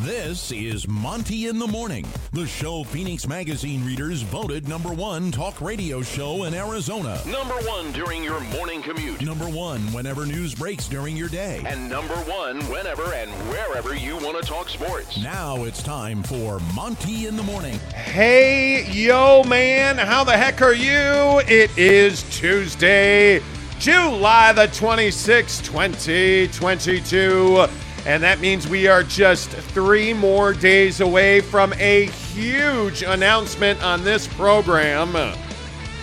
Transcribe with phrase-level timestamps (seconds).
[0.00, 5.60] This is Monty in the Morning, the show Phoenix Magazine readers voted number one talk
[5.60, 7.20] radio show in Arizona.
[7.26, 9.20] Number one during your morning commute.
[9.20, 11.62] Number one whenever news breaks during your day.
[11.66, 15.22] And number one whenever and wherever you want to talk sports.
[15.22, 17.78] Now it's time for Monty in the Morning.
[17.94, 21.42] Hey, yo, man, how the heck are you?
[21.46, 23.40] It is Tuesday,
[23.78, 27.66] July the 26th, 2022.
[28.04, 34.02] And that means we are just three more days away from a huge announcement on
[34.02, 35.36] this program.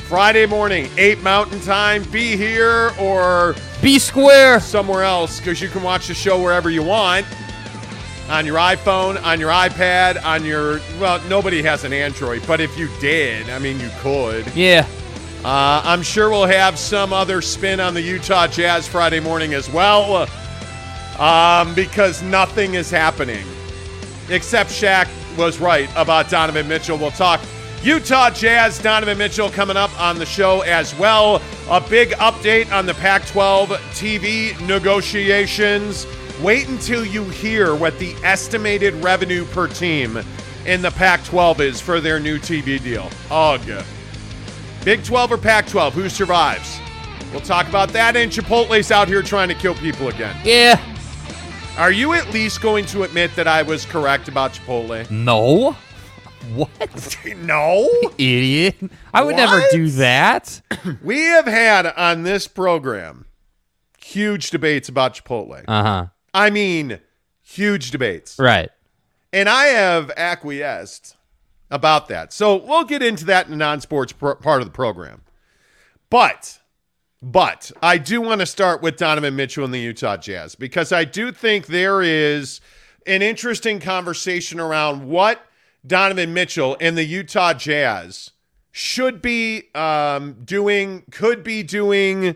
[0.07, 2.03] Friday morning, 8 Mountain Time.
[2.03, 4.59] Be here or B square.
[4.59, 7.25] somewhere else because you can watch the show wherever you want
[8.29, 10.79] on your iPhone, on your iPad, on your.
[10.99, 14.47] Well, nobody has an Android, but if you did, I mean, you could.
[14.55, 14.87] Yeah.
[15.43, 19.69] Uh, I'm sure we'll have some other spin on the Utah Jazz Friday morning as
[19.69, 20.27] well
[21.19, 23.45] um, because nothing is happening.
[24.29, 26.97] Except Shaq was right about Donovan Mitchell.
[26.97, 27.41] We'll talk
[27.81, 31.41] Utah Jazz, Donovan Mitchell coming up on the show as well.
[31.69, 36.05] A big update on the Pac 12 TV negotiations.
[36.41, 40.21] Wait until you hear what the estimated revenue per team
[40.65, 43.09] in the Pac 12 is for their new TV deal.
[43.31, 43.83] Ugh.
[44.83, 46.79] Big 12 or Pac 12, who survives?
[47.31, 48.17] We'll talk about that.
[48.17, 50.35] And Chipotle's out here trying to kill people again.
[50.43, 50.81] Yeah.
[51.79, 55.09] Are you at least going to admit that I was correct about Chipotle?
[55.09, 55.77] No.
[56.53, 57.17] What?
[57.37, 57.89] no.
[58.17, 58.75] Idiot.
[59.13, 60.61] I would never do that.
[61.01, 63.27] We have had on this program
[63.97, 65.63] huge debates about Chipotle.
[65.69, 66.05] Uh huh.
[66.33, 66.99] I mean,
[67.41, 68.37] huge debates.
[68.37, 68.69] Right.
[69.31, 71.15] And I have acquiesced
[71.71, 72.33] about that.
[72.33, 75.21] So we'll get into that in the non sports pro- part of the program.
[76.09, 76.58] But,
[77.21, 81.03] but I do want to start with Donovan Mitchell and the Utah Jazz because I
[81.03, 82.61] do think there is
[83.05, 85.45] an interesting conversation around what
[85.85, 88.31] Donovan Mitchell and the Utah Jazz
[88.71, 92.35] should be um, doing, could be doing.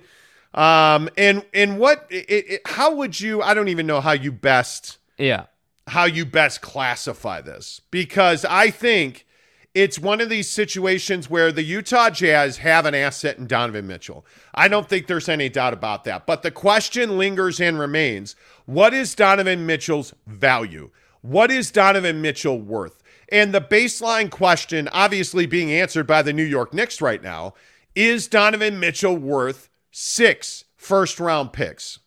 [0.53, 4.31] Um, and and what it, it, how would you I don't even know how you
[4.31, 5.45] best Yeah.
[5.87, 9.25] how you best classify this because I think
[9.73, 14.25] it's one of these situations where the Utah Jazz have an asset in Donovan Mitchell.
[14.53, 16.27] I don't think there's any doubt about that.
[16.27, 18.35] But the question lingers and remains
[18.65, 20.91] what is Donovan Mitchell's value?
[21.21, 23.01] What is Donovan Mitchell worth?
[23.29, 27.55] And the baseline question, obviously being answered by the New York Knicks right now,
[27.95, 31.99] is Donovan Mitchell worth six first round picks?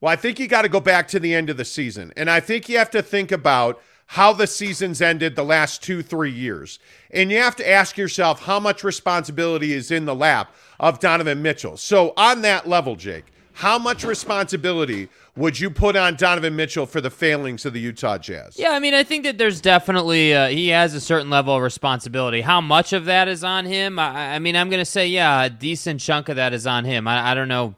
[0.00, 2.12] Well, I think you got to go back to the end of the season.
[2.16, 6.02] And I think you have to think about how the seasons ended the last two,
[6.02, 6.78] three years.
[7.10, 11.42] And you have to ask yourself how much responsibility is in the lap of Donovan
[11.42, 11.76] Mitchell.
[11.76, 17.02] So, on that level, Jake, how much responsibility would you put on Donovan Mitchell for
[17.02, 18.58] the failings of the Utah Jazz?
[18.58, 21.62] Yeah, I mean, I think that there's definitely uh, he has a certain level of
[21.62, 22.40] responsibility.
[22.40, 23.98] How much of that is on him?
[23.98, 26.84] I, I mean, I'm going to say, yeah, a decent chunk of that is on
[26.86, 27.06] him.
[27.06, 27.74] I, I don't know,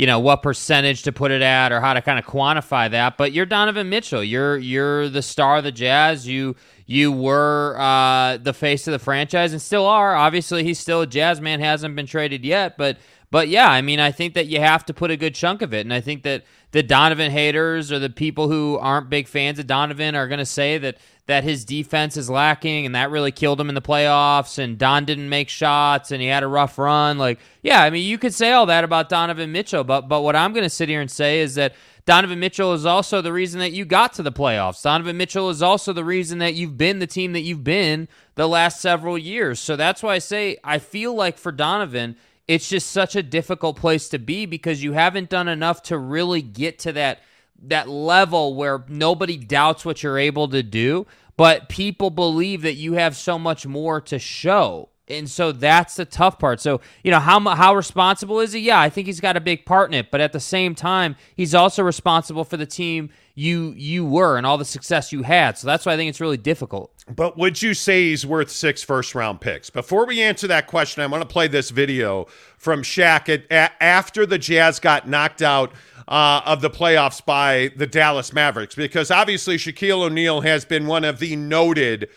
[0.00, 3.18] you know, what percentage to put it at or how to kind of quantify that.
[3.18, 4.24] But you're Donovan Mitchell.
[4.24, 6.26] You're you're the star of the Jazz.
[6.26, 6.56] You
[6.86, 10.16] you were uh, the face of the franchise and still are.
[10.16, 11.60] Obviously, he's still a Jazz man.
[11.60, 12.96] Hasn't been traded yet, but.
[13.30, 15.72] But yeah, I mean, I think that you have to put a good chunk of
[15.72, 16.42] it, and I think that
[16.72, 20.46] the Donovan haters or the people who aren't big fans of Donovan are going to
[20.46, 20.96] say that
[21.26, 24.58] that his defense is lacking, and that really killed him in the playoffs.
[24.58, 27.18] And Don didn't make shots, and he had a rough run.
[27.18, 30.34] Like, yeah, I mean, you could say all that about Donovan Mitchell, but but what
[30.34, 31.74] I'm going to sit here and say is that
[32.06, 34.82] Donovan Mitchell is also the reason that you got to the playoffs.
[34.82, 38.48] Donovan Mitchell is also the reason that you've been the team that you've been the
[38.48, 39.60] last several years.
[39.60, 42.16] So that's why I say I feel like for Donovan
[42.50, 46.42] it's just such a difficult place to be because you haven't done enough to really
[46.42, 47.20] get to that
[47.62, 51.06] that level where nobody doubts what you're able to do,
[51.36, 54.88] but people believe that you have so much more to show.
[55.10, 56.60] And so that's the tough part.
[56.60, 58.60] So, you know, how how responsible is he?
[58.60, 61.16] Yeah, I think he's got a big part in it, but at the same time,
[61.36, 65.56] he's also responsible for the team you you were and all the success you had.
[65.58, 66.92] So that's why I think it's really difficult.
[67.14, 69.70] But would you say he's worth six first round picks?
[69.70, 73.82] Before we answer that question, I want to play this video from Shaq at, a-
[73.82, 75.72] after the Jazz got knocked out
[76.06, 81.04] uh, of the playoffs by the Dallas Mavericks, because obviously Shaquille O'Neal has been one
[81.04, 82.08] of the noted.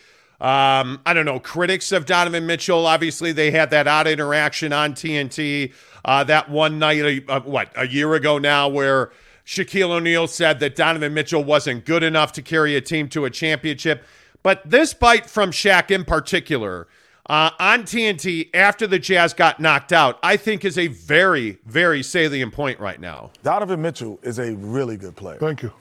[0.44, 2.86] Um, I don't know, critics of Donovan Mitchell.
[2.86, 5.72] Obviously, they had that odd interaction on TNT
[6.04, 9.10] uh, that one night, uh, what, a year ago now, where
[9.46, 13.30] Shaquille O'Neal said that Donovan Mitchell wasn't good enough to carry a team to a
[13.30, 14.04] championship.
[14.42, 16.88] But this bite from Shaq in particular
[17.24, 22.02] uh, on TNT after the Jazz got knocked out, I think is a very, very
[22.02, 23.30] salient point right now.
[23.42, 25.38] Donovan Mitchell is a really good player.
[25.38, 25.72] Thank you.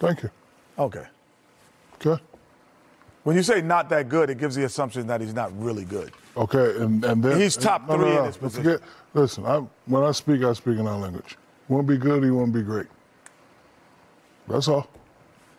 [0.00, 0.28] Thank you.
[0.78, 0.98] Okay.
[0.98, 1.08] Okay.
[3.26, 6.12] When you say not that good, it gives the assumption that he's not really good.
[6.36, 8.62] Okay, and, and then He's top no, no, three in no, his position.
[8.62, 11.36] Forget, listen, I, when I speak, I speak in our language.
[11.68, 12.86] You want to be good, or you want to be great.
[14.46, 14.86] That's all.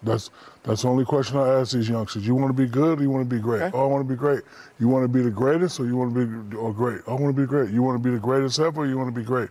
[0.02, 0.30] That's
[0.64, 2.26] that's the only question I ask these youngsters.
[2.26, 3.64] You want to be good, or you want to be great?
[3.64, 3.78] Okay.
[3.78, 4.44] Oh, I want to be great.
[4.80, 7.02] You want to be the greatest, or you want to be or great?
[7.06, 7.72] I want to be great.
[7.72, 9.50] You want to be the greatest ever, or you want to be great?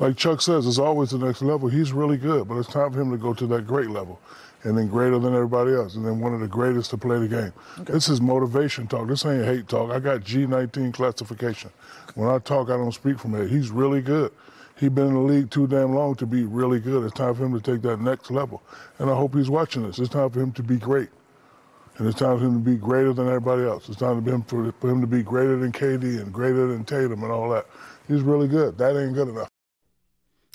[0.00, 1.70] Like Chuck says, it's always the next level.
[1.70, 4.20] He's really good, but it's time for him to go to that great level,
[4.64, 7.28] and then greater than everybody else, and then one of the greatest to play the
[7.28, 7.52] game.
[7.78, 9.08] This is motivation talk.
[9.08, 9.90] This ain't hate talk.
[9.90, 11.70] I got G19 classification.
[12.14, 13.50] When I talk, I don't speak from it.
[13.50, 14.32] He's really good.
[14.76, 17.04] He's been in the league too damn long to be really good.
[17.04, 18.62] It's time for him to take that next level,
[18.98, 19.98] and I hope he's watching this.
[19.98, 21.10] It's time for him to be great.
[21.96, 23.88] And it's time for him to be greater than everybody else.
[23.88, 26.84] It's time for him, for, for him to be greater than KD and greater than
[26.84, 27.66] Tatum and all that.
[28.08, 28.76] He's really good.
[28.78, 29.48] That ain't good enough.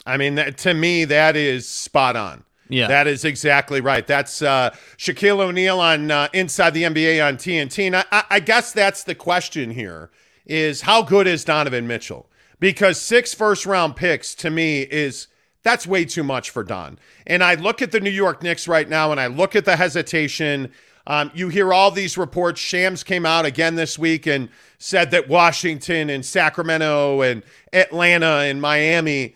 [0.06, 2.44] I mean, that, to me, that is spot on.
[2.69, 2.88] Yeah.
[2.88, 4.06] That is exactly right.
[4.06, 7.88] That's uh, Shaquille O'Neal on uh, Inside the NBA on TNT.
[7.88, 10.12] And I, I, guess that's the question here
[10.45, 12.30] is how good is Donovan Mitchell?
[12.60, 15.27] Because six first round picks to me is
[15.63, 17.00] that's way too much for Don.
[17.25, 19.75] And I look at the New York Knicks right now and I look at the
[19.75, 20.71] hesitation.
[21.07, 22.62] Um, you hear all these reports.
[22.62, 27.42] Shams came out again this week and said that Washington and Sacramento and
[27.74, 29.36] Atlanta and Miami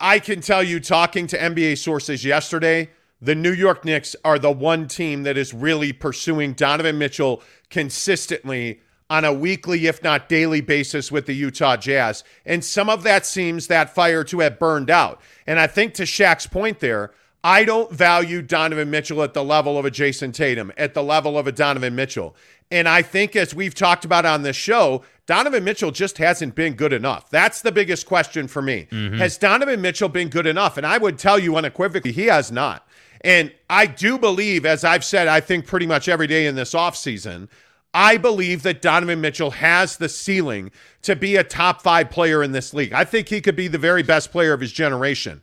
[0.00, 2.88] I can tell you, talking to NBA sources yesterday,
[3.20, 8.80] the New York Knicks are the one team that is really pursuing Donovan Mitchell consistently
[9.10, 12.24] on a weekly, if not daily basis with the Utah Jazz.
[12.46, 15.20] And some of that seems that fire to have burned out.
[15.46, 17.12] And I think to Shaq's point there,
[17.42, 21.38] I don't value Donovan Mitchell at the level of a Jayson Tatum, at the level
[21.38, 22.34] of a Donovan Mitchell.
[22.70, 26.74] And I think, as we've talked about on this show, Donovan Mitchell just hasn't been
[26.74, 27.30] good enough.
[27.30, 28.88] That's the biggest question for me.
[28.90, 29.18] Mm-hmm.
[29.18, 30.76] Has Donovan Mitchell been good enough?
[30.76, 32.84] And I would tell you unequivocally, he has not.
[33.20, 36.74] And I do believe, as I've said, I think pretty much every day in this
[36.74, 37.48] offseason,
[37.94, 40.72] I believe that Donovan Mitchell has the ceiling
[41.02, 42.92] to be a top five player in this league.
[42.92, 45.42] I think he could be the very best player of his generation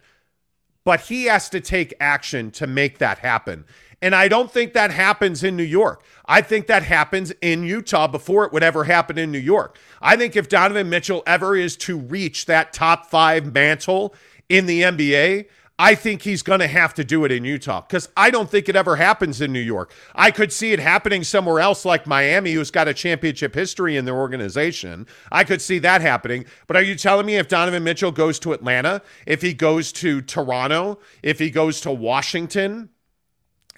[0.87, 3.65] but he has to take action to make that happen.
[4.01, 6.03] And I don't think that happens in New York.
[6.25, 9.77] I think that happens in Utah before it would ever happen in New York.
[10.01, 14.13] I think if Donovan Mitchell ever is to reach that top five mantle
[14.49, 15.47] in the NBA,
[15.79, 18.67] I think he's going to have to do it in Utah because I don't think
[18.67, 19.93] it ever happens in New York.
[20.15, 24.05] I could see it happening somewhere else like Miami, who's got a championship history in
[24.05, 25.05] their organization.
[25.31, 26.45] I could see that happening.
[26.65, 30.21] But are you telling me if Donovan Mitchell goes to Atlanta, if he goes to
[30.21, 32.89] Toronto, if he goes to Washington,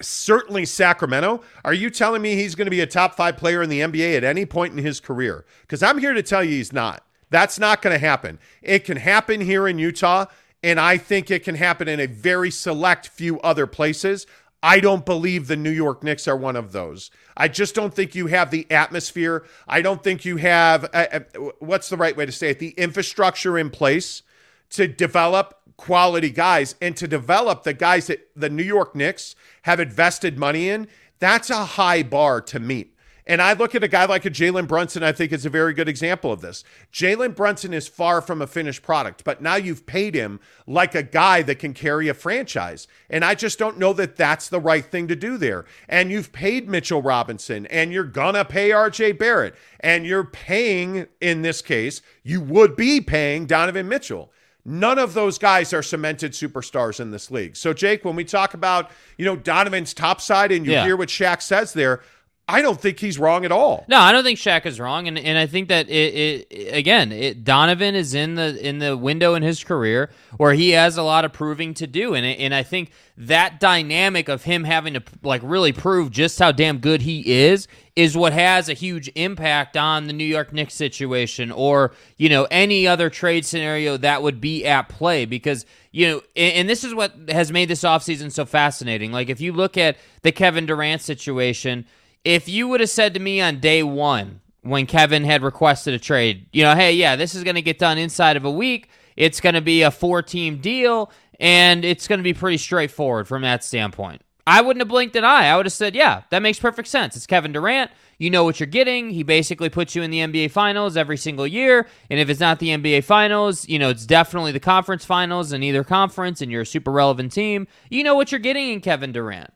[0.00, 1.42] certainly Sacramento.
[1.64, 4.16] Are you telling me he's going to be a top five player in the NBA
[4.16, 5.44] at any point in his career?
[5.62, 7.04] Because I'm here to tell you he's not.
[7.30, 8.38] That's not going to happen.
[8.62, 10.26] It can happen here in Utah,
[10.62, 14.26] and I think it can happen in a very select few other places.
[14.62, 17.10] I don't believe the New York Knicks are one of those.
[17.36, 19.46] I just don't think you have the atmosphere.
[19.66, 21.20] I don't think you have, uh, uh,
[21.60, 24.22] what's the right way to say it, the infrastructure in place
[24.70, 29.80] to develop quality guys and to develop the guys that the New York Knicks have
[29.80, 30.86] invested money in.
[31.20, 32.94] That's a high bar to meet.
[33.26, 35.72] And I look at a guy like a Jalen Brunson, I think is a very
[35.72, 36.64] good example of this.
[36.92, 41.02] Jalen Brunson is far from a finished product, but now you've paid him like a
[41.02, 42.86] guy that can carry a franchise.
[43.08, 45.64] And I just don't know that that's the right thing to do there.
[45.88, 51.06] And you've paid Mitchell Robinson, and you're going to pay RJ Barrett, and you're paying,
[51.20, 54.30] in this case, you would be paying Donovan Mitchell.
[54.64, 57.56] None of those guys are cemented superstars in this league.
[57.56, 60.84] So, Jake, when we talk about, you know, Donovan's top side and you Yeah.
[60.84, 62.02] hear what Shaq says there,
[62.50, 63.84] I don't think he's wrong at all.
[63.88, 67.12] No, I don't think Shaq is wrong, and and I think that it, it again,
[67.12, 71.02] it, Donovan is in the in the window in his career where he has a
[71.02, 75.02] lot of proving to do, and and I think that dynamic of him having to
[75.22, 79.76] like really prove just how damn good he is is what has a huge impact
[79.76, 84.40] on the New York Knicks situation, or you know any other trade scenario that would
[84.40, 88.32] be at play because you know, and, and this is what has made this offseason
[88.32, 89.12] so fascinating.
[89.12, 91.86] Like if you look at the Kevin Durant situation
[92.24, 95.98] if you would have said to me on day one when Kevin had requested a
[95.98, 98.88] trade, you know, hey, yeah, this is going to get done inside of a week.
[99.16, 103.26] It's going to be a four team deal, and it's going to be pretty straightforward
[103.28, 104.22] from that standpoint.
[104.46, 105.46] I wouldn't have blinked an eye.
[105.46, 107.16] I would have said, yeah, that makes perfect sense.
[107.16, 107.90] It's Kevin Durant.
[108.18, 109.10] You know what you're getting.
[109.10, 111.86] He basically puts you in the NBA Finals every single year.
[112.10, 115.62] And if it's not the NBA Finals, you know, it's definitely the conference finals in
[115.62, 117.66] either conference, and you're a super relevant team.
[117.90, 119.52] You know what you're getting in Kevin Durant.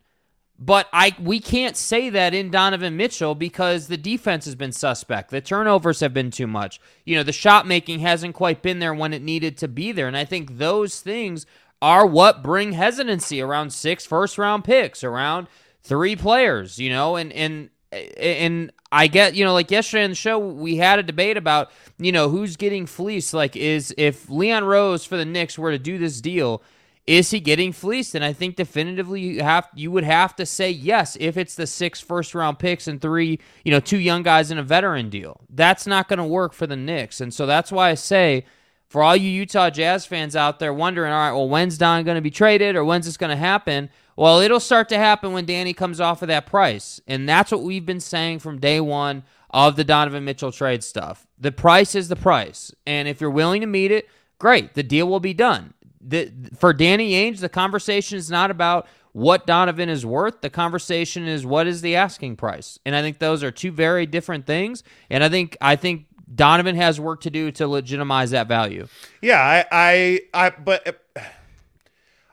[0.59, 5.31] But I we can't say that in Donovan Mitchell because the defense has been suspect.
[5.31, 6.81] The turnovers have been too much.
[7.05, 10.07] You know, the shot making hasn't quite been there when it needed to be there.
[10.07, 11.45] And I think those things
[11.83, 15.49] are what bring hesitancy around six first round picks, around
[15.83, 20.17] three players, you know, and and and I get, you know, like yesterday on the
[20.17, 23.35] show, we had a debate about, you know, who's getting fleeced.
[23.35, 26.63] Like, is if Leon Rose for the Knicks were to do this deal,
[27.07, 28.15] is he getting fleeced?
[28.15, 31.67] And I think definitively you have you would have to say yes if it's the
[31.67, 35.41] six first round picks and three, you know, two young guys and a veteran deal.
[35.51, 38.45] That's not going to work for the Knicks, and so that's why I say.
[38.87, 42.15] For all you Utah Jazz fans out there wondering, all right, well, when's Don going
[42.15, 43.91] to be traded or when's this going to happen?
[44.15, 47.01] Well, it'll start to happen when Danny comes off of that price.
[47.09, 51.27] And that's what we've been saying from day one of the Donovan Mitchell trade stuff.
[51.39, 52.73] The price is the price.
[52.87, 54.09] And if you're willing to meet it,
[54.39, 54.75] great.
[54.75, 55.74] The deal will be done.
[56.07, 60.41] The, for Danny Ainge, the conversation is not about what Donovan is worth.
[60.41, 62.79] The conversation is what is the asking price.
[62.85, 64.83] And I think those are two very different things.
[65.09, 68.89] And I think I think Donovan has work to do to legitimize that value.
[69.23, 71.01] Yeah, I, I, I but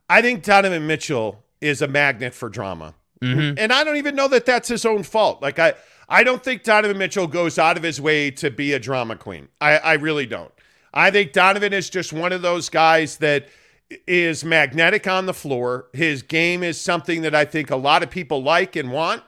[0.10, 3.60] I think Donovan Mitchell is a magnet for drama, Mm-hmm.
[3.60, 5.44] and I don't even know that that's his own fault.
[5.44, 5.76] Like I,
[6.10, 9.48] I don't think Donovan Mitchell goes out of his way to be a drama queen.
[9.62, 10.52] I, I really don't.
[10.92, 13.48] I think Donovan is just one of those guys that
[14.08, 15.88] is magnetic on the floor.
[15.94, 19.24] His game is something that I think a lot of people like and want,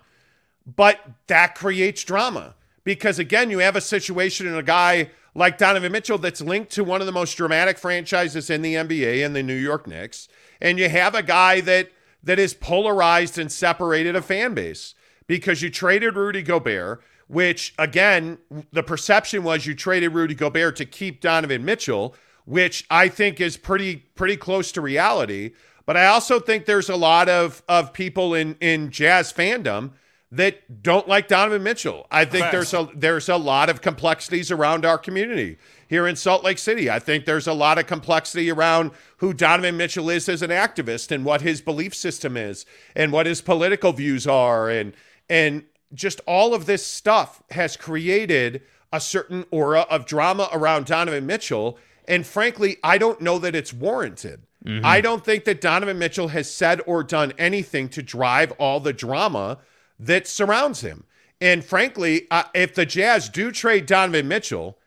[0.66, 5.92] but that creates drama because again, you have a situation in a guy like Donovan
[5.92, 9.44] Mitchell that's linked to one of the most dramatic franchises in the NBA and the
[9.44, 10.28] New York Knicks,
[10.62, 11.90] and you have a guy that
[12.24, 14.96] that is polarized and separated a fan base
[15.28, 18.38] because you traded Rudy Gobert, which again,
[18.72, 23.58] the perception was you traded Rudy Gobert to keep Donovan Mitchell, which I think is
[23.58, 25.52] pretty pretty close to reality.
[25.86, 29.92] But I also think there's a lot of of people in in jazz fandom
[30.32, 32.08] that don't like Donovan Mitchell.
[32.10, 35.58] I think there's a there's a lot of complexities around our community
[35.88, 36.90] here in Salt Lake City.
[36.90, 41.12] I think there's a lot of complexity around who Donovan Mitchell is as an activist
[41.12, 44.94] and what his belief system is and what his political views are and
[45.30, 51.28] and just all of this stuff has created a certain aura of drama around Donovan
[51.28, 54.44] Mitchell and frankly, I don't know that it's warranted.
[54.84, 58.94] I don't think that Donovan Mitchell has said or done anything to drive all the
[58.94, 59.58] drama
[60.00, 61.04] that surrounds him.
[61.42, 64.78] And frankly, uh, if the Jazz do trade Donovan Mitchell,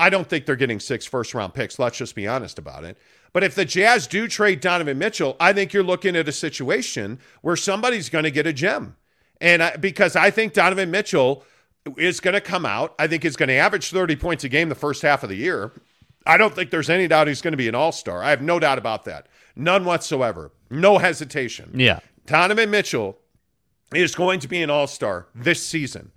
[0.00, 1.78] I don't think they're getting six first round picks.
[1.78, 2.98] Let's just be honest about it.
[3.32, 7.20] But if the Jazz do trade Donovan Mitchell, I think you're looking at a situation
[7.42, 8.96] where somebody's going to get a gem.
[9.40, 11.44] And I, because I think Donovan Mitchell
[11.96, 14.68] is going to come out, I think he's going to average 30 points a game
[14.68, 15.70] the first half of the year.
[16.30, 18.22] I don't think there's any doubt he's going to be an all star.
[18.22, 19.26] I have no doubt about that.
[19.56, 20.52] None whatsoever.
[20.70, 21.72] No hesitation.
[21.74, 21.98] Yeah.
[22.24, 23.18] Donovan Mitchell
[23.92, 26.12] is going to be an all star this season.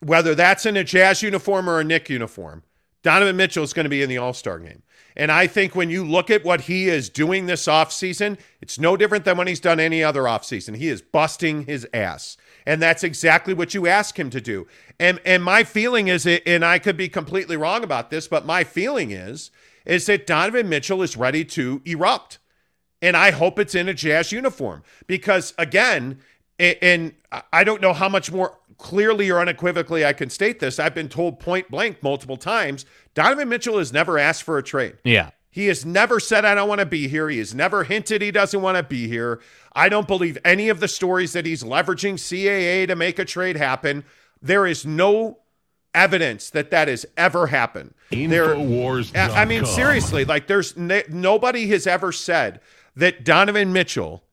[0.00, 2.62] Whether that's in a Jazz uniform or a Knick uniform,
[3.02, 4.84] Donovan Mitchell is going to be in the all star game.
[5.16, 8.96] And I think when you look at what he is doing this offseason, it's no
[8.96, 10.76] different than when he's done any other offseason.
[10.76, 12.36] He is busting his ass.
[12.66, 14.66] And that's exactly what you ask him to do.
[14.98, 18.64] And and my feeling is and I could be completely wrong about this, but my
[18.64, 19.50] feeling is
[19.84, 22.38] is that Donovan Mitchell is ready to erupt.
[23.00, 26.18] And I hope it's in a Jazz uniform because, again,
[26.58, 27.14] and
[27.52, 30.78] I don't know how much more clearly or unequivocally I can state this.
[30.78, 34.96] I've been told point blank multiple times Donovan Mitchell has never asked for a trade.
[35.04, 35.30] Yeah.
[35.56, 37.30] He has never said, I don't want to be here.
[37.30, 39.40] He has never hinted he doesn't want to be here.
[39.72, 43.56] I don't believe any of the stories that he's leveraging CAA to make a trade
[43.56, 44.04] happen.
[44.42, 45.38] There is no
[45.94, 47.94] evidence that that has ever happened.
[48.10, 49.30] There, Infowars.com.
[49.30, 52.60] I mean, seriously, like there's n- nobody has ever said
[52.94, 54.24] that Donovan Mitchell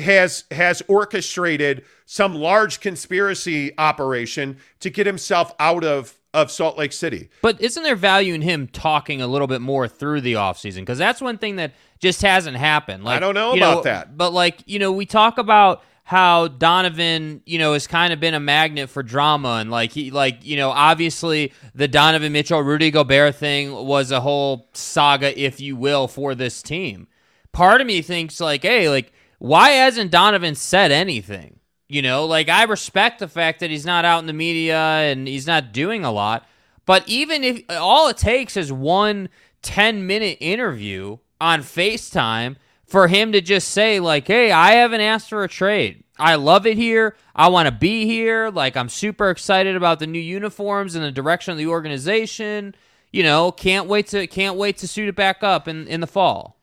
[0.00, 6.92] has has orchestrated some large conspiracy operation to get himself out of of Salt Lake
[6.92, 7.28] City.
[7.42, 10.80] But isn't there value in him talking a little bit more through the offseason?
[10.80, 13.04] Because that's one thing that just hasn't happened.
[13.04, 14.16] Like I don't know about that.
[14.16, 18.34] But like, you know, we talk about how Donovan, you know, has kind of been
[18.34, 22.90] a magnet for drama and like he like, you know, obviously the Donovan Mitchell Rudy
[22.90, 27.06] Gobert thing was a whole saga, if you will, for this team.
[27.52, 31.59] Part of me thinks like, hey, like, why hasn't Donovan said anything?
[31.90, 35.26] You know, like I respect the fact that he's not out in the media and
[35.26, 36.46] he's not doing a lot.
[36.86, 39.28] But even if all it takes is one
[39.62, 42.54] 10 minute interview on FaceTime
[42.86, 46.04] for him to just say, like, hey, I haven't asked for a trade.
[46.16, 47.16] I love it here.
[47.34, 48.50] I want to be here.
[48.50, 52.76] Like, I'm super excited about the new uniforms and the direction of the organization.
[53.10, 56.06] You know, can't wait to can't wait to suit it back up in, in the
[56.06, 56.56] fall.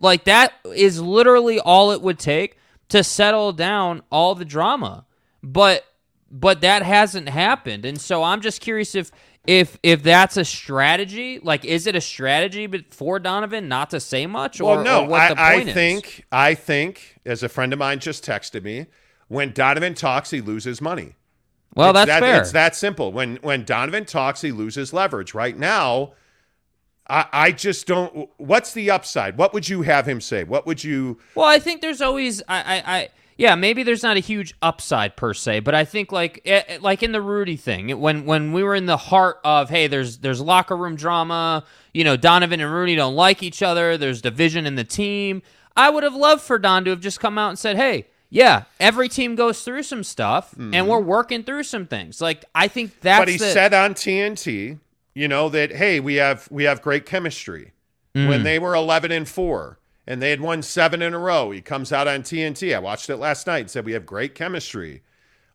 [0.00, 2.58] Like that is literally all it would take
[2.88, 5.06] to settle down all the drama.
[5.42, 5.84] But
[6.30, 7.84] but that hasn't happened.
[7.84, 9.10] And so I'm just curious if
[9.46, 14.00] if if that's a strategy, like is it a strategy but for Donovan not to
[14.00, 15.74] say much or, Well, no, or what the I, I point is?
[15.74, 18.86] think I think as a friend of mine just texted me,
[19.28, 21.14] When Donovan talks, he loses money.
[21.74, 22.40] Well, It's that's that, fair.
[22.40, 23.12] It's that simple.
[23.12, 25.34] When when Donovan talks, he loses leverage.
[25.34, 26.12] Right now,
[27.08, 28.28] I, I just don't.
[28.36, 29.38] What's the upside?
[29.38, 30.44] What would you have him say?
[30.44, 31.18] What would you?
[31.34, 33.08] Well, I think there's always I, I, I
[33.38, 36.78] yeah maybe there's not a huge upside per se, but I think like eh, eh,
[36.80, 40.18] like in the Rudy thing when when we were in the heart of hey there's
[40.18, 44.66] there's locker room drama, you know Donovan and Rudy don't like each other, there's division
[44.66, 45.42] in the team.
[45.76, 48.06] I would have loved for Don to have just come out and said hey.
[48.28, 52.20] Yeah, every team goes through some stuff, and we're working through some things.
[52.20, 53.20] Like I think that's.
[53.20, 54.80] but he the- said on TNT,
[55.16, 57.72] you know that hey, we have we have great chemistry.
[58.14, 58.28] Mm.
[58.28, 61.62] When they were eleven and four and they had won seven in a row, he
[61.62, 62.76] comes out on TNT.
[62.76, 65.02] I watched it last night and said we have great chemistry.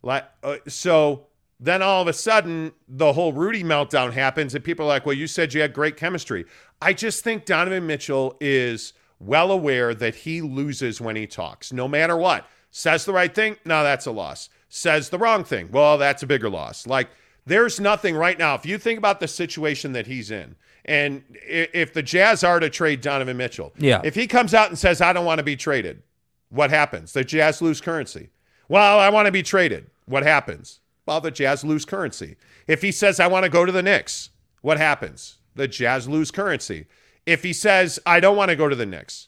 [0.02, 1.28] Like uh, so,
[1.60, 5.16] then all of a sudden the whole Rudy meltdown happens, and people are like, "Well,
[5.16, 6.46] you said you had great chemistry."
[6.82, 11.88] I just think Donovan Mitchell is well aware that he loses when he talks, no
[11.88, 12.48] matter what.
[12.72, 14.50] Says the right thing, no, that's a loss.
[14.70, 16.88] Says the wrong thing, well, that's a bigger loss.
[16.88, 17.10] Like
[17.52, 18.56] there's nothing right now.
[18.56, 20.56] If you think about the situation that he's in,
[20.86, 24.02] and if the Jazz are to trade Donovan Mitchell, Yeah.
[24.04, 26.02] if he comes out and says, "I don't want to be traded,"
[26.50, 27.14] what happens?
[27.14, 28.30] The Jazz lose currency.
[28.68, 29.88] Well, I want to be traded.
[30.06, 30.80] What happens?
[31.06, 32.38] Well, the Jazz lose currency.
[32.68, 34.30] If he says, I want to go to the Knicks,
[34.62, 35.38] what happens?
[35.56, 36.86] The Jazz lose currency.
[37.26, 39.28] If he says, I don't want to go to the Knicks,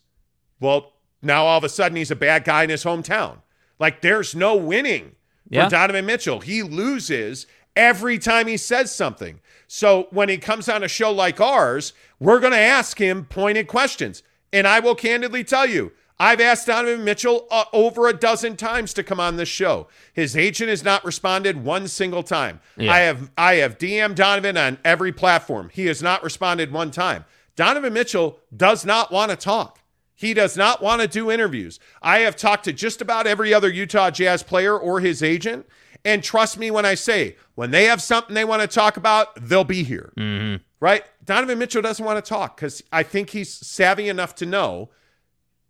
[0.60, 3.38] well, now all of a sudden he's a bad guy in his hometown.
[3.80, 5.16] Like there's no winning
[5.50, 5.66] Yeah.
[5.66, 6.40] for Donovan Mitchell.
[6.40, 9.40] He loses every time he says something.
[9.68, 13.68] So when he comes on a show like ours, we're going to ask him pointed
[13.68, 14.24] questions.
[14.52, 18.94] And I will candidly tell you, I've asked Donovan Mitchell uh, over a dozen times
[18.94, 19.88] to come on this show.
[20.14, 22.60] His agent has not responded one single time.
[22.78, 22.92] Yeah.
[22.92, 25.70] I have I have DM Donovan on every platform.
[25.74, 27.26] He has not responded one time.
[27.56, 29.80] Donovan Mitchell does not want to talk.
[30.16, 31.80] He does not want to do interviews.
[32.02, 35.66] I have talked to just about every other Utah Jazz player or his agent.
[36.06, 39.28] And trust me when I say, when they have something they want to talk about,
[39.36, 40.12] they'll be here.
[40.18, 40.62] Mm-hmm.
[40.80, 41.04] Right?
[41.24, 44.90] Donovan Mitchell doesn't want to talk because I think he's savvy enough to know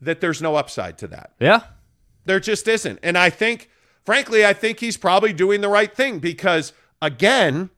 [0.02, 1.32] that there's no upside to that.
[1.40, 1.62] yeah,
[2.26, 3.00] There just isn't.
[3.04, 3.70] And I think,
[4.04, 7.70] frankly, I think he's probably doing the right thing because, again,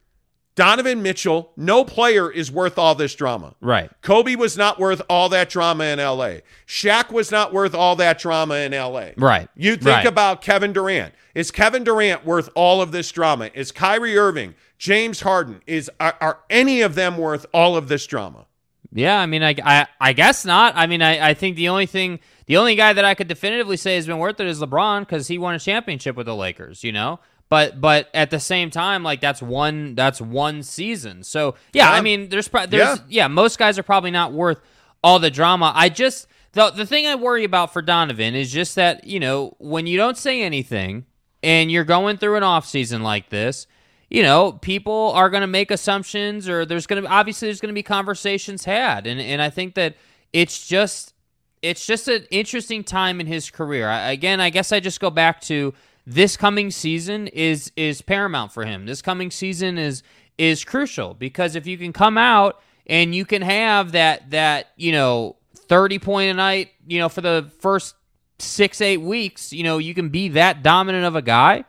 [0.55, 3.55] Donovan Mitchell, no player is worth all this drama.
[3.59, 3.89] right.
[4.01, 6.37] Kobe was not worth all that drama in LA.
[6.65, 9.09] Shaq was not worth all that drama in LA.
[9.17, 9.49] Right.
[9.55, 10.05] You think Right.
[10.07, 11.13] about Kevin Durant.
[11.33, 13.49] Is Kevin Durant worth all of this drama?
[13.53, 18.05] Is Kyrie Irving, James Harden, is are, are any of them worth all of this
[18.07, 18.45] drama?
[18.93, 20.73] Yeah, I mean, I, I, I guess not.
[20.77, 23.75] I mean, I, I think the only thing, the only guy that I could definitively
[23.75, 26.81] say has been worth it is LeBron because he won a championship with the Lakers.
[26.81, 31.23] You know, but but at the same time, like that's one that's one season.
[31.23, 31.91] So yeah, Yeah.
[31.91, 33.03] I mean, there's pro- there's Yeah.
[33.07, 33.27] yeah.
[33.27, 34.59] most guys are probably not worth
[35.03, 35.71] all the drama.
[35.75, 39.55] I just the the thing I worry about for Donovan is just that you know
[39.59, 41.05] when you don't say anything
[41.43, 43.67] and you're going through an off season like this
[44.07, 47.73] you know, people are going to make assumptions, or there's going to obviously there's going
[47.73, 49.95] to be conversations had, and and I think that
[50.31, 51.15] it's just
[51.63, 53.89] it's just an interesting time in his career.
[53.89, 55.73] I, again, I guess I just go back to
[56.05, 58.85] this coming season is is paramount for him.
[58.85, 60.03] This coming season is
[60.37, 64.91] is crucial because if you can come out and you can have that that you
[64.91, 67.95] know 30 point a night, you know, for the first
[68.39, 71.65] six eight weeks, you know, you can be that dominant of a guy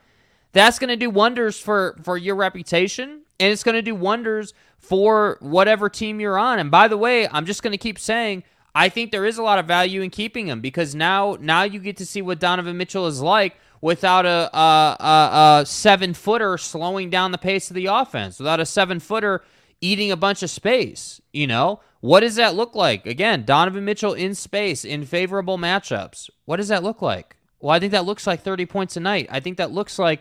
[0.57, 4.55] that's going to do wonders for for your reputation and it's going to do wonders
[4.79, 8.43] for whatever team you're on and by the way i'm just going to keep saying
[8.75, 11.79] i think there is a lot of value in keeping him because now now you
[11.79, 13.55] get to see what donovan mitchell is like
[13.87, 18.61] without a a, a, a seven footer slowing down the pace of the offense without
[18.61, 19.43] a seven footer
[19.81, 24.13] eating a bunch of space you know what does that look like again donovan mitchell
[24.15, 28.27] in space in favorable matchups what does that look like well i think that looks
[28.27, 30.21] like 30 points a night i think that looks like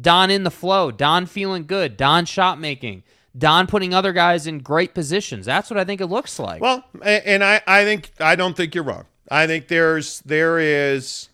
[0.00, 3.04] Don in the flow, Don feeling good, Don shot making,
[3.36, 5.46] Don putting other guys in great positions.
[5.46, 6.60] That's what I think it looks like.
[6.60, 9.06] Well, and I, I think I don't think you're wrong.
[9.30, 11.28] I think there's there is.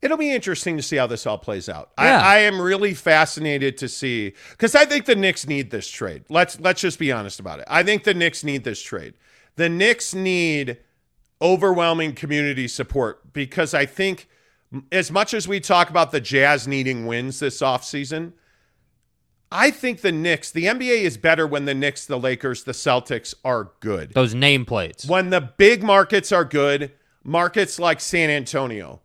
[0.00, 1.90] It'll be interesting to see how this all plays out.
[1.98, 2.20] Yeah.
[2.20, 6.24] I, I am really fascinated to see because I think the Knicks need this trade.
[6.28, 7.64] Let's let's just be honest about it.
[7.68, 9.14] I think the Knicks need this trade.
[9.56, 10.78] The Knicks need
[11.42, 14.28] overwhelming community support because I think
[14.92, 18.32] as much as we talk about the Jazz needing wins this offseason,
[19.50, 23.34] I think the Knicks, the NBA is better when the Knicks, the Lakers, the Celtics
[23.44, 24.12] are good.
[24.12, 25.08] Those nameplates.
[25.08, 26.92] When the big markets are good,
[27.24, 29.00] markets like San Antonio,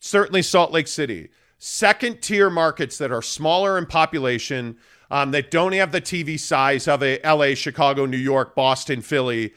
[0.00, 4.76] certainly Salt Lake City, second tier markets that are smaller in population,
[5.10, 9.52] um, that don't have the TV size of a LA, Chicago, New York, Boston, Philly,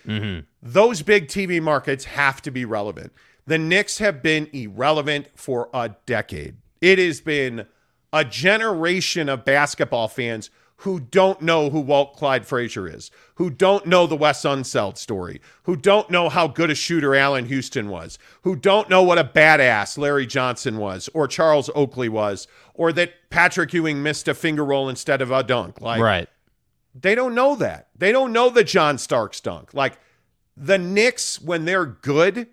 [0.64, 3.12] those big TV markets have to be relevant.
[3.48, 6.56] The Knicks have been irrelevant for a decade.
[6.80, 7.66] It has been
[8.14, 10.50] a generation of basketball fans
[10.82, 15.40] who don't know who Walt Clyde Frazier is, who don't know the Wes Unseld story,
[15.64, 19.24] who don't know how good a shooter Allan Houston was, who don't know what a
[19.24, 24.66] badass Larry Johnson was, or Charles Oakley was, or that Patrick Ewing missed a finger
[24.66, 25.80] roll instead of a dunk.
[25.82, 26.28] Like, Right.
[27.00, 27.90] they don't know that.
[27.96, 29.76] They don't know the John Starks dunk.
[29.76, 30.00] Like
[30.58, 32.48] the Knicks, when they're good,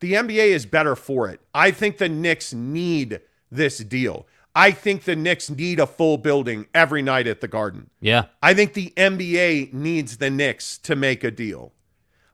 [0.00, 1.40] the NBA is better for it.
[1.54, 4.26] I think the Knicks need this deal.
[4.54, 7.90] I think the Knicks need a full building every night at the Garden.
[8.00, 8.26] Yeah.
[8.42, 11.72] I think the NBA needs the Knicks to make a deal.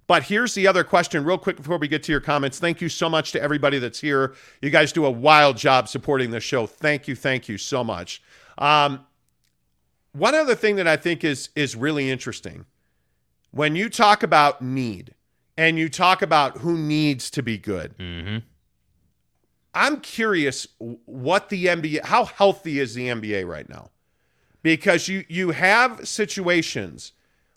[0.06, 2.58] But here's the other question, real quick before we get to your comments.
[2.58, 4.34] Thank you so much to everybody that's here.
[4.60, 6.66] You guys do a wild job supporting the show.
[6.66, 8.20] Thank you, thank you so much.
[8.58, 9.06] Um,
[10.12, 12.66] one other thing that I think is is really interesting
[13.52, 15.14] when you talk about need
[15.56, 17.96] and you talk about who needs to be good.
[17.98, 18.38] Mm-hmm.
[19.74, 23.90] I'm curious what the NBA, how healthy is the NBA right now?
[24.62, 27.12] Because you you have situations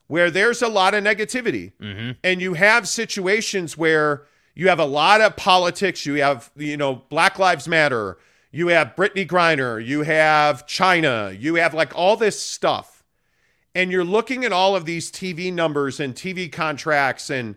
[0.08, 2.12] where there's a lot of negativity, mm-hmm.
[2.24, 4.24] and you have situations where
[4.56, 6.06] you have a lot of politics.
[6.06, 8.18] You have you know Black Lives Matter.
[8.52, 9.84] You have Brittney Griner.
[9.84, 11.36] You have China.
[11.38, 13.04] You have like all this stuff,
[13.76, 17.56] and you're looking at all of these TV numbers and TV contracts and.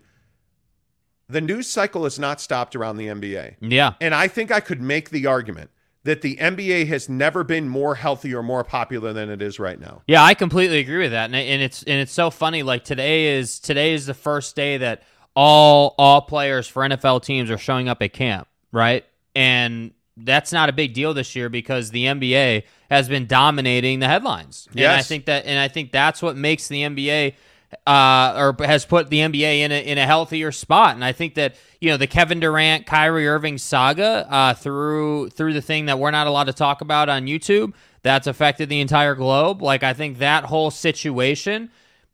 [1.29, 3.57] The news cycle has not stopped around the NBA.
[3.61, 3.95] Yeah.
[4.01, 5.71] And I think I could make the argument
[6.07, 9.79] that the NBA has never been more healthy or more popular than it is right
[9.79, 10.03] now.
[10.07, 12.63] Yeah, I completely agree with that, and, and it's and it's so funny.
[12.63, 15.03] Like today is today is the first day that
[15.35, 19.05] all all players for NFL teams are showing up at camp, right?
[19.35, 24.09] And that's not a big deal this year because the NBA has been dominating the
[24.09, 24.69] headlines.
[24.75, 27.35] And I think that and I think that's what makes the NBA
[27.87, 30.95] uh, or has put the NBA in a in a healthier spot.
[30.95, 35.55] And I think that you know the Kevin Durant, Kyrie Irving saga uh, through through
[35.55, 39.15] the thing that we're not allowed to talk about on YouTube that's affected the entire
[39.15, 39.63] globe.
[39.63, 41.71] Like I think that whole situation,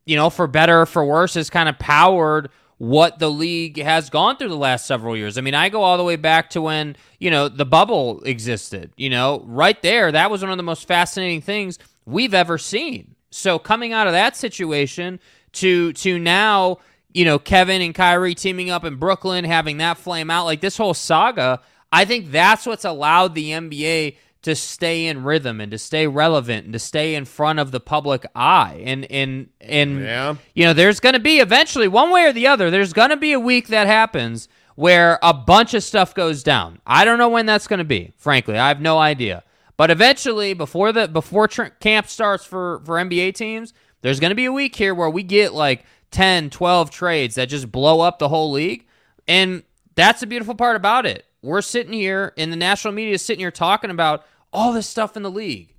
[0.06, 2.48] you know, for better or for worse, has kind of powered
[2.78, 5.38] what the league has gone through the last several years.
[5.38, 8.90] I mean, I go all the way back to when, you know, the bubble existed,
[8.96, 10.10] you know, right there.
[10.10, 13.14] That was one of the most fascinating things we've ever seen.
[13.30, 15.20] So coming out of that situation
[15.54, 16.78] to to now,
[17.12, 20.76] you know, Kevin and Kyrie teaming up in Brooklyn, having that flame out, like this
[20.76, 21.60] whole saga,
[21.92, 26.64] I think that's what's allowed the NBA to stay in rhythm and to stay relevant
[26.64, 28.82] and to stay in front of the public eye.
[28.84, 30.34] And and and Yeah.
[30.54, 33.16] you know, there's going to be eventually one way or the other, there's going to
[33.16, 36.80] be a week that happens where a bunch of stuff goes down.
[36.86, 38.14] I don't know when that's going to be.
[38.16, 39.44] Frankly, I have no idea.
[39.76, 44.36] But eventually, before the before tr- camp starts for for NBA teams, there's going to
[44.36, 48.18] be a week here where we get like 10, 12 trades that just blow up
[48.18, 48.86] the whole league.
[49.26, 49.62] And
[49.94, 51.24] that's the beautiful part about it.
[51.42, 55.16] We're sitting here and the national media is sitting here talking about all this stuff
[55.16, 55.72] in the league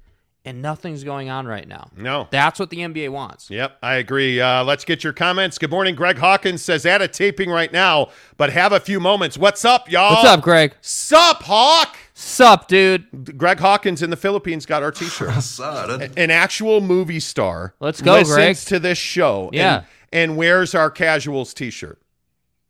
[0.46, 1.90] and nothing's going on right now.
[1.96, 2.28] No.
[2.30, 3.50] That's what the NBA wants.
[3.50, 4.42] Yep, I agree.
[4.42, 5.58] Uh, let's get your comments.
[5.58, 5.96] Good morning.
[5.96, 9.38] Greg Hawkins says, at a taping right now, but have a few moments.
[9.38, 10.16] What's up, y'all?
[10.16, 10.76] What's up, Greg?
[10.82, 11.98] Sup, Hawk?
[12.24, 13.38] Sup, dude?
[13.38, 15.30] Greg Hawkins in the Philippines got our t-shirt.
[16.18, 17.76] An actual movie star.
[17.80, 18.56] Let's go, listens Greg.
[18.58, 19.46] to this show.
[19.48, 19.84] and- Yeah.
[20.12, 22.00] And, wears our casuals t-shirt.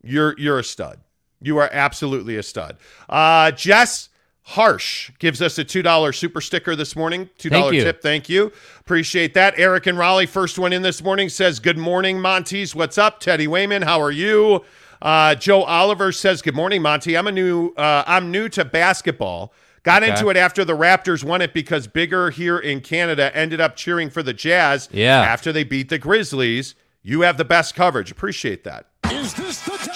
[0.02, 0.98] You're you're a stud.
[1.42, 2.76] You are absolutely a stud.
[3.08, 4.08] Uh, Jess
[4.42, 7.28] Harsh gives us a two dollar super sticker this morning.
[7.38, 7.84] Two dollar Thank you.
[7.84, 8.02] tip.
[8.02, 8.50] Thank you.
[8.80, 9.54] Appreciate that.
[9.58, 12.74] Eric and Raleigh, first one in this morning, says, Good morning, Montes.
[12.74, 13.20] What's up?
[13.20, 14.62] Teddy Wayman, how are you?
[15.04, 17.16] Uh, Joe Oliver says, Good morning, Monty.
[17.16, 19.52] I'm a new uh, I'm new to basketball.
[19.82, 20.12] Got Okay.
[20.12, 24.08] into it after the Raptors won it because Bigger here in Canada ended up cheering
[24.08, 25.20] for the Jazz Yeah.
[25.20, 26.74] after they beat the Grizzlies.
[27.02, 28.10] You have the best coverage.
[28.10, 28.86] Appreciate that.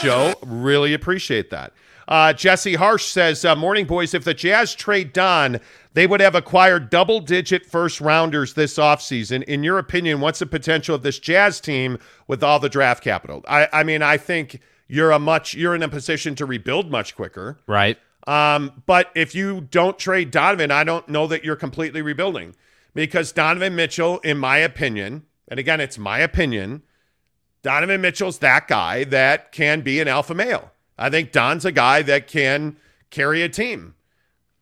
[0.03, 1.73] Joe, really appreciate that.
[2.07, 4.13] Uh, Jesse Harsh says, uh, Morning, boys.
[4.13, 5.59] If the Jazz trade Don,
[5.95, 9.43] they would have acquired double digit first rounders this offseason.
[9.45, 13.43] In your opinion, what's the potential of this Jazz team with all the draft capital?
[13.49, 17.15] I, I mean, I think you're a much you're in a position to rebuild much
[17.15, 17.59] quicker.
[17.67, 17.99] Right.
[18.27, 22.57] Um, but if you don't trade Donovan, I don't know that you're completely rebuilding
[22.95, 26.83] because Donovan Mitchell, in my opinion, and again, it's my opinion,
[27.63, 30.73] Donovan Mitchell's that guy that can be an alpha male.
[30.99, 32.77] I think Don's a guy that can
[33.11, 33.95] carry a team.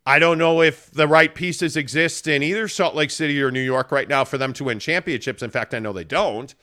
[0.04, 3.60] I don't know if the right pieces exist in either Salt Lake City or New
[3.60, 5.42] York right now for them to win championships.
[5.42, 6.54] In fact, I know they don't.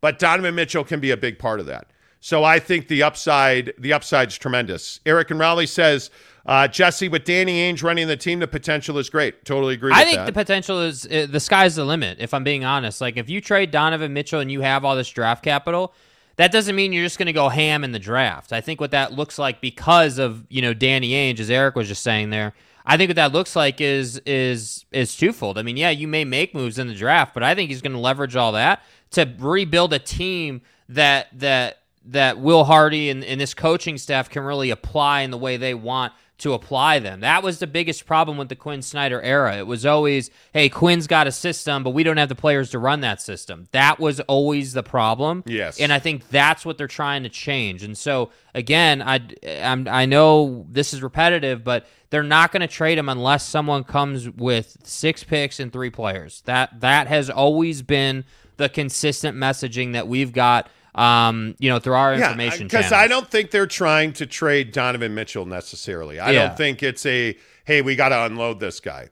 [0.00, 1.88] But Donovan Mitchell can be a big part of that.
[2.20, 5.00] So I think the upside, the upside's tremendous.
[5.06, 6.10] Eric and Raleigh says,
[6.46, 9.44] uh, Jesse, with Danny Ainge running the team, the potential is great.
[9.44, 9.92] Totally agree.
[9.92, 10.26] I think that.
[10.26, 12.18] the potential is uh, the sky's the limit.
[12.20, 15.10] If I'm being honest, like if you trade Donovan Mitchell and you have all this
[15.10, 15.92] draft capital,
[16.36, 18.52] that doesn't mean you're just going to go ham in the draft.
[18.52, 21.86] I think what that looks like because of you know Danny Ainge, as Eric was
[21.86, 22.54] just saying there.
[22.86, 25.58] I think what that looks like is is is twofold.
[25.58, 27.92] I mean, yeah, you may make moves in the draft, but I think he's going
[27.92, 33.40] to leverage all that to rebuild a team that that that Will Hardy and, and
[33.40, 37.20] this coaching staff can really apply in the way they want to apply them.
[37.20, 39.56] That was the biggest problem with the Quinn Snyder era.
[39.56, 42.78] It was always, hey, Quinn's got a system, but we don't have the players to
[42.78, 43.66] run that system.
[43.72, 45.42] That was always the problem.
[45.46, 45.80] Yes.
[45.80, 47.82] And I think that's what they're trying to change.
[47.82, 49.20] And so again, I
[49.62, 53.82] I'm, I know this is repetitive, but they're not going to trade him unless someone
[53.82, 56.42] comes with six picks and three players.
[56.42, 58.24] That that has always been
[58.58, 60.68] the consistent messaging that we've got
[60.98, 65.14] um, you know, through our information because I don't think they're trying to trade Donovan
[65.14, 66.18] Mitchell necessarily.
[66.18, 66.48] I Yeah.
[66.48, 69.08] don't think it's a hey, we got to unload this guy.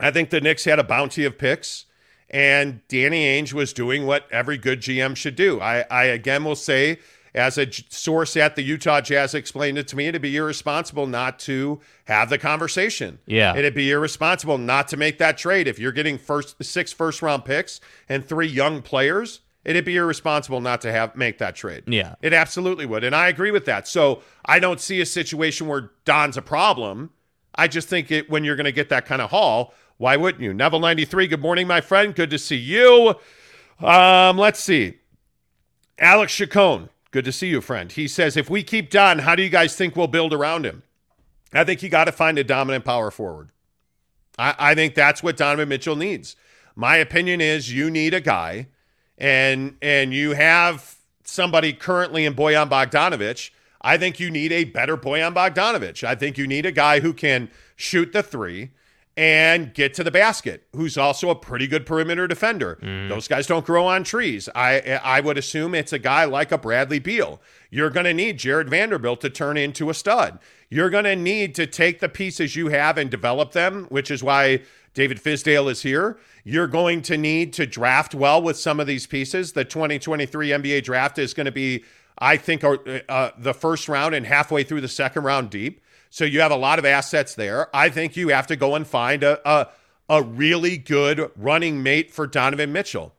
[0.00, 1.84] I think the Knicks had a bounty of picks,
[2.30, 5.60] and Danny Ainge was doing what every good GM should do.
[5.60, 6.98] I, I again will say,
[7.34, 11.06] as a j- source at the Utah Jazz explained it to me, it'd be irresponsible
[11.06, 13.18] not to have the conversation.
[13.26, 13.54] Yeah.
[13.56, 17.44] it'd be irresponsible not to make that trade if you're getting first six first round
[17.44, 19.40] picks and three young players.
[19.68, 21.82] It'd be irresponsible not to have make that trade.
[21.86, 22.14] Yeah.
[22.22, 23.04] It absolutely would.
[23.04, 23.86] And I agree with that.
[23.86, 27.10] So I don't see a situation where Don's a problem.
[27.54, 30.42] I just think it when you're going to get that kind of haul, why wouldn't
[30.42, 30.54] you?
[30.54, 32.14] Neville 93, good morning, my friend.
[32.14, 33.16] Good to see you.
[33.78, 35.00] Um, let's see.
[35.98, 37.92] Alex Chacon, good to see you, friend.
[37.92, 40.82] He says, if we keep Don, how do you guys think we'll build around him?
[41.52, 43.50] I think you got to find a dominant power forward.
[44.38, 46.36] I, I think that's what Donovan Mitchell needs.
[46.74, 48.68] My opinion is you need a guy,
[49.18, 53.50] and and you have somebody currently in Bojan Bogdanovic.
[53.80, 56.02] I think you need a better Bojan Bogdanovic.
[56.02, 58.70] I think you need a guy who can shoot the three
[59.16, 62.78] and get to the basket, who's also a pretty good perimeter defender.
[62.80, 63.08] Mm-hmm.
[63.08, 64.48] Those guys don't grow on trees.
[64.54, 67.40] I I would assume it's a guy like a Bradley Beal.
[67.70, 70.38] You're going to need Jarred Vanderbilt to turn into a stud.
[70.70, 74.22] You're going to need to take the pieces you have and develop them, which is
[74.22, 74.62] why
[74.94, 76.18] David Fizdale is here.
[76.44, 79.52] You're going to need to draft well with some of these pieces.
[79.52, 81.84] The 2023 NBA draft is going to be,
[82.18, 82.76] I think, uh,
[83.08, 85.80] uh, the first round and halfway through the second round deep.
[86.10, 87.74] So you have a lot of assets there.
[87.74, 89.68] I think you have to go and find a a,
[90.08, 93.14] a really good running mate for Donovan Mitchell.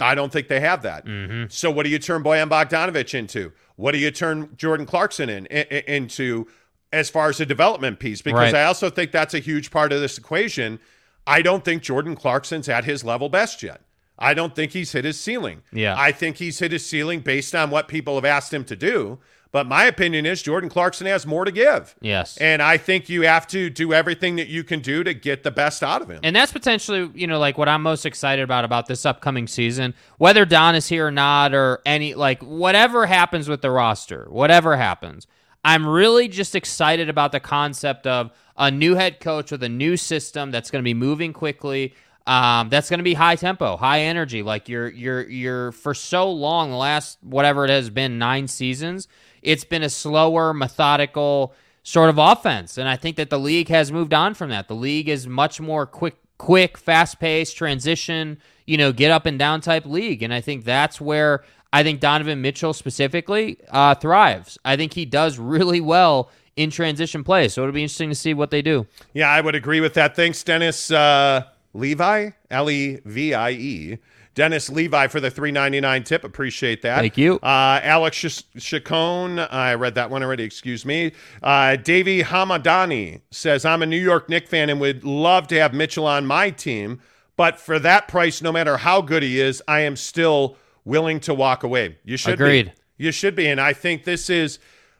[0.00, 1.04] I don't think they have that.
[1.48, 3.52] So what do you turn Bojan Bogdanovic into?
[3.76, 6.48] What do you turn Jordan Clarkson in, i- i- into
[6.92, 8.22] as far as the development piece?
[8.22, 8.54] Because Right.
[8.54, 10.78] I also think that's a huge part of this equation.
[11.26, 13.80] I don't think Jordan Clarkson's at his level best yet.
[14.18, 15.62] I don't think he's hit his ceiling.
[15.72, 15.94] Yeah.
[15.98, 19.18] I think he's hit his ceiling based on what people have asked him to do.
[19.50, 21.94] But my opinion is Jordan Clarkson has more to give.
[22.00, 22.38] Yes.
[22.38, 25.50] And I think you have to do everything that you can do to get the
[25.50, 26.20] best out of him.
[26.22, 29.92] And that's potentially, you know, like what I'm most excited about about this upcoming season.
[30.16, 34.76] Whether Don is here or not, or any like whatever happens with the roster, whatever
[34.76, 35.26] happens,
[35.64, 39.96] I'm really just excited about the concept of a new head coach with a new
[39.96, 41.94] system that's going to be moving quickly.
[42.26, 44.42] Um, that's going to be high tempo, high energy.
[44.42, 49.08] Like you're, you're, you're for so long, the last whatever it has been nine seasons,
[49.42, 52.78] it's been a slower, methodical sort of offense.
[52.78, 54.68] And I think that the league has moved on from that.
[54.68, 59.38] The league is much more quick, quick, fast paced transition, you know, get up and
[59.38, 60.22] down type league.
[60.22, 64.58] And I think that's where I think Donovan Mitchell specifically uh, thrives.
[64.64, 67.48] I think he does really well in transition play.
[67.48, 68.86] So it'll be interesting to see what they do.
[69.14, 70.14] Yeah, I would agree with that.
[70.14, 73.98] Thanks, Dennis uh, Levi, L E V I E.
[74.34, 76.24] Dennis Levi for the three ninety nine tip.
[76.24, 77.00] Appreciate that.
[77.00, 77.34] Thank you.
[77.42, 80.44] Uh, Alex Sh- Chacon, I read that one already.
[80.44, 81.12] Excuse me.
[81.42, 85.74] Uh, Davey Hamadani says I'm a New York Knicks fan and would love to have
[85.74, 87.00] Mitchell on my team,
[87.36, 91.34] but for that price, no matter how good he is, I am still willing to
[91.34, 91.98] walk away.
[92.04, 92.66] You should Agreed.
[92.66, 93.04] be.
[93.04, 94.58] You should be, and I think this is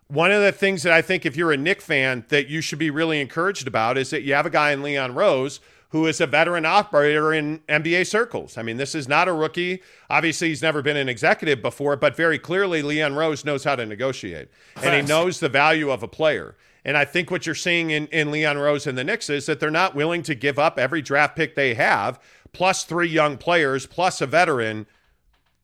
[0.09, 2.79] one of the things that I think if you're a Knick fan that you should
[2.79, 5.61] be really encouraged about is that you have a guy in Leon Rose
[5.93, 8.57] who is a veteran operator in NBA circles.
[8.57, 9.83] I mean, this is not a rookie.
[10.09, 13.85] Obviously, he's never been an executive before, but very clearly Leon Rose knows how to
[13.85, 14.49] negotiate.
[14.83, 16.57] And he knows the value of a player.
[16.83, 19.61] And I think what you're seeing in, in Leon Rose and the Knicks is that
[19.61, 22.19] they're not willing to give up every draft pick they have,
[22.53, 24.87] plus three young players, plus a veteran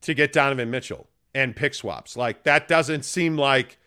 [0.01, 2.17] to get Donovan Mitchell and pick swaps.
[2.17, 3.77] Like that doesn't seem like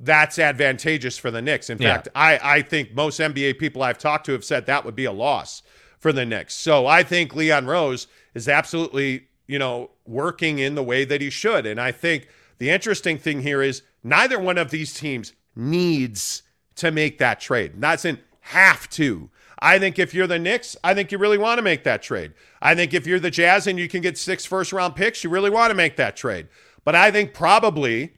[0.00, 1.70] that's advantageous for the Knicks.
[1.70, 1.94] In Yeah.
[1.94, 5.04] fact, I, I think most NBA people I've talked to have said that would be
[5.04, 5.62] a loss
[5.98, 6.54] for the Knicks.
[6.54, 11.30] So I think Leon Rose is absolutely, you know, working in the way that he
[11.30, 11.66] should.
[11.66, 16.42] And I think the interesting thing here is neither one of these teams needs
[16.76, 17.80] to make that trade.
[17.80, 19.28] Doesn't have to.
[19.60, 22.32] I think if you're the Knicks, I think you really want to make that trade.
[22.62, 25.30] I think if you're the Jazz and you can get six first round picks, you
[25.30, 26.48] really want to make that trade.
[26.84, 28.17] But I think probably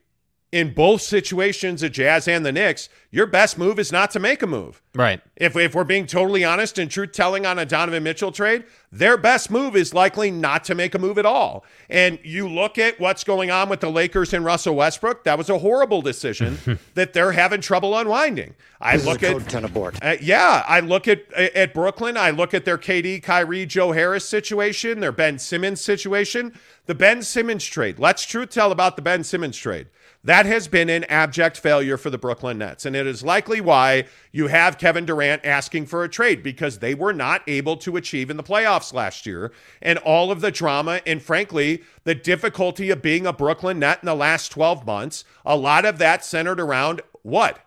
[0.52, 4.42] in both situations, the Jazz and the Knicks, your best move is not to make
[4.42, 4.82] a move.
[4.94, 5.20] Right.
[5.36, 9.16] If, if we're being totally honest and truth telling on a Donovan Mitchell trade, their
[9.16, 11.64] best move is likely not to make a move at all.
[11.88, 15.48] And you look at what's going on with the Lakers and Russell Westbrook, that was
[15.50, 16.58] a horrible decision
[16.94, 18.54] that they're having trouble unwinding.
[18.80, 20.02] I look at ten abort.
[20.02, 22.16] uh, yeah, I look at at Brooklyn.
[22.16, 26.54] I look at their KD, Kyrie, Joe Harris situation, their Ben Simmons situation,
[26.86, 27.98] the Ben Simmons trade.
[27.98, 29.88] Let's truth tell about the Ben Simmons trade.
[30.22, 34.04] That has been an abject failure for the Brooklyn Nets, and it is likely why
[34.33, 38.28] you have Kevin Durant asking for a trade because they were not able to achieve
[38.28, 43.00] in the playoffs last year, and all of the drama and frankly the difficulty of
[43.00, 45.24] being a Brooklyn Net in the last 12 months.
[45.46, 47.61] A lot of that centered around what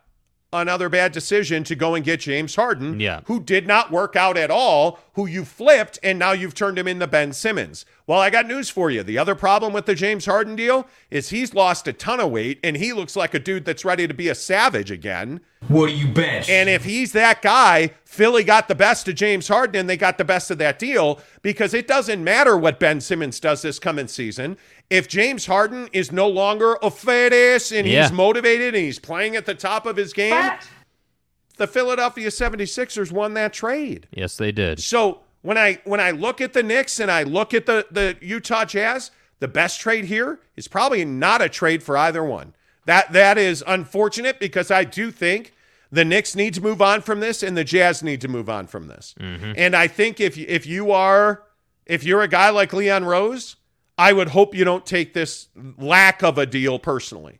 [0.53, 3.21] another bad decision to go and get James Harden, Yeah.
[3.25, 6.87] who did not work out at all, who you flipped, and now you've turned him
[6.87, 7.85] into Ben Simmons.
[8.05, 9.01] Well, I got news for you.
[9.03, 12.59] The other problem with the James Harden deal is he's lost a ton of weight,
[12.63, 15.39] and he looks like a dude that's ready to be a savage again.
[15.69, 16.49] What do you bet?
[16.49, 20.17] And if he's that guy, Philly got the best of James Harden and they got
[20.17, 24.07] the best of that deal because it doesn't matter what Ben Simmons does this coming
[24.09, 24.57] season.
[24.89, 28.03] If James Harden is no longer a fetish and Yeah.
[28.03, 30.51] he's motivated and he's playing at the top of his game,
[31.57, 34.07] the Philadelphia 76ers won that trade.
[34.11, 34.79] Yes, they did.
[34.81, 38.17] So when I when I look at the Knicks and I look at the the
[38.21, 42.53] Utah Jazz, the best trade here is probably not a trade for either one.
[42.85, 45.53] That that is unfortunate because I do think
[45.91, 48.67] the Knicks need to move on from this and the Jazz need to move on
[48.67, 49.13] from this.
[49.19, 49.53] Mm-hmm.
[49.55, 51.43] And I think if if you are
[51.85, 53.57] if you're a guy like Leon Rose,
[53.97, 57.39] I would hope you don't take this lack of a deal personally.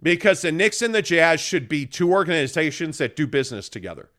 [0.00, 4.10] Because the Knicks and the Jazz should be two organizations that do business together.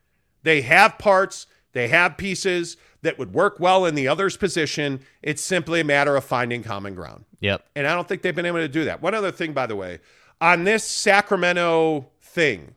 [0.43, 4.99] They have parts, they have pieces that would work well in the other's position.
[5.21, 7.23] It's simply a matter of finding common ground.
[7.39, 7.65] Yep.
[7.77, 9.01] And I don't think they've been able to do that.
[9.01, 9.99] One other thing, by the way,
[10.41, 12.75] on this Sacramento thing,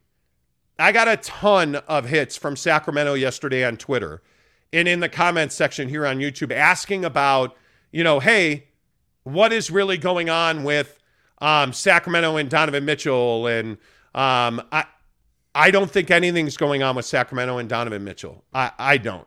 [0.78, 4.22] I got a ton of hits from Sacramento yesterday on Twitter
[4.72, 7.56] and in the comments section here on YouTube asking about,
[7.90, 8.68] you know, hey,
[9.24, 10.98] what is really going on with
[11.38, 13.46] um, Sacramento and Donovan Mitchell?
[13.46, 13.72] And
[14.14, 14.84] um, I,
[15.54, 18.44] I don't think anything's going on with Sacramento and Donovan Mitchell.
[18.54, 19.26] I, I don't.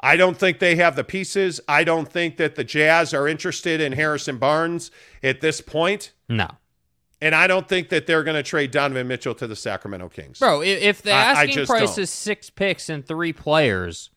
[0.00, 1.60] I don't think they have the pieces.
[1.68, 4.90] I don't think that the Jazz are interested in Harrison Barnes
[5.22, 6.12] at this point.
[6.28, 6.48] No.
[7.22, 10.38] And I don't think that they're going to trade Donovan Mitchell to the Sacramento Kings.
[10.38, 12.02] Bro, if the I- I asking price don't.
[12.02, 14.10] is six picks and three players,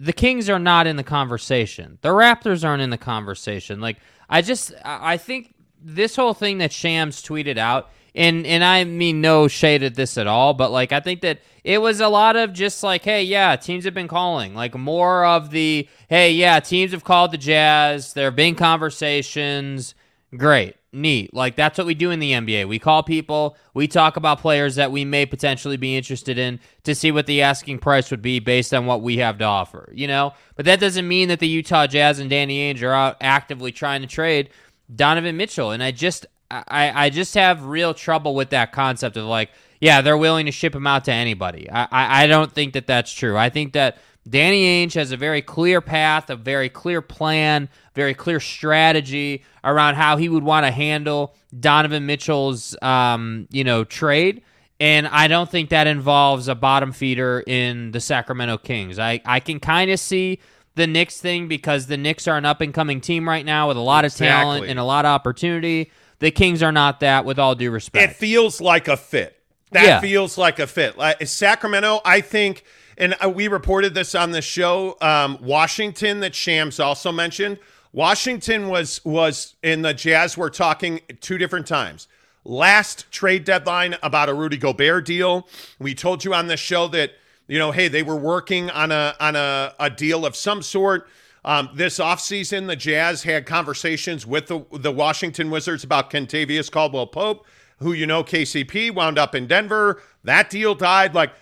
[0.00, 1.98] the Kings are not in the conversation.
[2.02, 3.80] The Raptors aren't in the conversation.
[3.80, 3.96] Like
[4.28, 9.20] I just I think this whole thing that Shams tweeted out, and and I mean
[9.20, 12.36] no shade at this at all, but like I think that it was a lot
[12.36, 14.54] of just like, hey, yeah, teams have been calling.
[14.54, 18.12] Like more of the hey, yeah, teams have called the Jazz.
[18.12, 19.94] There have been conversations.
[20.36, 20.76] Great.
[20.92, 21.34] Neat.
[21.34, 22.66] Like that's what we do in the NBA.
[22.66, 26.94] We call people, we talk about players that we may potentially be interested in to
[26.94, 30.06] see what the asking price would be based on what we have to offer, you
[30.06, 30.32] know?
[30.56, 34.00] But that doesn't mean that the Utah Jazz and Danny Ainge are out actively trying
[34.00, 34.50] to trade
[34.94, 35.70] Donovan Mitchell.
[35.70, 40.00] And I just I, I just have real trouble with that concept of like, yeah,
[40.00, 41.70] they're willing to ship him out to anybody.
[41.70, 43.36] I, I, I don't think that that's true.
[43.36, 48.14] I think that Danny Ainge has a very clear path, a very clear plan, very
[48.14, 54.42] clear strategy around how he would want to handle Donovan Mitchell's, um, you know, trade.
[54.80, 58.98] And I don't think that involves a bottom feeder in the Sacramento Kings.
[58.98, 60.38] I, I can kind of see
[60.76, 63.76] the Knicks thing because the Knicks are an up and coming team right now with
[63.76, 65.90] a lot of talent and a lot of opportunity.
[66.20, 68.10] The Kings are not that, with all due respect.
[68.12, 69.40] It feels like a fit.
[69.72, 70.00] That Yeah.
[70.00, 70.96] feels like a fit.
[70.96, 72.62] Like Sacramento, I think,
[72.98, 74.96] and uh, we reported this on the show.
[75.00, 77.58] Um, Washington, that Shams also mentioned.
[77.92, 80.36] Washington was was in the Jazz.
[80.36, 82.08] We were talking two different times.
[82.44, 85.48] Last trade deadline about a Rudy Gobert deal.
[85.78, 87.12] We told you on the show that
[87.46, 91.08] you know, hey, they were working on a on a, a deal of some sort.
[91.44, 97.06] Um, this offseason, the Jazz had conversations with the, the Washington Wizards about Kentavious Caldwell
[97.06, 97.46] Pope,
[97.78, 100.02] who you know KCP wound up in Denver.
[100.24, 101.14] That deal died.
[101.14, 101.32] Like,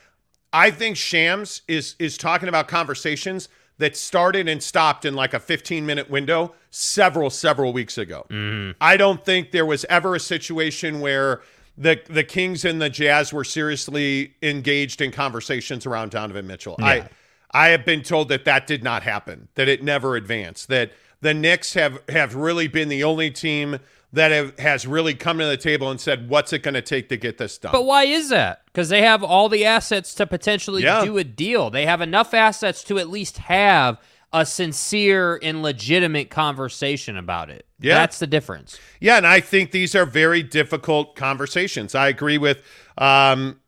[0.53, 5.40] I think Shams is is talking about conversations that started and stopped in like a
[5.40, 8.26] 15 minute window several several weeks ago.
[8.30, 8.76] Mm-hmm.
[8.80, 11.42] I don't think there was ever a situation where
[11.76, 16.76] the the Kings and the Jazz were seriously engaged in conversations around Donovan Mitchell.
[16.78, 17.09] I
[17.51, 21.34] I have been told that that did not happen, that it never advanced, that the
[21.34, 23.78] Knicks have have really been the only team
[24.16, 27.08] that have, has really come to the table and said, "What's it going to take
[27.10, 28.62] to get this done?" But why is that?
[28.66, 31.04] Because they have all the assets to potentially Yeah.
[31.04, 31.70] do a deal.
[31.70, 33.98] They have enough assets to at least have
[34.32, 37.64] a sincere and legitimate conversation about it.
[37.80, 37.94] Yeah.
[37.94, 38.78] That's the difference.
[39.00, 41.94] Yeah, and I think these are very difficult conversations.
[41.94, 42.62] I agree with
[42.98, 43.60] um,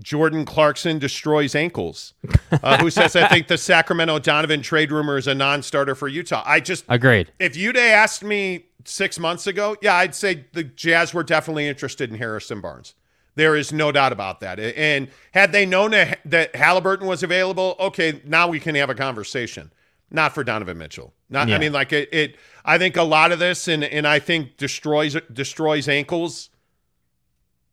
[0.00, 2.14] Jordan Clarkson destroys ankles,
[2.62, 6.08] uh, who says, I think the Sacramento Donovan trade rumor is a non starter for
[6.08, 6.42] Utah.
[6.46, 7.30] I just, Agreed.
[7.38, 12.10] if you'd asked me six months ago, yeah, I'd say the Jazz were definitely interested
[12.10, 12.94] in Harrison Barnes.
[13.34, 14.60] There is no doubt about that.
[14.60, 19.72] And had they known that, Halliburton was available, okay, now we can have a conversation.
[20.10, 21.14] Not for Donovan Mitchell.
[21.30, 22.36] Not, I mean, like it, it.
[22.66, 26.50] I think a lot of this, and and I think destroys destroys ankles.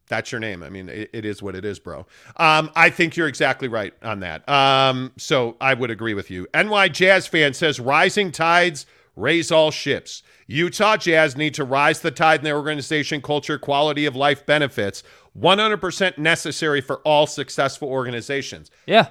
[0.10, 0.64] That's your name.
[0.64, 2.06] I mean, it, it is what it is, bro.
[2.38, 4.48] Um, I think you're exactly right on that.
[4.50, 6.48] Um, so I would agree with you.
[6.54, 8.86] NY Jazz fan says rising tides
[9.16, 10.24] raise all ships.
[10.48, 15.04] Utah Jazz need to rise the tide in their organization, culture, quality of life benefits.
[15.38, 18.72] 100% necessary for all successful organizations.
[18.88, 19.10] Yeah.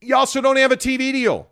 [0.00, 1.50] You also don't have a TV deal.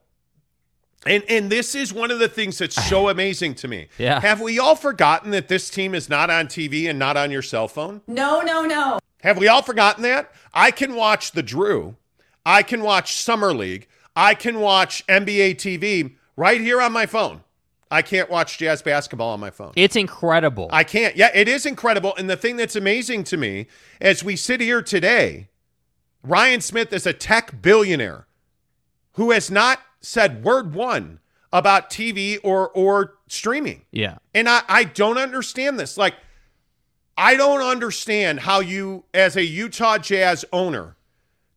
[1.07, 3.89] And and this is one of the things that's so amazing to me.
[3.99, 4.21] Yeah.
[4.21, 7.43] Have we all forgotten that this team is not on TV and not on your
[7.43, 8.03] cell phone?
[8.07, 8.99] No, no, no.
[9.23, 10.33] Have we all forgotten that?
[10.53, 11.97] I can watch the Drew.
[12.45, 13.89] I can watch Summer League.
[14.15, 17.43] I can watch NBA TV right here on my phone.
[17.91, 19.73] I can't watch jazz basketball on my phone.
[19.77, 20.69] It's incredible.
[20.73, 21.17] I can't.
[21.17, 22.15] Yeah, it is incredible.
[22.17, 23.67] And the thing that's amazing to me
[24.01, 25.49] as we sit here today,
[26.23, 28.27] Ryan Smith is a tech billionaire
[29.13, 31.21] who has not said word one
[31.53, 33.83] about TV or or streaming.
[33.91, 34.19] yeah.
[34.35, 35.97] And I, I don't understand this.
[35.97, 36.15] Like,
[37.17, 40.97] I don't understand how you, as a Utah Jazz owner,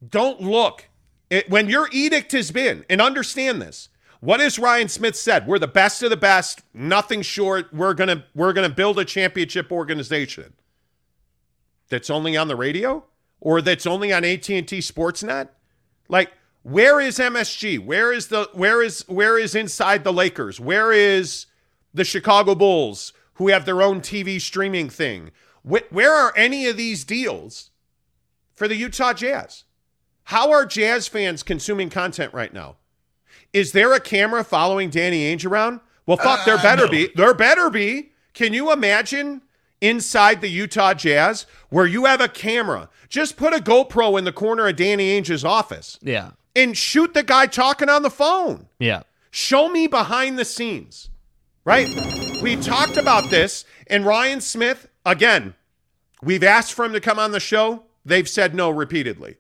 [0.08, 0.90] don't look
[1.30, 3.90] it, when your edict has been, and understand this.
[4.20, 5.46] What has Ryan Smith said?
[5.46, 7.72] We're the best of the best, nothing short.
[7.74, 10.54] We're gonna we're gonna build a championship organization.
[11.90, 13.06] That's only on the radio,
[13.40, 15.50] or that's only on AT and T Sportsnet.
[16.10, 16.32] Like,
[16.68, 17.80] where is MSG?
[17.80, 20.60] Where is the where is where is inside the Lakers?
[20.60, 21.46] Where is
[21.94, 25.32] the Chicago Bulls who have their own TV streaming thing?
[25.66, 27.72] Wh- where are any of these deals
[28.54, 29.64] for the Utah Jazz?
[30.24, 32.76] How are Jazz fans consuming content right now?
[33.54, 35.80] Is there a camera following Danny Ainge around?
[36.06, 37.10] Well, fuck, there uh, better be.
[37.16, 38.12] There better be.
[38.34, 39.42] Can you imagine
[39.80, 42.90] inside the Utah Jazz where you have a camera?
[43.08, 46.32] Just put a GoPro in the corner of Danny Ainge's office Yeah.
[46.58, 48.68] And shoot the guy talking on the phone.
[48.80, 49.04] Yeah.
[49.30, 51.10] Show me behind the scenes,
[51.64, 51.88] right?
[52.42, 55.54] We talked about this, and Ryan Smith, again,
[56.22, 57.84] we've asked for him to come on the show.
[58.04, 59.38] They've said no repeatedly.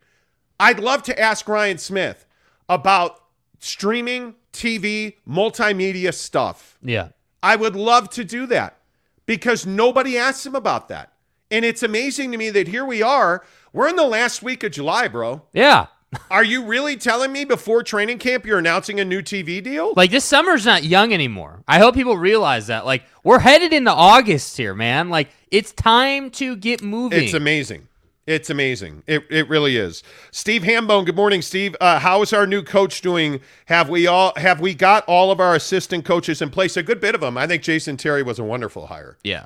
[0.59, 2.27] I'd love to ask Ryan Smith
[2.69, 3.23] about
[3.59, 6.77] streaming, TV, multimedia stuff.
[6.83, 7.09] Yeah.
[7.41, 8.77] I would love to do that
[9.25, 11.13] because nobody asks him about that.
[11.49, 13.43] And it's amazing to me that here we are.
[13.73, 15.43] We're in the last week of July, bro.
[15.53, 15.87] Yeah.
[16.31, 19.93] Are you really telling me before training camp you're announcing a new TV deal?
[19.95, 21.63] Like this summer's not young anymore.
[21.67, 22.85] I hope people realize that.
[22.85, 25.09] Like we're headed into August here, man.
[25.09, 27.23] Like it's time to get moving.
[27.23, 27.87] It's amazing.
[28.25, 29.03] It's amazing.
[29.07, 30.03] It, it really is.
[30.31, 31.77] Steve Hambone, good morning, Steve.
[31.79, 33.39] Uh, how is our new coach doing?
[33.67, 36.75] Have we all have we got all of our assistant coaches in place?
[36.77, 37.37] A good bit of them.
[37.37, 39.17] I think Jason Terry was a wonderful hire.
[39.23, 39.45] yeah.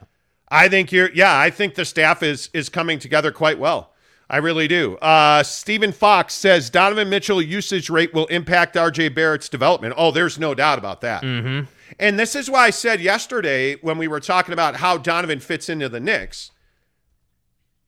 [0.53, 3.90] I think you're yeah, I think the staff is is coming together quite well.
[4.31, 4.95] I really do.
[4.95, 9.93] Uh, Stephen Fox says Donovan Mitchell usage rate will impact RJ Barrett's development.
[9.97, 11.21] Oh, there's no doubt about that.
[11.21, 11.69] Mm-hmm.
[11.99, 15.67] And this is why I said yesterday when we were talking about how Donovan fits
[15.67, 16.51] into the Knicks,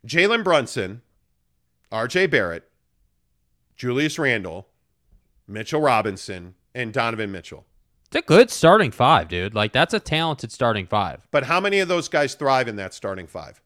[0.05, 1.01] Jalen Brunson,
[1.93, 2.69] RJ Barrett,
[3.77, 4.67] Julius Randle,
[5.47, 7.65] Mitchell Robinson, and Donovan Mitchell.
[8.07, 9.55] It's a good starting five, dude.
[9.55, 11.25] Like that's a talented starting five.
[11.31, 13.61] But how many of those guys thrive in that starting five?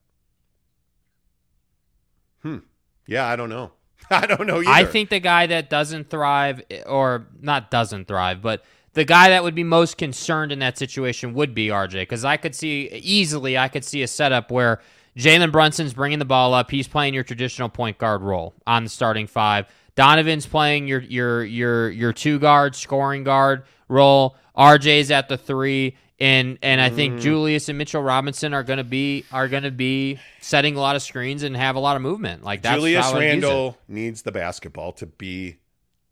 [2.43, 2.59] Hmm.
[3.07, 3.71] Yeah, I don't know.
[4.09, 4.69] I don't know either.
[4.69, 9.43] I think the guy that doesn't thrive, or not doesn't thrive, but the guy that
[9.43, 11.93] would be most concerned in that situation would be RJ.
[11.93, 14.81] Because I could see easily, I could see a setup where
[15.17, 16.69] Jalen Brunson's bringing the ball up.
[16.71, 19.67] He's playing your traditional point guard role on the starting five.
[19.95, 24.35] Donovan's playing your your your your two guard scoring guard role.
[24.55, 26.95] RJ's at the three, and and I Mm.
[26.95, 31.01] think Julius and Mitchell Robinson are gonna be are gonna be setting a lot of
[31.03, 32.43] screens and have a lot of movement.
[32.43, 33.47] Like that's Julius how I'd use it.
[33.47, 35.57] Randle needs the basketball to be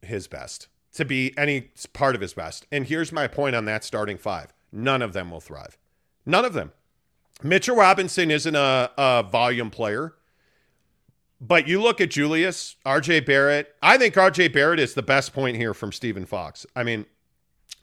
[0.02, 2.68] his best, to be any part of his best.
[2.72, 5.78] And here's my point on that starting five none of them will thrive.
[6.26, 6.72] None of them.
[7.44, 10.14] Mitchell Robinson isn't a, a volume player.
[11.42, 13.76] But you look at Julius, RJ Barrett.
[13.82, 16.66] I think RJ Barrett is the best point here from Stephen Fox.
[16.76, 17.06] I mean,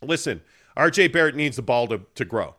[0.01, 0.41] listen,
[0.77, 2.55] RJ Barrett needs the ball to, to grow,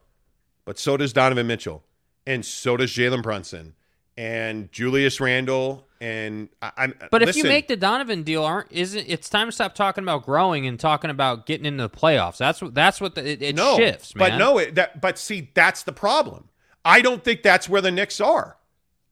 [0.66, 1.84] but so does Donovan Mitchell,
[2.26, 3.76] and so does Jalen Brunson,
[4.18, 6.93] and Julius Randle and I, I'm.
[7.11, 10.26] But if you make the Donovan deal, aren't isn't it's time to stop talking about
[10.26, 12.36] growing and talking about getting into the playoffs?
[12.38, 14.32] That's what that's what the, it, it no, shifts, man.
[14.32, 16.49] but no, it, that but see that's the problem.
[16.84, 18.57] I don't think that's where the Knicks are.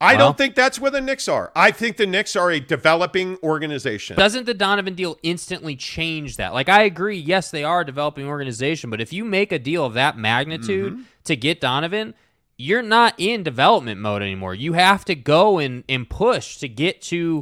[0.02, 1.52] I Well- don't think that's where the Knicks are.
[1.56, 4.18] I think the Knicks are a developing organization.
[4.18, 6.54] Doesn't the Donovan deal instantly change that?
[6.54, 7.18] Like, I agree.
[7.18, 10.94] Yes, they are a developing organization, but if you make a deal of that magnitude
[10.94, 11.02] Mm-hmm.
[11.26, 12.16] to get Donovan,
[12.58, 14.56] you're not in development mode anymore.
[14.56, 17.42] You have to go and, and push to get to,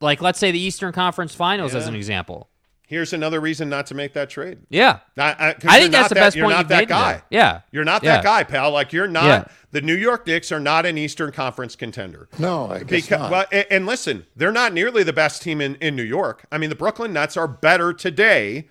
[0.00, 2.48] like, let's say the Eastern Conference Finals as an example.
[2.90, 4.60] Here's another reason not to make that trade.
[4.70, 5.00] Yeah.
[5.18, 6.78] I, I, uh, 'cause I think that's the that- best you're point not you've that
[6.78, 7.12] made guy.
[7.12, 7.24] today.
[7.28, 7.60] Yeah.
[7.70, 8.14] You're not Yeah.
[8.16, 8.70] that guy, pal.
[8.70, 9.44] Like you're not Yeah.
[9.72, 12.30] the New York Knicks are not an Eastern Conference contender.
[12.38, 13.30] No, I guess Because, not.
[13.30, 16.46] well, and, and listen, they're not nearly the best team in, in New York.
[16.50, 18.68] I mean, the Brooklyn Nets are better today.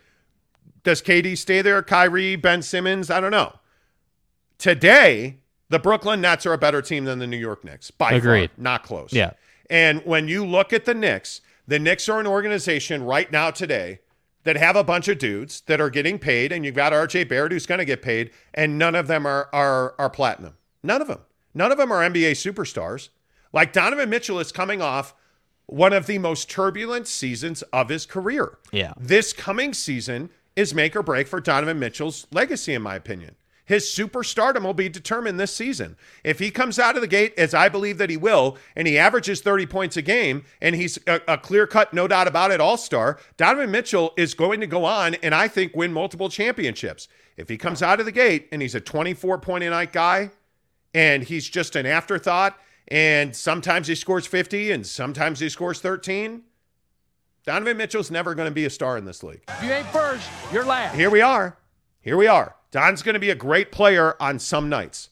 [0.83, 1.83] Does KD stay there?
[1.83, 3.11] Kyrie, Ben Simmons?
[3.11, 3.53] I don't know.
[4.57, 5.37] Today,
[5.69, 7.91] the Brooklyn Nets are a better team than the New York Knicks.
[7.91, 8.49] By Agreed.
[8.55, 9.13] far, not close.
[9.13, 9.31] Yeah.
[9.69, 13.99] And when you look at the Knicks, the Knicks are an organization right now today
[14.47, 17.51] that have a bunch of dudes that are getting paid, and you've got RJ Barrett
[17.51, 20.53] who's going to get paid, and none of them are are are platinum.
[20.81, 21.19] None of them.
[21.53, 23.09] None of them are NBA superstars.
[23.51, 25.13] Like Donovan Mitchell is coming off
[25.65, 28.57] one of the most turbulent seasons of his career.
[28.71, 28.93] Yeah.
[28.97, 33.35] This coming season is make or break for Donovan Mitchell's legacy, in my opinion.
[33.67, 35.97] His superstardom will be determined this season.
[36.23, 38.97] If he comes out of the gate, as I believe that he will, and he
[38.97, 42.61] averages 30 points a game, and he's a, a clear cut, no doubt about it,
[42.61, 47.09] all star, Donovan Mitchell is going to go on and I think win multiple championships.
[47.35, 50.31] If he comes out of the gate and he's a 24 point a night guy,
[50.93, 52.57] and he's just an afterthought,
[52.87, 56.43] and sometimes he scores 50 and sometimes he scores 13,
[57.45, 59.43] Donovan Mitchell's never going to be a star in this league.
[59.49, 60.95] If you ain't first, you're last.
[60.95, 61.57] Here we are.
[62.01, 62.56] Here we are.
[62.71, 65.09] Don's going to be a great player on some nights.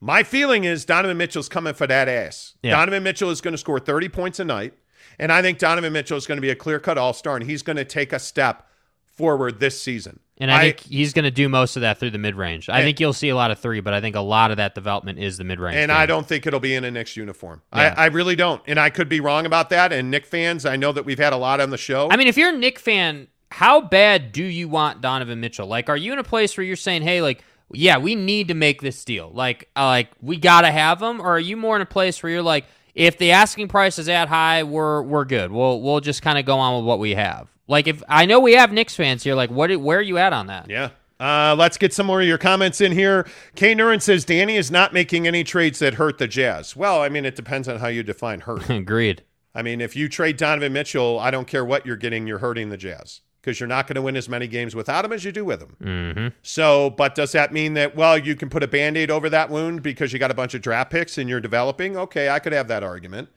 [0.00, 2.54] My feeling is Donovan Mitchell's coming for that ass.
[2.62, 2.72] Yeah.
[2.72, 4.74] Donovan Mitchell is going to score 30 points a night.
[5.18, 7.44] And I think Donovan Mitchell is going to be a clear cut all star, and
[7.44, 8.66] he's going to take a step
[9.06, 10.20] forward this season.
[10.40, 12.68] And I, think he's going to do most of that through the mid range.
[12.68, 14.58] I And- think you'll see a lot of three, but I think a lot of
[14.58, 15.76] that development is the mid range.
[15.76, 17.62] And I don't think it'll be in a Knicks uniform.
[17.74, 17.94] Yeah.
[17.96, 18.62] I, I really don't.
[18.68, 19.92] And I could be wrong about that.
[19.92, 22.08] And Knick fans, I know that we've had a lot on the show.
[22.12, 25.66] I mean, if you're a Knick fan, how bad do you want Donovan Mitchell?
[25.66, 28.54] Like, are you in a place where you're saying, "Hey, like, yeah, we need to
[28.54, 29.30] make this deal.
[29.32, 32.30] Like, uh, like we gotta have him," or are you more in a place where
[32.30, 35.50] you're like, if the asking price is that high, we're we're good.
[35.50, 37.48] We'll we'll just kind of go on with what we have.
[37.66, 40.32] Like, if I know we have Knicks fans here, like, what where are you at
[40.32, 40.68] on that?
[40.68, 40.90] Yeah.
[41.20, 43.26] Uh, let's get some more of your comments in here.
[43.56, 43.74] K.
[43.74, 46.76] Nuren says Danny is not making any trades that hurt the Jazz.
[46.76, 48.70] Well, I mean, it depends on how you define hurt.
[48.70, 49.24] Agreed.
[49.52, 52.68] I mean, if you trade Donovan Mitchell, I don't care what you're getting, you're hurting
[52.68, 55.32] the Jazz because you're not going to win as many games without him as you
[55.32, 55.76] do with him.
[55.82, 56.28] Mm-hmm.
[56.42, 59.48] So, but does that mean that, well, you can put a band aid over that
[59.48, 61.96] wound because you got a bunch of draft picks and you're developing?
[61.96, 63.30] Okay, I could have that argument.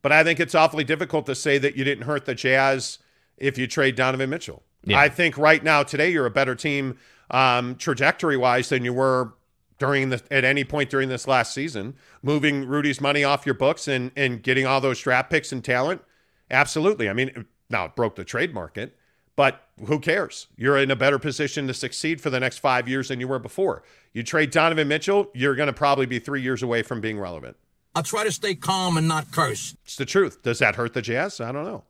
[0.00, 2.98] But I think it's awfully difficult to say that you didn't hurt the Jazz
[3.36, 4.62] if you trade Donovan Mitchell.
[4.84, 5.00] Yeah.
[5.00, 6.96] I think right now, today, you're a better team
[7.32, 9.32] um, trajectory wise than you were
[9.80, 11.96] during the at any point during this last season.
[12.22, 16.00] Moving Rudy's money off your books and and getting all those draft picks and talent,
[16.48, 17.08] absolutely.
[17.08, 18.96] I mean, now it broke the trade market,
[19.38, 20.48] but who cares?
[20.56, 23.38] You're in a better position to succeed for the next five years than you were
[23.38, 23.84] before.
[24.12, 27.56] You trade Donovan Mitchell, you're going to probably be three years away from being relevant.
[27.94, 29.76] I'll try to stay calm and not curse.
[29.84, 30.42] It's the truth.
[30.42, 31.40] Does that hurt the Jazz?
[31.40, 31.84] I don't know.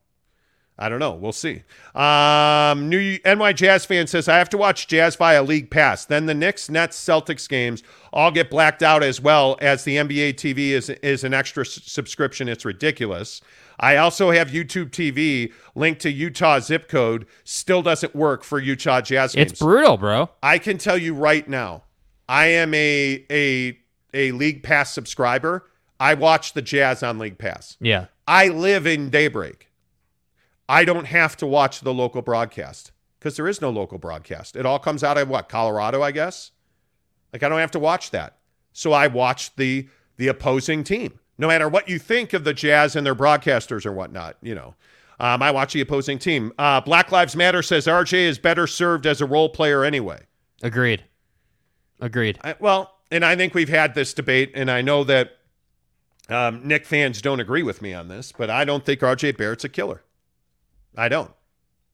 [0.79, 1.15] I don't know.
[1.15, 1.63] We'll see.
[1.95, 6.05] Um, new NY Jazz fan says I have to watch Jazz via League Pass.
[6.05, 7.83] Then the Knicks, Nets, Celtics games
[8.13, 11.81] all get blacked out as well as the NBA TV is is an extra s-
[11.85, 12.47] subscription.
[12.47, 13.41] It's ridiculous.
[13.81, 17.27] I also have YouTube TV linked to Utah zip code.
[17.45, 19.53] Still doesn't work for Utah Jazz games.
[19.53, 20.31] It's brutal, bro.
[20.43, 21.85] I can tell you right now,
[22.29, 23.79] I am a a
[24.13, 25.67] a League Pass subscriber.
[26.01, 27.77] I watch the Jazz on League Pass.
[27.81, 28.07] Yeah.
[28.27, 29.69] I live in Daybreak.
[30.69, 34.55] I don't have to watch the local broadcast because there is no local broadcast.
[34.55, 36.51] It all comes out of what Colorado, I guess.
[37.33, 38.39] Like I don't have to watch that,
[38.73, 41.19] so I watch the the opposing team.
[41.39, 44.75] No matter what you think of the Jazz and their broadcasters or whatnot, you know,
[45.21, 46.53] um, I watch the opposing team.
[46.59, 50.21] Uh, Black Lives Matter says RJ is better served as a role player anyway.
[50.63, 51.05] Agreed.
[52.01, 52.39] Agreed.
[52.43, 55.39] I, well, and I think we've had this debate, and I know that
[56.29, 59.65] um, Knick fans don't agree with me on this, but I don't think RJ Barrett's
[59.65, 60.03] a killer.
[60.97, 61.31] I don't.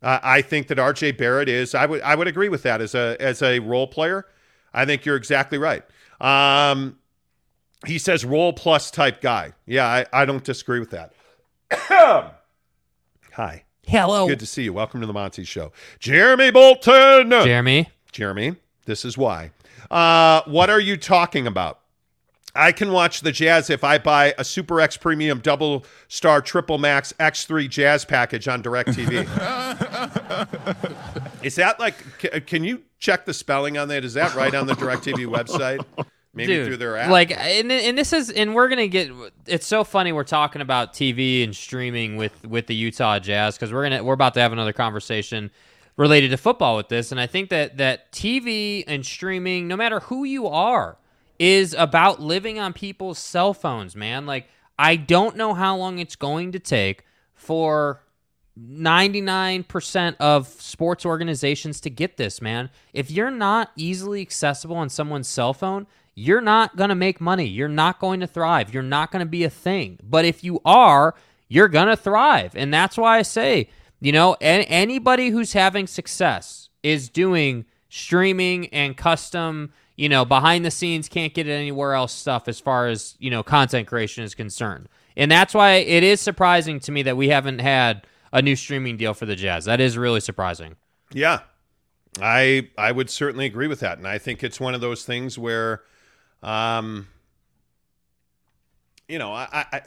[0.03, 1.75] Uh, I think that RJ Barrett is.
[1.75, 2.03] I would.
[2.03, 4.27] I would agree with that as a as a role player.
[4.75, 5.83] I think you're exactly right.
[6.21, 6.99] Um,
[7.87, 9.53] he says role plus type guy.
[9.67, 11.13] Yeah, I, I don't disagree with that.
[13.33, 13.65] Hi.
[13.87, 14.73] Hello, Good to see you.
[14.73, 15.71] Welcome to the Monty Show.
[15.99, 17.29] Jeremy Bolton.
[17.31, 17.91] Jeremy.
[18.13, 18.57] Jeremy,
[18.87, 19.51] this is why.
[19.91, 21.81] Uh, what are you talking about?
[22.55, 26.79] I can watch the Jazz if I buy a Super X Premium Double Star Triple
[26.79, 29.25] Max X3 Jazz package on DirecTV.
[31.43, 31.97] Is that like?
[32.21, 34.05] ca- Can you check the spelling on that?
[34.05, 35.85] Is that right on the DirecTV website?
[36.35, 37.11] Maybe Dude, through their app.
[37.11, 39.11] Like, and, and this is, and we're gonna get.
[39.47, 43.73] It's so funny we're talking about TV and streaming with with the Utah Jazz because
[43.73, 45.51] we're gonna we're about to have another conversation
[45.97, 50.01] related to football with this, and I think that that TV and streaming, no matter
[50.01, 50.99] who you are,
[51.39, 54.27] is about living on people's cell phones, man.
[54.27, 58.03] Like, I don't know how long it's going to take for
[58.59, 62.71] 99% of sports organizations to get this, man.
[62.93, 67.47] If you're not easily accessible on someone's cell phone, you're not going to make money.
[67.47, 68.73] You're not going to thrive.
[68.73, 69.99] You're not going to be a thing.
[70.03, 71.15] But if you are,
[71.49, 72.55] you're going to thrive.
[72.55, 73.69] And that's why I say,
[74.01, 80.71] you know, anybody who's having success is doing streaming and custom, you know, behind the
[80.71, 84.35] scenes, can't get it anywhere else stuff as far as, you know, content creation is
[84.35, 84.89] concerned.
[85.17, 88.97] And that's why it is surprising to me that we haven't had a new streaming
[88.97, 89.65] deal for the Jazz.
[89.65, 90.75] That is really surprising.
[91.13, 91.41] Yeah,
[92.21, 95.39] I I would certainly agree with that, and I think it's one of those things
[95.39, 95.83] where,
[96.45, 97.09] um,
[99.09, 99.83] you know, I, I, I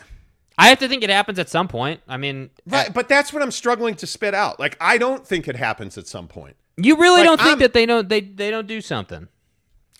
[0.59, 2.01] I have to think it happens at some point.
[2.07, 4.59] I mean, right, but that's what I'm struggling to spit out.
[4.59, 6.55] Like, I don't think it happens at some point.
[6.77, 9.27] you really Like, don't think I'm- that they don't they they don't do something.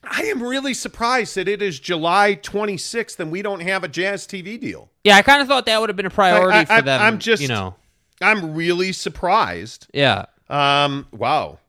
[0.10, 4.26] I am really surprised that it is July 26th and we don't have a Jazz
[4.26, 4.90] TV deal.
[5.04, 7.02] Yeah, I kind of thought that would have been a priority I- for them.
[7.02, 7.76] I'm just- you know,
[8.22, 9.88] I'm really surprised.
[9.94, 10.26] yeah.
[10.50, 11.60] Um, wow.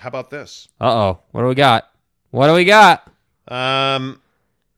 [0.00, 0.68] How about this?
[0.80, 1.88] Uh oh, what do we got?
[2.30, 3.08] What do we got?
[3.48, 4.20] Um,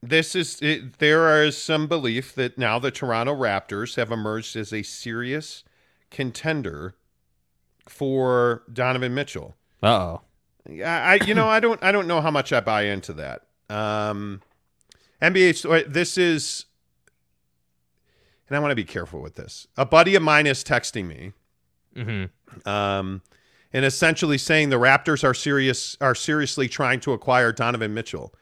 [0.03, 4.73] this is it, there is some belief that now the Toronto Raptors have emerged as
[4.73, 5.62] a serious
[6.11, 6.95] contender
[7.89, 9.57] for Donovan Mitchell.
[9.83, 10.21] Uh oh.
[10.68, 13.43] Yeah, I you know I don't I don't know how much I buy into that.
[13.68, 14.41] Um,
[15.21, 15.57] NBA.
[15.57, 16.66] sto- This is,
[18.49, 19.66] and I want to be careful with this.
[19.77, 21.33] A buddy of mine is texting me,
[21.97, 22.68] Mm-hmm.
[22.68, 23.23] um,
[23.73, 28.33] and essentially saying the Raptors are serious are seriously trying to acquire Donovan Mitchell.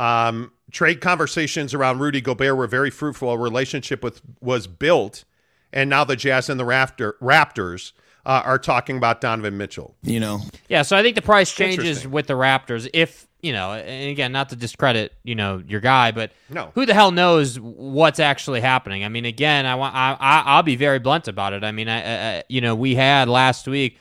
[0.00, 3.30] Um, trade conversations around Rudy Gobert were very fruitful.
[3.30, 5.24] A relationship with was built,
[5.72, 7.92] and now the Jazz and the Raptor, Raptors
[8.26, 9.94] uh, are talking about Donovan Mitchell.
[10.02, 12.88] You know, Yeah, so I think the price changes with the Raptors.
[12.92, 16.72] If you know, and again, not to discredit you know your guy, but No.
[16.74, 19.04] who the hell knows what's actually happening?
[19.04, 21.62] I mean, again, I want I, I I'll be very blunt about it.
[21.62, 23.98] I mean, I, I you know we had last week,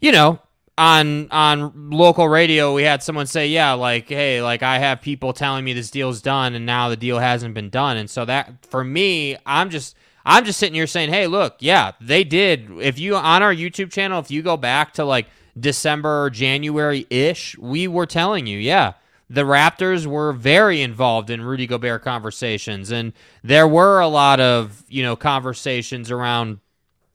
[0.00, 0.40] you know,
[0.78, 5.32] on on local radio, we had someone say, yeah, like hey, like I have people
[5.32, 8.66] telling me this deal's done, and now the deal hasn't been done, and so that
[8.66, 9.96] for me, I'm just.
[10.24, 12.70] I'm just sitting here saying, hey, look, yeah, they did.
[12.80, 15.26] If you on our YouTube channel, if you go back to like
[15.58, 18.92] December or January ish, we were telling you, yeah,
[19.28, 22.90] the Raptors were very involved in Rudy Gobert conversations.
[22.90, 23.12] And
[23.42, 26.60] there were a lot of, you know, conversations around,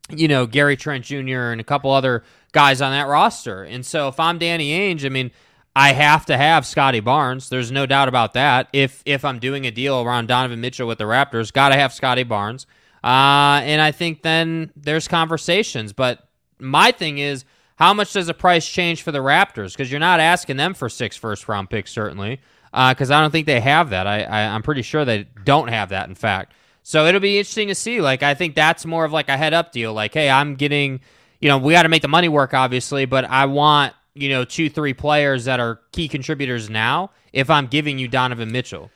[0.10, 1.52] you know, Gary Trent Jr.
[1.52, 2.24] and a couple other
[2.58, 3.62] guys on that roster.
[3.62, 5.30] And so if I'm Danny Ainge, I mean,
[5.76, 7.50] I have to have Scotty Barnes.
[7.50, 8.68] There's no doubt about that.
[8.74, 11.94] If if I'm doing a deal around Donovan Mitchell with the Raptors, got to have
[11.94, 12.66] Scotty Barnes.
[13.04, 15.94] Uh, and I think then there's conversations.
[15.94, 16.28] But
[16.58, 17.46] my thing is,
[17.76, 19.74] how much does the price change for the Raptors?
[19.74, 22.42] Because you're not asking them for six first round picks, certainly.
[22.72, 24.08] Because I don't think they have that.
[24.08, 26.10] I, I I'm pretty sure they don't have that.
[26.10, 28.02] In fact, so it'll be interesting to see.
[28.02, 29.94] Like I think that's more of like a head up deal.
[29.94, 31.02] Like, hey, I'm getting,
[31.40, 34.44] you know, we got to make the money work, obviously, but I want you know
[34.46, 37.12] two three players that are key contributors now.
[37.34, 38.90] If I'm giving you Donovan Mitchell.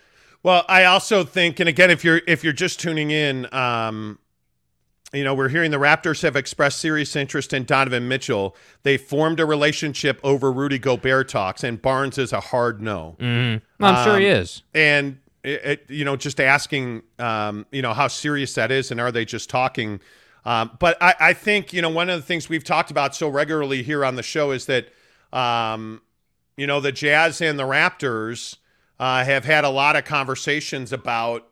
[0.43, 4.17] Well, I also think, and again, if you're if you're just tuning in, um,
[5.13, 8.55] you know, we're hearing the Raptors have expressed serious interest in Donovan Mitchell.
[8.81, 13.15] They formed a relationship over Rudy Gobert talks, and Barnes is a hard no.
[13.19, 13.83] Mm-hmm.
[13.83, 14.63] I'm sure he Um, is.
[14.73, 18.99] And it, it, you know, just asking, um, you know, how serious that is, and
[18.99, 19.99] are they just talking?
[20.45, 23.27] Um, but I, I think you know one of the things we've talked about so
[23.27, 24.87] regularly here on the show is that,
[25.31, 26.01] um,
[26.57, 28.57] you know, the Jazz and the Raptors
[28.99, 31.47] uh, have had a lot of conversations about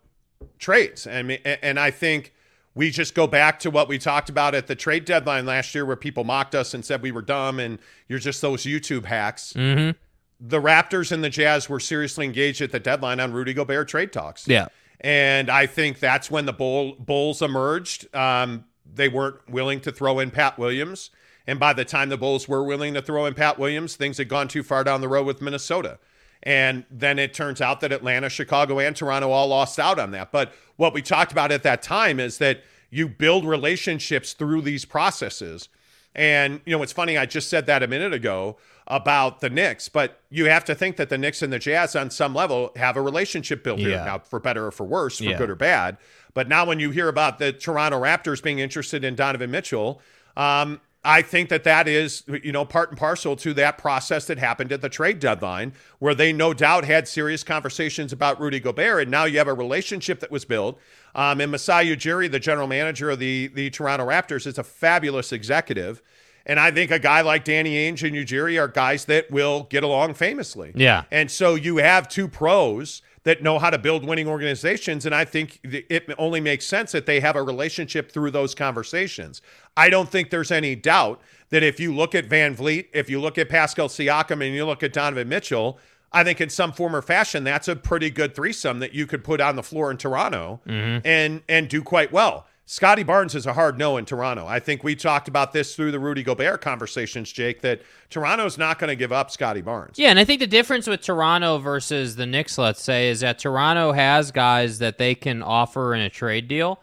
[0.58, 1.08] trades.
[1.08, 2.34] I mean, and I think
[2.76, 5.86] we just go back to what we talked about at the trade deadline last year,
[5.86, 9.54] where people mocked us and said we were dumb and you're just those YouTube hacks.
[9.54, 9.98] Mm-hmm.
[10.40, 14.14] The Raptors and the Jazz were seriously engaged at the deadline on Rudy Gobert trade
[14.14, 14.48] talks.
[14.48, 14.68] Yeah.
[15.02, 18.14] And I think that's when the Bull, Bulls emerged.
[18.16, 21.10] Um, they weren't willing to throw in Pat Williams.
[21.48, 24.30] And by the time the Bulls were willing to throw in Pat Williams, things had
[24.30, 25.98] gone too far down the road with Minnesota.
[26.44, 30.32] And then it turns out that Atlanta, Chicago, and Toronto all lost out on that.
[30.32, 34.86] But what we talked about at that time is that you build relationships through these
[34.86, 35.70] processes.
[36.16, 38.58] And, you know, it's funny, I just said that a minute ago
[38.90, 42.10] about the Knicks, but you have to think that the Knicks and the Jazz on
[42.10, 44.06] some level have a relationship built here Yeah.
[44.06, 45.38] now, for better or for worse, for Yeah.
[45.38, 45.98] good or bad.
[46.34, 50.02] But now when you hear about the Toronto Raptors being interested in Donovan Mitchell,
[50.36, 54.38] um, I think that that is, you know, part and parcel to that process that
[54.38, 59.04] happened at the trade deadline, where they no doubt had serious conversations about Rudy Gobert,
[59.04, 60.78] and now you have a relationship that was built.
[61.16, 65.32] Um, and Masai Ujiri, the general manager of the the Toronto Raptors, is a fabulous
[65.32, 66.02] executive,
[66.50, 69.84] and I think a guy like Danny Ainge and Ujiri are guys that will get
[69.84, 70.72] along famously.
[70.74, 71.04] Yeah.
[71.12, 75.06] And so you have two pros that know how to build winning organizations.
[75.06, 79.44] And I think it only makes sense that they have a relationship through those conversations.
[79.78, 83.38] I don't think there's any doubt that if you look at VanVleet, if you look
[83.38, 85.78] at Pascal Siakam, and you look at Donovan Mitchell,
[86.12, 89.24] I think in some form or fashion, that's a pretty good threesome that you could
[89.24, 91.06] put on the floor in Toronto mm-hmm.
[91.06, 92.48] and and do quite well.
[92.72, 94.46] Scotty Barnes is a hard no in Toronto.
[94.46, 98.78] I think we talked about this through the Rudy Gobert conversations, Jake, that Toronto's not
[98.78, 99.98] going to give up Scotty Barnes.
[99.98, 103.40] Yeah, and I think the difference with Toronto versus the Knicks, let's say, is that
[103.40, 106.80] Toronto has guys that they can offer in a trade deal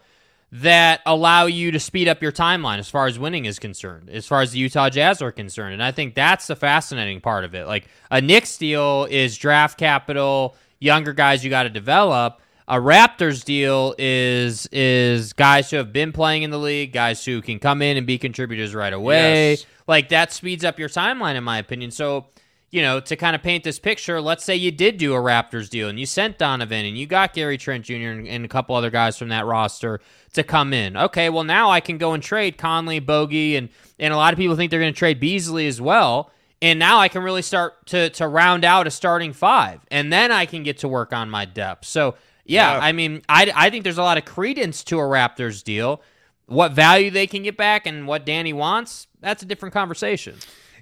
[0.51, 4.27] that allow you to speed up your timeline as far as winning is concerned, as
[4.27, 5.71] far as the Utah Jazz are concerned.
[5.71, 7.65] And I think that's the fascinating part of it.
[7.65, 12.41] Like a Knicks deal is draft capital, younger guys you got to develop.
[12.69, 17.41] A Raptors deal is is guys who have been playing in the league, guys who
[17.41, 19.51] can come in and be contributors right away.
[19.51, 19.65] Yes.
[19.87, 21.91] Like that speeds up your timeline, in my opinion.
[21.91, 22.25] So
[22.69, 25.69] you know, to kind of paint this picture, let's say you did do a Raptors
[25.69, 27.93] deal and you sent Donovan and you got Gary Trent Jr.
[27.93, 30.01] and, and a couple other guys from that roster
[30.33, 30.97] to come in.
[30.97, 34.37] Okay, well now I can go and trade Conley, Bogey, and and a lot of
[34.37, 36.31] people think they're going to trade Beasley as well.
[36.61, 40.33] And now I can really start to to round out a starting five, and then
[40.33, 41.85] I can get to work on my depth.
[41.85, 42.15] So
[42.47, 42.79] yeah, Yeah.
[42.79, 46.01] I mean, I I think there's a lot of credence to a Raptors deal.
[46.47, 50.35] What value they can get back and what Danny wants, that's a different conversation.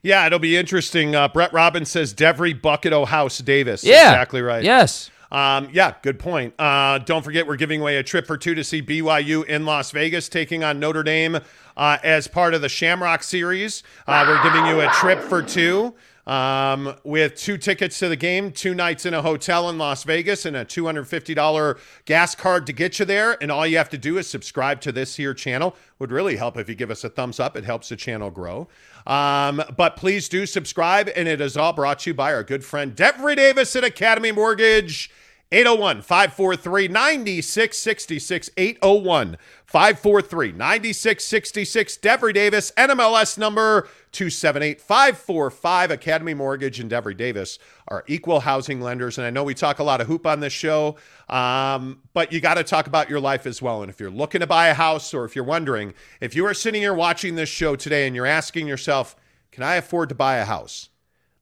[0.03, 1.15] Yeah, it'll be interesting.
[1.15, 3.83] Uh, Brett Robbins says Devry Bucket O House Davis.
[3.83, 4.63] Yeah, Exactly right.
[4.63, 5.09] Yes.
[5.31, 6.53] Um, yeah, good point.
[6.59, 9.89] Uh, don't forget, we're giving away a trip for two to see BYU in Las
[9.89, 11.39] Vegas, taking on Notre Dame
[11.75, 13.81] uh, as part of the Shamrock Series.
[14.05, 15.95] Uh, we're giving you a trip for two
[16.27, 20.45] um, with two tickets to the game, two nights in a hotel in Las Vegas,
[20.45, 23.41] and a $250 gas card to get you there.
[23.41, 25.75] And all you have to do is subscribe to this here channel.
[25.99, 27.55] Would really help if you give us a thumbs up.
[27.55, 28.67] It helps the channel grow.
[29.05, 32.65] Um, but please do subscribe, and it is all brought to you by our good
[32.65, 35.11] friend Devry Davis at Academy Mortgage.
[35.51, 38.49] 801 543 9666.
[38.57, 41.97] 801 543 9666.
[41.97, 45.91] Devry Davis, NMLS number 278 545.
[45.91, 49.19] Academy Mortgage and Devry Davis are equal housing lenders.
[49.19, 50.95] And I know we talk a lot of hoop on this show,
[51.29, 53.83] um, but you got to talk about your life as well.
[53.83, 56.55] And if you're looking to buy a house, or if you're wondering, if you are
[56.55, 59.15] sitting here watching this show today and you're asking yourself,
[59.51, 60.89] can I afford to buy a house?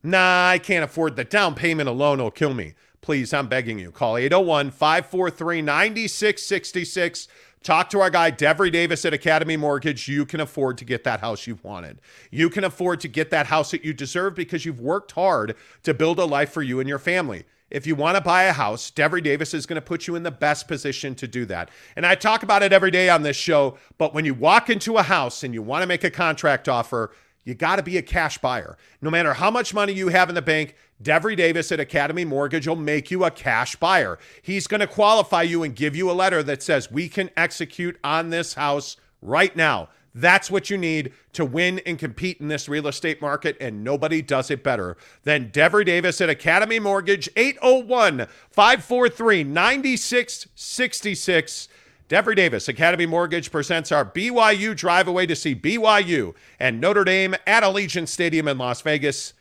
[0.03, 2.73] Nah, I can't afford the down payment alone will kill me.
[3.03, 3.91] Please, I'm begging you.
[3.91, 7.27] Call 801 543 9666.
[7.61, 10.07] Talk to our guy, Devry Davis at Academy Mortgage.
[10.07, 11.99] You can afford to get that house you've wanted.
[12.31, 15.93] You can afford to get that house that you deserve because you've worked hard to
[15.93, 17.43] build a life for you and your family.
[17.69, 20.23] If you want to buy a house, Devry Davis is going to put you in
[20.23, 21.71] the best position to do that.
[21.97, 24.95] And I talk about it every day on this show, but when you walk into
[24.95, 27.11] a house and you want to make a contract offer,
[27.43, 28.77] you got to be a cash buyer.
[29.01, 32.67] No matter how much money you have in the bank, Devry Davis at Academy Mortgage
[32.67, 34.17] will make you a cash buyer.
[34.41, 37.97] He's going to qualify you and give you a letter that says, We can execute
[38.03, 39.89] on this house right now.
[40.15, 44.21] That's what you need to win and compete in this real estate market, and nobody
[44.21, 51.67] does it better than Devry Davis at Academy Mortgage, 801 543 9666.
[52.13, 57.33] Devry Davis, Academy Mortgage presents our BYU drive away to see BYU and Notre Dame
[57.47, 59.33] at Allegiant Stadium in Las Vegas.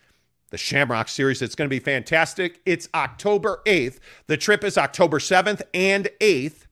[0.49, 2.63] The Shamrock Series, it's going to be fantastic.
[2.65, 3.99] It's October 8th.
[4.27, 6.65] The trip is October 7th and 8th.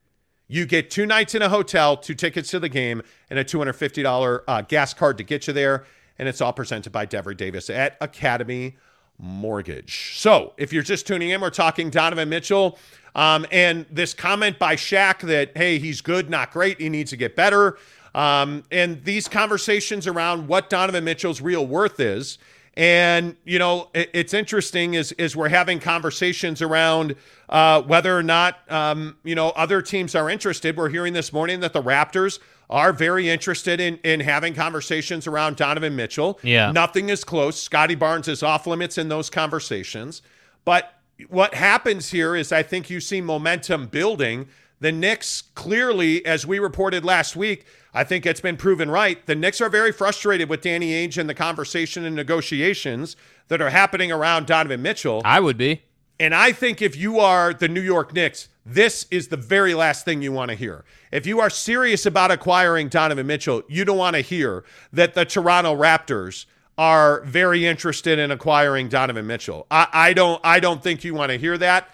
[0.48, 4.40] You get two nights in a hotel, two tickets to the game, and a $250
[4.48, 5.84] uh, gas card to get you there.
[6.18, 8.78] And it's all presented by Devry Davis at Academy
[9.18, 10.18] Mortgage.
[10.18, 12.78] So if you're just tuning in, we're talking Donovan Mitchell.
[13.14, 17.16] Um, and this comment by Shaq that, hey, he's good, not great, he needs to
[17.16, 17.76] get better.
[18.14, 22.38] Um, and these conversations around what Donovan Mitchell's real worth is.
[22.74, 27.16] And you know, it, it's interesting is is we're having conversations around
[27.48, 30.76] uh, whether or not um, you know other teams are interested.
[30.76, 32.38] We're hearing this morning that the Raptors
[32.70, 36.38] are very interested in in having conversations around Donovan Mitchell.
[36.42, 36.70] Yeah.
[36.70, 37.60] nothing is close.
[37.60, 40.22] Scotty Barnes is off limits in those conversations.
[40.64, 40.94] But
[41.28, 44.48] what happens here is I think you see momentum building
[44.80, 49.24] The Knicks clearly, as we reported last week, I think it's been proven right.
[49.26, 53.16] The Knicks are very frustrated with Danny Ainge and the conversation and negotiations
[53.48, 55.22] that are happening around Donovan Mitchell.
[55.24, 55.82] I would be.
[56.20, 60.04] And I think if you are the New York Knicks, this is the very last
[60.04, 60.84] thing you want to hear.
[61.10, 65.24] If you are serious about acquiring Donovan Mitchell, you don't want to hear that the
[65.24, 66.44] Toronto Raptors
[66.80, 69.66] are very interested in acquiring Donovan Mitchell.
[69.70, 71.90] I, I don't I don't think you want to hear that.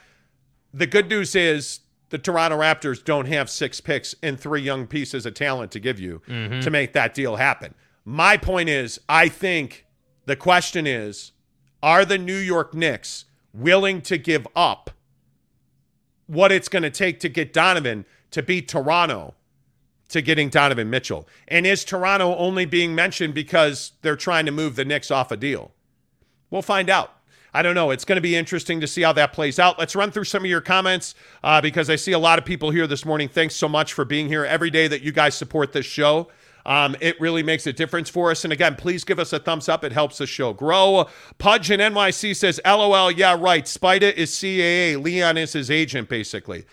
[0.73, 1.81] The good news is
[2.11, 5.99] the Toronto Raptors don't have six picks and three young pieces of talent to give
[5.99, 6.61] you mm-hmm.
[6.61, 7.75] to make that deal happen.
[8.05, 9.87] My point is, I think
[10.25, 11.33] the question is,
[11.83, 14.93] are the New York Knicks willing to give up
[16.29, 19.35] what it's going to take to get Donovan to beat Toronto
[20.09, 21.29] to getting Donovan Mitchell?
[21.49, 25.37] And is Toronto only being mentioned because they're trying to move the Knicks off a
[25.37, 25.73] deal?
[26.51, 27.13] We'll find out.
[27.53, 27.91] I don't know.
[27.91, 29.79] It's going to be interesting to see how that plays out.
[29.79, 32.71] Let's run through some of your comments uh, because I see a lot of people
[32.71, 33.31] here this morning.
[33.31, 36.29] Thanks so much for being here every day that you guys support this show.
[36.67, 38.45] Um, it really makes a difference for us.
[38.45, 39.85] And again, please give us a thumbs up.
[39.85, 41.07] It helps the show grow.
[41.39, 43.65] Pudge in NYC says, LOL, yeah, right.
[43.65, 45.03] Spida is CAA.
[45.03, 46.67] Leon is his agent, basically.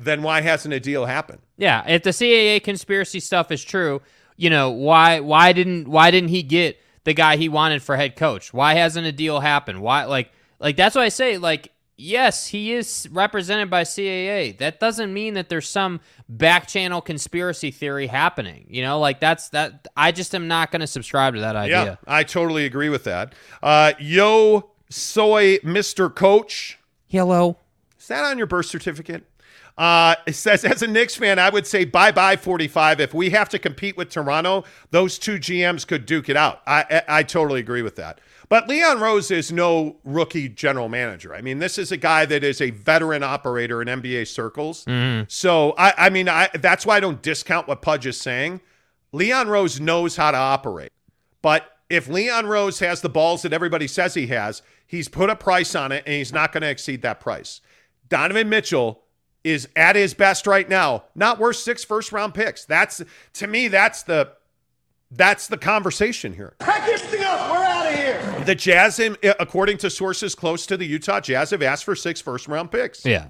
[0.00, 1.40] Then why hasn't a deal happened?
[1.56, 4.00] Yeah, if the CAA conspiracy stuff is true,
[4.36, 8.16] you know why why didn't why didn't he get the guy he wanted for head
[8.16, 8.52] coach?
[8.52, 9.82] Why hasn't a deal happened?
[9.82, 14.56] Why like like that's why I say like yes, he is represented by CAA.
[14.58, 18.66] That doesn't mean that there's some back channel conspiracy theory happening.
[18.68, 21.84] You know, like that's that I just am not going to subscribe to that idea.
[21.84, 23.34] Yeah, I totally agree with that.
[23.62, 26.12] Uh, yo, soy, Mr.
[26.14, 26.78] Coach.
[27.06, 27.58] Hello.
[27.98, 29.24] Is that on your birth certificate?
[29.80, 33.00] Uh, it says, as a Knicks fan, I would say bye bye 45.
[33.00, 36.60] If we have to compete with Toronto, those two GMs could duke it out.
[36.66, 38.20] I, I, I totally agree with that.
[38.50, 41.34] But Leon Rose is no rookie general manager.
[41.34, 44.84] I mean, this is a guy that is a veteran operator in NBA circles.
[45.28, 48.60] So, I, I mean, I, that's why I don't discount what Pudge is saying.
[49.12, 50.92] Leon Rose knows how to operate.
[51.40, 55.36] But if Leon Rose has the balls that everybody says he has, he's put a
[55.36, 57.62] price on it and he's not going to exceed that price.
[58.10, 59.04] Donovan Mitchell
[59.44, 62.64] is at his best right now, not worth six first round picks.
[62.64, 63.02] That's
[63.34, 64.32] to me, that's the
[65.10, 66.54] that's the conversation here.
[66.60, 67.50] Pack everything up.
[67.50, 68.44] We're out of here.
[68.44, 72.20] The Jazz, uh, according to sources close to the Utah Jazz, have asked for six
[72.20, 73.04] first round picks.
[73.04, 73.26] Yeah.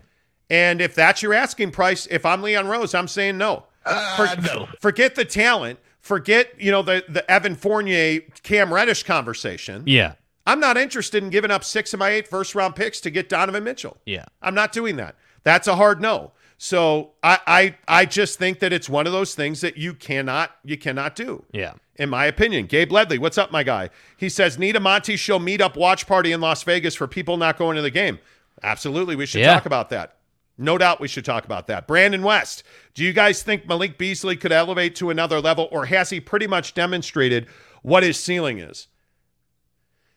[0.50, 3.64] And if that's your asking price, if I'm Leon Rose, I'm saying no.
[3.86, 4.68] Uh, for- no.
[4.80, 5.78] Forget the talent.
[6.00, 9.84] Forget, you know, the, the Evan Fournier, Cam Reddish conversation.
[9.86, 10.14] Yeah.
[10.46, 13.28] I'm not interested in giving up six of my eight first round picks to get
[13.28, 13.98] Donovan Mitchell.
[14.06, 14.24] Yeah.
[14.42, 15.14] I'm not doing that.
[15.43, 16.32] That's a hard no.
[16.59, 20.51] So I I I just think that it's one of those things that you cannot
[20.64, 21.45] you cannot do.
[21.53, 21.74] Yeah.
[21.97, 22.66] In my opinion.
[22.66, 23.91] Gabe Ledley, what's up, my guy?
[24.16, 27.59] He says, need a Monty Show meetup watch party in Las Vegas for people not
[27.59, 28.18] going to the game.
[28.62, 29.16] Absolutely.
[29.16, 29.55] We should Yeah.
[29.55, 30.16] talk about that.
[30.59, 31.86] No doubt we should talk about that.
[31.86, 32.62] Brandon West,
[32.95, 36.47] do you guys think Malik Beasley could elevate to another level, or has he pretty
[36.47, 37.47] much demonstrated
[37.82, 38.88] what his ceiling is?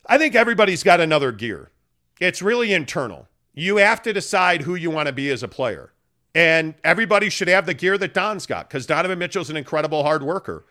[0.06, 1.72] I think everybody's got another gear.
[2.20, 3.30] It's really internal.
[3.54, 5.94] You have to decide who you want to be as a player.
[6.36, 10.24] And everybody should have the gear that Don's got because Donovan Mitchell's an incredible hard
[10.24, 10.66] worker.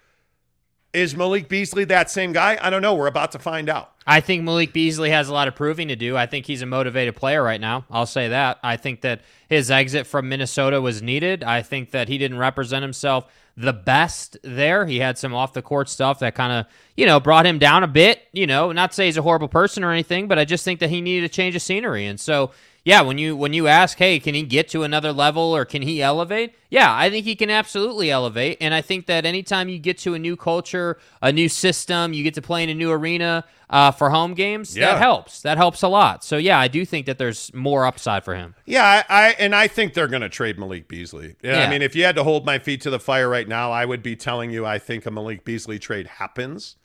[0.92, 2.58] Is Malik Beasley that same guy?
[2.60, 2.94] I don't know.
[2.94, 3.92] We're about to find out.
[4.06, 6.16] I think Malik Beasley has a lot of proving to do.
[6.16, 7.86] I think he's a motivated player right now.
[7.90, 8.58] I'll say that.
[8.62, 11.44] I think that his exit from Minnesota was needed.
[11.44, 14.84] I think that he didn't represent himself the best there.
[14.84, 16.66] He had some off the court stuff that kind of,
[16.96, 18.22] you know, brought him down a bit.
[18.32, 20.90] You know, not say he's a horrible person or anything, but I just think that
[20.90, 22.06] he needed a change of scenery.
[22.06, 22.50] And so,
[22.84, 25.82] yeah, when you when you ask, hey, can he get to another level or can
[25.82, 26.54] he elevate?
[26.68, 28.58] Yeah, I think he can absolutely elevate.
[28.60, 32.22] And I think that anytime you get to a new culture, a new system, you
[32.24, 34.92] get to play in a new arena uh, for home games, Yeah.
[34.92, 35.42] that helps.
[35.42, 36.24] That helps a lot.
[36.24, 38.54] So yeah, I do think that there's more upside for him.
[38.66, 41.36] Yeah, I, I and I think they're going to trade Malik Beasley.
[41.42, 43.70] Yeah, I mean, if you had to hold my feet to the fire right now,
[43.70, 46.76] I would be telling you I think a Malik Beasley trade happens.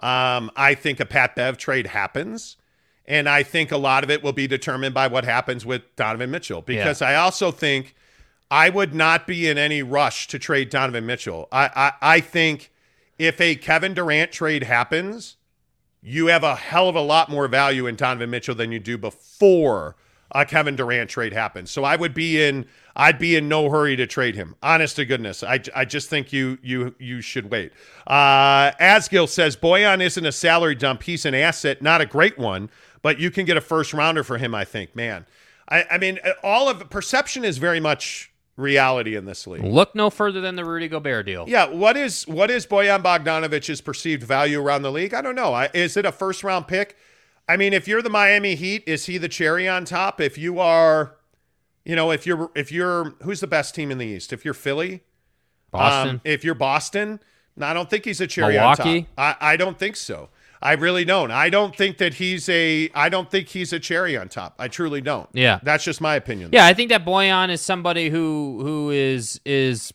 [0.00, 2.56] Um, I think a Pat Bev trade happens.
[3.08, 6.30] And I think a lot of it will be determined by what happens with Donovan
[6.30, 6.60] Mitchell.
[6.60, 7.96] Because I also think
[8.50, 11.48] I would not be in any rush to trade Donovan Mitchell.
[11.50, 12.70] I, I, I think
[13.18, 15.38] if a Kevin Durant trade happens,
[16.02, 18.98] you have a hell of a lot more value in Donovan Mitchell than you do
[18.98, 19.96] before
[20.30, 21.70] a Kevin Durant trade happens.
[21.70, 24.56] So I would be in I'd be in no hurry to trade him.
[24.62, 25.42] Honest to goodness.
[25.42, 27.72] I, I just think you you you should wait.
[28.06, 32.70] Uh Asgil says Bojan isn't a salary dump, he's an asset, not a great one,
[33.02, 34.94] but you can get a first rounder for him, I think.
[34.94, 35.26] Man.
[35.70, 39.64] I, I mean all of perception is very much reality in this league.
[39.64, 41.44] Look no further than the Rudy Gobert deal.
[41.48, 45.14] Yeah, what is what is Bojan Bogdanovic's perceived value around the league?
[45.14, 45.54] I don't know.
[45.54, 46.96] I, is it a first round pick?
[47.48, 50.20] I mean, if you're the Miami Heat, is he the cherry on top?
[50.20, 51.16] If you are,
[51.84, 54.32] you know, if you're if you're who's the best team in the East?
[54.32, 55.02] If you're Philly,
[55.70, 56.16] Boston.
[56.16, 57.20] um, if you're Boston,
[57.56, 59.08] no, I don't think he's a cherry Milwaukee?
[59.16, 59.38] on top.
[59.40, 60.28] I, I don't think so.
[60.60, 61.30] I really don't.
[61.30, 62.90] I don't think that he's a.
[62.94, 64.56] I don't think he's a cherry on top.
[64.58, 65.28] I truly don't.
[65.32, 65.60] Yeah.
[65.62, 66.50] that's just my opinion.
[66.52, 69.92] Yeah, I think that Bojan is somebody who who is is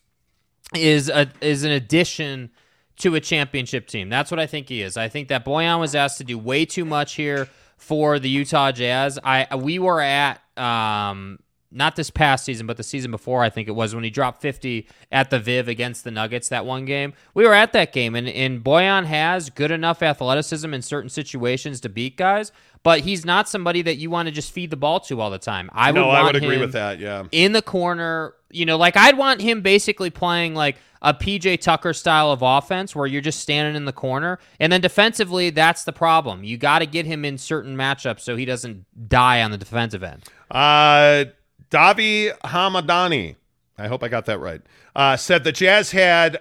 [0.73, 2.51] is a is an addition
[2.97, 4.09] to a championship team.
[4.09, 4.97] That's what I think he is.
[4.97, 8.71] I think that Bojan was asked to do way too much here for the Utah
[8.71, 9.19] Jazz.
[9.23, 11.39] I we were at um
[11.73, 14.41] not this past season, but the season before, I think it was when he dropped
[14.41, 17.13] 50 at the Viv against the Nuggets that one game.
[17.33, 21.81] We were at that game, and, and Bojan has good enough athleticism in certain situations
[21.81, 22.51] to beat guys,
[22.83, 25.39] but he's not somebody that you want to just feed the ball to all the
[25.39, 25.69] time.
[25.73, 26.99] I no, would I want would agree with that.
[26.99, 28.35] Yeah, in the corner.
[28.51, 32.95] You know, like I'd want him basically playing like a PJ Tucker style of offense
[32.95, 34.39] where you're just standing in the corner.
[34.59, 36.43] And then defensively, that's the problem.
[36.43, 40.01] You got to get him in certain matchups so he doesn't die on the defensive
[40.01, 40.23] end.
[40.49, 41.25] Uh,
[41.73, 43.35] Davi Hamadani,
[43.79, 44.61] I hope I got that right,
[44.95, 46.37] uh, said the Jazz had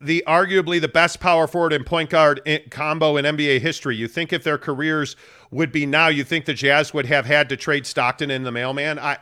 [0.00, 3.94] the arguably the best power forward and point guard in, combo in NBA history.
[3.94, 5.16] You think if their careers
[5.50, 8.50] would be now, you think the Jazz would have had to trade Stockton in the
[8.50, 8.98] mailman?
[8.98, 9.18] I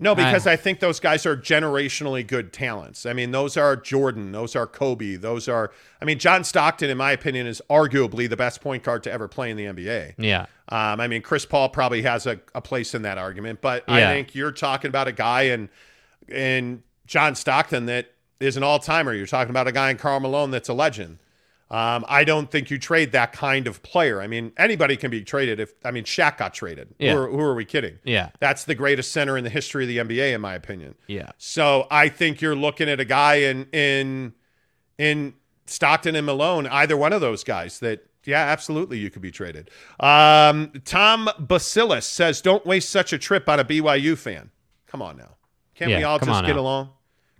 [0.00, 3.04] no, because I, I think those guys are generationally good talents.
[3.04, 5.72] I mean, those are Jordan, those are Kobe, those are.
[6.00, 9.26] I mean, John Stockton, in my opinion, is arguably the best point guard to ever
[9.26, 10.14] play in the NBA.
[10.18, 10.46] Yeah.
[10.68, 14.02] Um, I mean, Chris Paul probably has a, a place in that argument, but I
[14.02, 15.68] think you're talking about a guy in
[16.28, 19.12] in John Stockton that is an all timer.
[19.14, 21.18] You're talking about a guy in Karl Malone that's a legend.
[21.70, 24.22] Um, I don't think you trade that kind of player.
[24.22, 25.60] I mean, anybody can be traded.
[25.60, 26.94] If I mean, Shaq got traded.
[26.98, 27.12] Yeah.
[27.12, 27.98] Who, are, who are we kidding?
[28.04, 28.30] Yeah.
[28.40, 30.94] That's the greatest center in the history of the NBA, in my opinion.
[31.08, 31.30] Yeah.
[31.36, 34.32] So I think you're looking at a guy in in
[34.96, 35.34] in
[35.66, 39.70] Stockton and Malone, either one of those guys that yeah, absolutely you could be traded.
[40.00, 44.50] Um, Tom Basilis says, "Don't waste such a trip on a BYU fan."
[44.86, 45.36] Come on now,
[45.74, 46.90] can't we all just get along?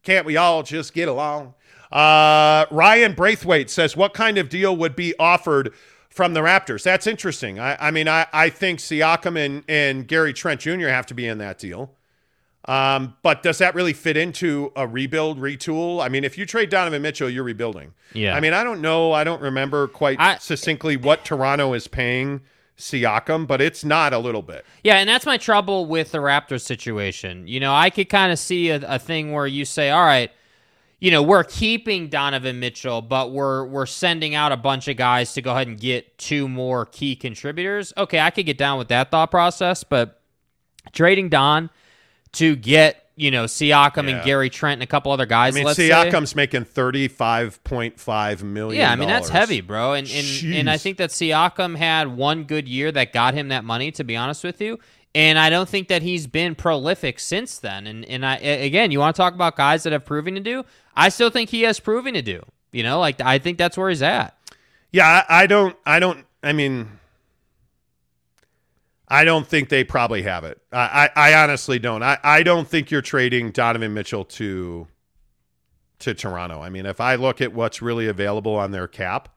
[0.02, 1.54] Can't we all just get along?
[1.90, 5.72] Uh, Ryan Braithwaite says, "What kind of deal would be offered?"
[6.10, 6.82] From the Raptors.
[6.82, 7.60] That's interesting.
[7.60, 10.88] I, I mean, I, I think Siakam and, and Gary Trent Jr.
[10.88, 11.92] have to be in that deal.
[12.64, 16.02] Um, but does that really fit into a rebuild, retool?
[16.02, 17.94] I mean, if you trade Donovan Mitchell, you're rebuilding.
[18.12, 18.34] Yeah.
[18.34, 19.12] I mean, I don't know.
[19.12, 22.40] I don't remember quite I- succinctly what Toronto is paying
[22.76, 24.66] Siakam, but it's not a little bit.
[24.84, 27.46] Yeah, and that's my trouble with the Raptors situation.
[27.46, 30.30] You know, I could kind of see a, a thing where you say, all right,
[31.00, 35.32] you know, we're keeping Donovan Mitchell, but we're we're sending out a bunch of guys
[35.34, 37.92] to go ahead and get two more key contributors.
[37.96, 40.20] Okay, I could get down with that thought process, but
[40.92, 41.70] trading Don
[42.32, 44.16] to get, you know, Siakam Yeah.
[44.16, 45.54] and Gary Trent and a couple other guys.
[45.54, 45.88] I mean, let's say.
[45.88, 48.80] Siakam's making thirty-five point five million.
[48.80, 49.92] Yeah, I mean that's heavy, bro.
[49.92, 53.64] And and, and I think that Siakam had one good year that got him that
[53.64, 53.92] money.
[53.92, 54.78] To be honest with you,
[55.14, 57.86] and I don't think that he's been prolific since then.
[57.86, 60.64] And and I again, you want to talk about guys that have proven to do?
[60.98, 62.42] I still think he has proven to do.
[62.72, 64.36] You know, like I think that's where he's at.
[64.92, 65.76] Yeah, I, I don't.
[65.86, 66.26] I don't.
[66.42, 66.98] I mean,
[69.06, 70.60] I don't think they probably have it.
[70.72, 72.02] I, I, I honestly don't.
[72.02, 74.86] I, I don't think you're trading Donovan Mitchell to
[76.00, 76.60] to Toronto.
[76.60, 79.28] I mean, if I look at what's really available on their cap,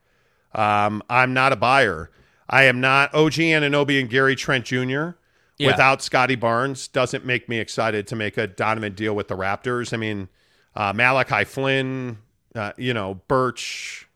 [0.54, 2.12] um, I'm not a buyer.
[2.50, 5.12] I am not OG Anunoby and Gary Trent Jr.
[5.58, 5.68] Yeah.
[5.68, 9.94] without Scottie Barnes doesn't make me excited to make a Donovan deal with the Raptors.
[9.94, 10.28] I mean,
[10.76, 12.18] uh, Malachi Flynn,
[12.56, 14.08] uh, you know, Birch.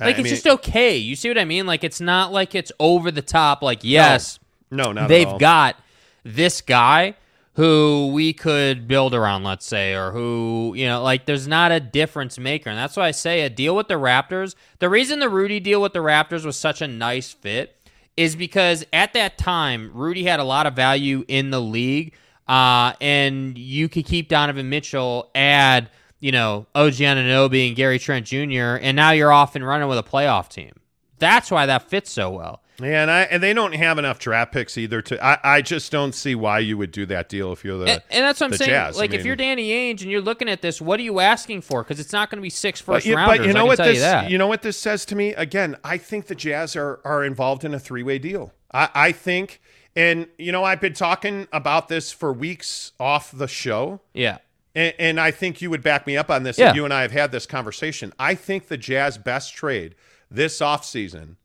[0.00, 0.96] Like I it's mean- just okay.
[0.96, 1.66] You see what I mean?
[1.66, 3.62] Like it's not like it's over the top.
[3.62, 4.38] Like yes,
[4.70, 5.76] No, not at they've got
[6.24, 7.14] this guy
[7.54, 11.78] who we could build around, let's say, or who, you know, like there's not a
[11.78, 12.70] difference maker.
[12.70, 14.54] And that's why I say a deal with the Raptors.
[14.78, 17.76] The reason the Rudy deal with the Raptors was such a nice fit
[18.16, 22.14] is because at that time, Rudy had a lot of value in the league.
[22.48, 25.90] Uh, and you could keep Donovan Mitchell, add,
[26.22, 29.98] you know, OG Anunoby and Gary Trent Jr., and now you're off and running with
[29.98, 30.72] a playoff team.
[31.18, 32.62] That's why that fits so well.
[32.80, 35.02] Yeah, and I and they don't have enough draft picks either.
[35.02, 37.84] To I, I just don't see why you would do that deal if you're the
[37.84, 38.70] and, and that's what I'm saying.
[38.70, 38.96] Jazz.
[38.96, 41.60] I Like, if you're Danny Ainge and you're looking at this, what are you asking
[41.62, 41.82] for?
[41.82, 43.38] Because it's not going to be six first But you, rounders.
[43.38, 44.32] but you know what this you that.
[44.32, 45.76] know what this says to me again.
[45.84, 48.52] I think the Jazz are are involved in a three way deal.
[48.72, 49.60] I, I think,
[49.94, 54.00] and you know, I've been talking about this for weeks off the show.
[54.14, 54.38] yeah,
[54.74, 56.74] And, and I think you would back me up on this Yeah.
[56.74, 58.12] you and I have had this conversation.
[58.18, 59.94] I think the Jazz best trade
[60.30, 61.36] this offseason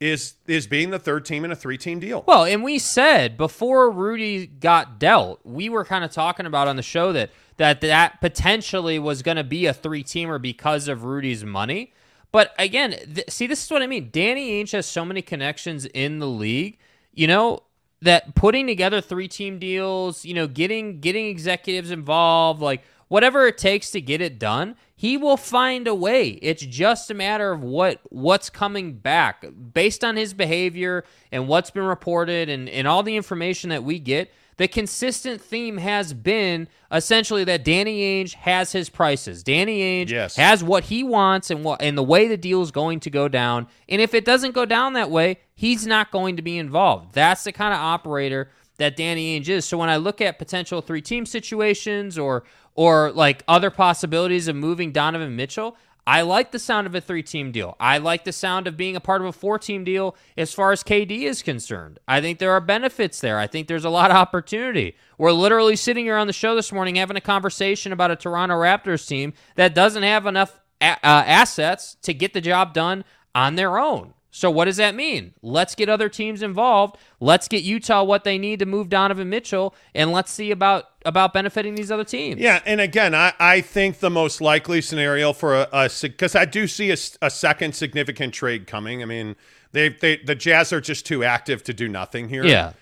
[0.00, 2.24] is is being the third team in a three team deal.
[2.26, 6.76] Well, and we said before Rudy got dealt, we were kind of talking about on
[6.76, 11.04] the show that that that potentially was going to be a three teamer because of
[11.04, 11.92] Rudy's money.
[12.32, 14.08] But again, th- see, this is what I mean.
[14.10, 16.78] Danny Ainge has so many connections in the league.
[17.12, 17.64] You know,
[18.02, 23.58] that putting together three team deals, you know, getting getting executives involved, like whatever it
[23.58, 26.28] takes to get it done, he will find a way.
[26.42, 31.70] It's just a matter of what what's coming back based on his behavior and what's
[31.70, 34.32] been reported and, and all the information that we get.
[34.56, 39.42] The consistent theme has been essentially that Danny Ainge has his prices.
[39.42, 40.36] Danny Ainge Yes.
[40.36, 43.26] has what he wants and what and the way the deal is going to go
[43.28, 43.66] down.
[43.88, 47.14] And if it doesn't go down that way, he's not going to be involved.
[47.14, 49.64] That's the kind of operator that Danny Ainge is.
[49.64, 52.44] So when I look at potential three team situations or
[52.74, 55.76] or like other possibilities of moving Donovan Mitchell,
[56.10, 57.76] I like the sound of a three team deal.
[57.78, 60.72] I like the sound of being a part of a four team deal as far
[60.72, 62.00] as KD is concerned.
[62.08, 63.38] I think there are benefits there.
[63.38, 64.96] I think there's a lot of opportunity.
[65.18, 68.56] We're literally sitting here on the show this morning having a conversation about a Toronto
[68.56, 73.54] Raptors team that doesn't have enough a- uh, assets to get the job done on
[73.54, 74.12] their own.
[74.30, 75.34] So what does that mean?
[75.42, 76.96] Let's get other teams involved.
[77.18, 81.32] Let's get Utah what they need to move Donovan Mitchell, and let's see about about
[81.32, 82.40] benefiting these other teams.
[82.40, 86.66] Yeah, and again, I, I think the most likely scenario for a because I do
[86.66, 89.02] see a second significant trade coming.
[89.02, 89.34] I mean,
[89.72, 92.44] they they the Jazz are just too active to do nothing here.
[92.44, 92.72] Yeah.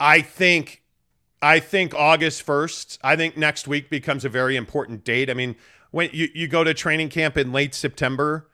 [0.00, 0.82] I think
[1.40, 5.30] I think August 1st, I think next week becomes a very important date.
[5.30, 5.56] I mean,
[5.90, 8.48] when you, you go to training camp in late September,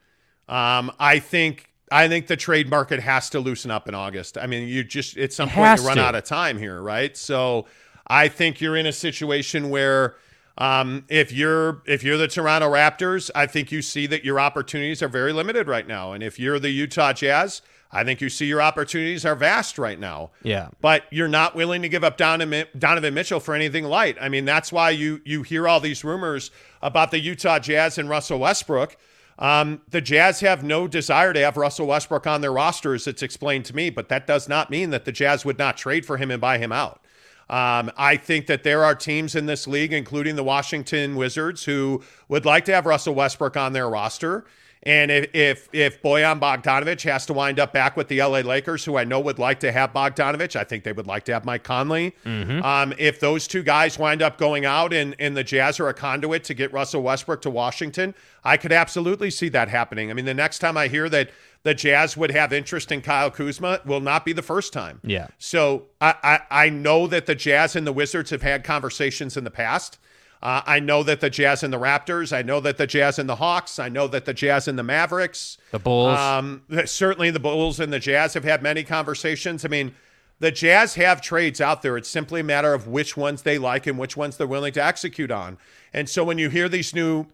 [0.47, 4.37] um, I think I think the trade market has to loosen up in August.
[4.37, 6.03] I mean, you just at some It point you run to.
[6.03, 7.15] out of time here, right?
[7.15, 7.65] So
[8.07, 10.15] I think you're in a situation where
[10.57, 15.03] um, if you're if you're the Toronto Raptors, I think you see that your opportunities
[15.03, 16.13] are very limited right now.
[16.13, 17.61] And if you're the Utah Jazz,
[17.91, 20.69] I think you see your opportunities are vast right now Yeah.
[20.81, 24.17] but you're not willing to give up Donovan, Donovan Mitchell for anything light.
[24.19, 28.09] I mean, that's why you you hear all these rumors about the Utah Jazz and
[28.09, 28.97] Russell Westbrook.
[29.37, 33.21] Um, the Jazz have no desire to have Russell Westbrook on their roster, as it's
[33.21, 36.17] explained to me, but that does not mean that the Jazz would not trade for
[36.17, 37.01] him and buy him out.
[37.49, 42.01] Um, I think that there are teams in this league, including the Washington Wizards, who
[42.27, 44.45] would like to have Russell Westbrook on their roster.
[44.85, 48.85] And if if if Bojan Bogdanovic has to wind up back with the LA Lakers,
[48.85, 51.43] who I know would like to have Bogdanovic, I think they would like to have
[51.43, 52.15] Mike Conley.
[52.63, 55.93] Um, if those two guys wind up going out and, and the Jazz are a
[55.93, 58.13] conduit to get Russell Westbrook to Washington,
[58.43, 60.11] I could absolutely see that happening.
[60.11, 61.31] I mean, the next time I hear that
[61.63, 64.99] the Jazz would have interest in Kyle Kuzma will not be the first time.
[65.03, 65.27] Yeah.
[65.39, 69.45] So I, I, I know that the Jazz and the Wizards have had conversations in
[69.45, 69.97] the past.
[70.41, 72.35] Uh, I know that the Jazz and the Raptors.
[72.35, 73.79] I know that the Jazz and the Hawks.
[73.79, 75.57] I know that the Jazz and the Mavericks.
[75.71, 76.17] The Bulls.
[76.17, 79.65] Um, certainly the Bulls and the Jazz have had many conversations.
[79.65, 79.95] I mean,
[80.39, 81.97] the Jazz have trades out there.
[81.97, 84.83] It's simply a matter of which ones they like and which ones they're willing to
[84.83, 85.57] execute on.
[85.93, 87.25] And so when you hear these new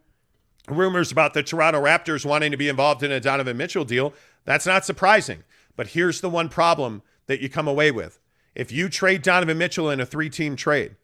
[0.70, 4.14] rumors about the Toronto Raptors wanting to be involved in a Donovan Mitchell deal,
[4.46, 5.44] that's not surprising.
[5.76, 8.20] But here's the one problem that you come away with.
[8.54, 10.96] If you trade Donovan Mitchell in a three team trade,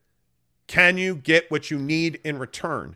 [0.68, 2.96] can you get what you need in return?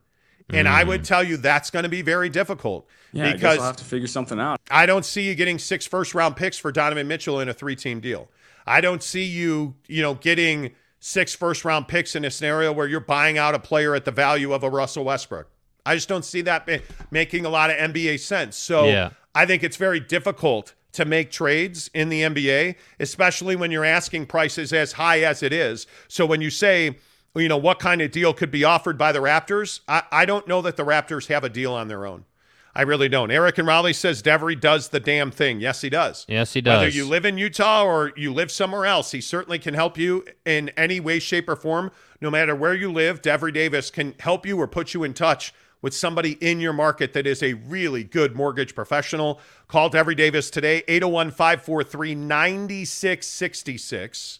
[0.53, 1.07] And I would mm.
[1.07, 4.07] tell you that's going to be very difficult Yeah, I because I'll have to figure
[4.07, 4.59] something out.
[4.69, 7.75] I don't see you getting six first round picks for Donovan Mitchell in a three
[7.75, 8.27] team deal.
[8.65, 12.87] I don't see you, you know, getting six first round picks in a scenario where
[12.87, 15.47] you're buying out a player at the value of a Russell Westbrook.
[15.85, 16.69] I just don't see that
[17.09, 18.55] making a lot of NBA sense.
[18.55, 19.11] So Yeah.
[19.33, 24.25] I think it's very difficult to make trades in the NBA, especially when you're asking
[24.25, 25.87] prices as high as it is.
[26.09, 26.97] So when you say,
[27.35, 30.47] you know, what kind of deal could be offered by the Raptors, I, I don't
[30.47, 32.25] know that the Raptors have a deal on their own.
[32.73, 33.31] I really don't.
[33.31, 35.59] Eric and Raleigh says Devery does the damn thing.
[35.59, 36.25] Yes, he does.
[36.29, 36.79] Yes, he does.
[36.79, 40.23] Whether you live in Utah or you live somewhere else, he certainly can help you
[40.45, 41.91] in any way, shape, or form.
[42.21, 45.53] No matter where you live, Devery Davis can help you or put you in touch
[45.81, 49.39] with somebody in your market that is a really good mortgage professional.
[49.67, 54.39] Call Devery Davis today, 801 543 9666.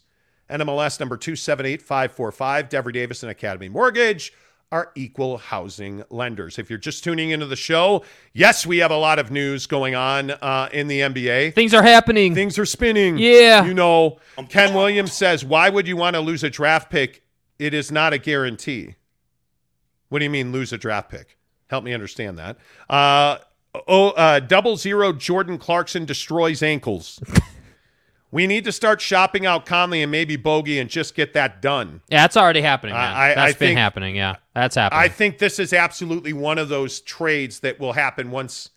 [0.52, 2.68] NMLS number 278545.
[2.68, 4.32] Devery Davis and Academy Mortgage
[4.72, 6.58] are equal housing lenders.
[6.58, 9.94] If you're just tuning into the show, yes, we have a lot of news going
[9.94, 11.54] on uh, in the NBA.
[11.54, 12.34] Things are happening.
[12.34, 13.18] Things are spinning.
[13.18, 13.64] Yeah.
[13.66, 14.18] You know,
[14.48, 17.22] Ken Williams says, Why would you want to lose a draft pick?
[17.58, 18.96] It is not a guarantee.
[20.08, 21.36] What do you mean lose a draft pick?
[21.68, 22.56] Help me understand that.
[22.88, 23.38] Uh,
[23.86, 27.22] oh, uh, double zero Jordan Clarkson destroys ankles.
[28.32, 32.00] we need to start shopping out Conley and maybe Bogey and just get that done.
[32.08, 32.94] yeah, that's already happening.
[32.96, 33.04] Man.
[33.04, 34.16] I- I- That's I been think- happening.
[34.16, 35.00] Yeah, that's happening.
[35.02, 38.70] I think this is absolutely one of those trades that will happen once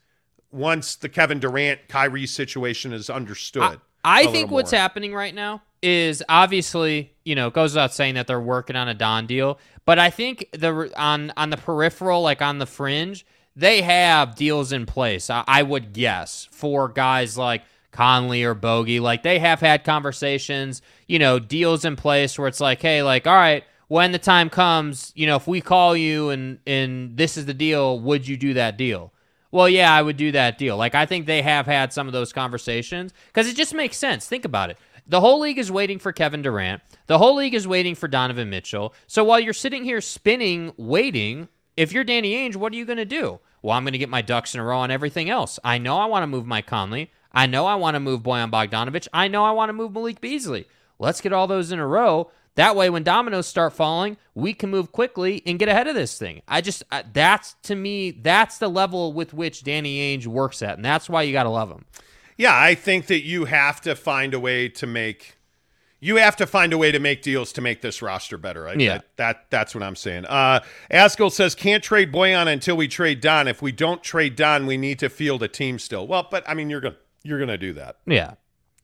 [0.51, 3.79] once the Kevin Durant Kyrie situation is understood.
[4.03, 8.27] I think what's happening right now is obviously, you know, it goes without saying that
[8.27, 12.41] they're working on a Don deal, but I think the on on the peripheral, like
[12.41, 13.25] on the fringe,
[13.55, 15.29] they have deals in place.
[15.29, 17.63] I, I would guess for guys like
[17.95, 18.99] Conley or Bogey.
[18.99, 23.25] Like they have had conversations, you know, deals in place where it's like, hey, like,
[23.25, 27.37] all right, when the time comes, you know, if we call you and and this
[27.37, 29.13] is the deal, would you do that deal?
[29.51, 30.75] Well, yeah, I would do that deal.
[30.75, 34.27] Like I think they have had some of those conversations because it just makes sense.
[34.27, 34.77] Think about it.
[35.07, 36.81] The whole league is waiting for Kevin Durant.
[37.07, 38.93] The whole league is waiting for Donovan Mitchell.
[39.07, 41.47] So while you're sitting here spinning, waiting,
[41.77, 43.39] if you're Danny Ainge, what are you going to do?
[43.61, 45.59] Well, I'm going to get my ducks in a row on everything else.
[45.63, 47.11] I know I want to move Mike Conley.
[47.35, 49.07] I know I want to move Bojan Bogdanovic.
[49.13, 50.65] I know I want to move Malik Beasley.
[50.97, 52.31] Let's get all those in a row.
[52.55, 56.17] That way, when dominoes start falling, we can move quickly and get ahead of this
[56.17, 56.41] thing.
[56.47, 60.77] I just, that's to me, that's the level with which Danny Ainge works at.
[60.77, 61.83] And that's why you got to love him.
[62.37, 65.37] Yeah, I think that you have to find a way to make
[66.01, 68.67] you have to find a way to make deals to make this roster better.
[68.67, 68.93] I, Yeah.
[68.95, 70.25] that, that that's what I'm saying.
[70.25, 70.59] Uh,
[70.91, 73.47] Askell says can't trade Bojan until we trade Don.
[73.47, 76.05] If we don't trade Don, we need to field a team still.
[76.07, 77.97] Well, but I mean you're gonna you're gonna do that.
[78.05, 78.35] Yeah.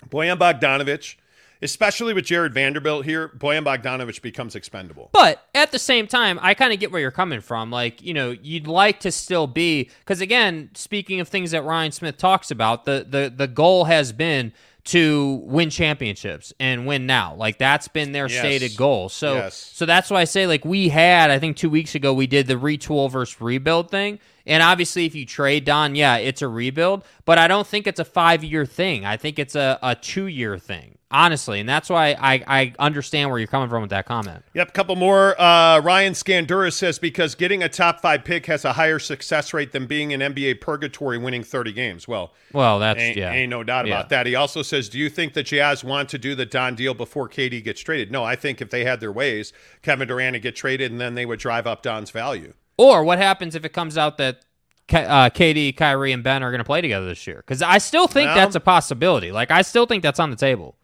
[0.09, 1.15] Bojan Bogdanovic,
[1.61, 5.09] especially with Jarred Vanderbilt here, Bojan Bogdanovic becomes expendable.
[5.13, 7.69] But at the same time, I kind of get where you're coming from.
[7.69, 11.91] Like, you know, you'd like to still be because again, speaking of things that Ryan
[11.91, 17.35] Smith talks about, the the the goal has been to win championships and win now.
[17.35, 18.39] Like that's been their Yes.
[18.39, 19.09] stated goal.
[19.09, 19.55] So Yes.
[19.73, 22.47] so that's why I say like we had, I think 2 weeks ago we did
[22.47, 24.19] the retool versus rebuild thing.
[24.45, 27.99] And obviously if you trade Don, yeah, it's a rebuild, but I don't think it's
[27.99, 29.05] a 5-year thing.
[29.05, 30.97] I think it's a a 2-year thing.
[31.11, 34.43] Honestly, and that's why I, I understand where you're coming from with that comment.
[34.53, 35.39] Yep, a couple more.
[35.39, 39.73] Uh, Ryan Scandura says because getting a top five pick has a higher success rate
[39.73, 42.07] than being in NBA purgatory winning 30 games.
[42.07, 43.31] Well, Well, that's ain't, yeah.
[43.33, 43.95] ain't no doubt Yeah.
[43.97, 44.25] about that.
[44.25, 47.27] He also says, Do you think the Jazz want to do the Don deal before
[47.27, 48.11] KD gets traded?
[48.11, 49.51] No, I think if they had their ways,
[49.81, 52.53] Kevin Durant would get traded and then they would drive up Don's value.
[52.77, 54.45] Or what happens if it comes out that
[54.93, 57.37] uh, KD, Kyrie, and Ben are going to play together this year?
[57.37, 59.31] Because I still think Well- that's a possibility.
[59.31, 60.75] Like I still think that's on the table.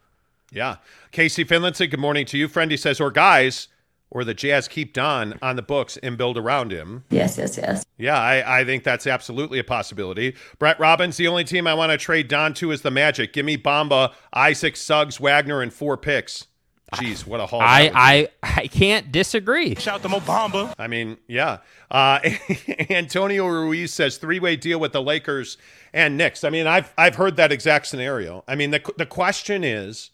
[0.50, 0.76] Yeah.
[1.12, 2.48] Casey Finlandson, good morning to you.
[2.48, 3.68] Friend, he says, Or guys,
[4.10, 7.04] or the Jazz keep Don on the books and build around him.
[7.10, 7.84] Yes, yes, yes.
[7.98, 10.34] Yeah, I, I think that's absolutely a possibility.
[10.58, 13.32] Brett Robbins, the only team I want to trade Don to is the Magic.
[13.32, 16.46] Give me Bamba, Isaac, Suggs, Wagner, and four picks.
[16.94, 17.60] Jeez, what a haul.
[17.60, 17.90] I.
[17.94, 19.74] I I can't disagree.
[19.74, 20.74] Shout to Mo Bamba.
[20.78, 21.58] I mean, yeah.
[21.90, 22.18] Uh,
[22.90, 25.58] Antonio Ruiz says three way deal with the Lakers
[25.92, 26.44] and Knicks.
[26.44, 28.42] I mean, I've I've heard that exact scenario.
[28.48, 30.12] I mean, the the question is,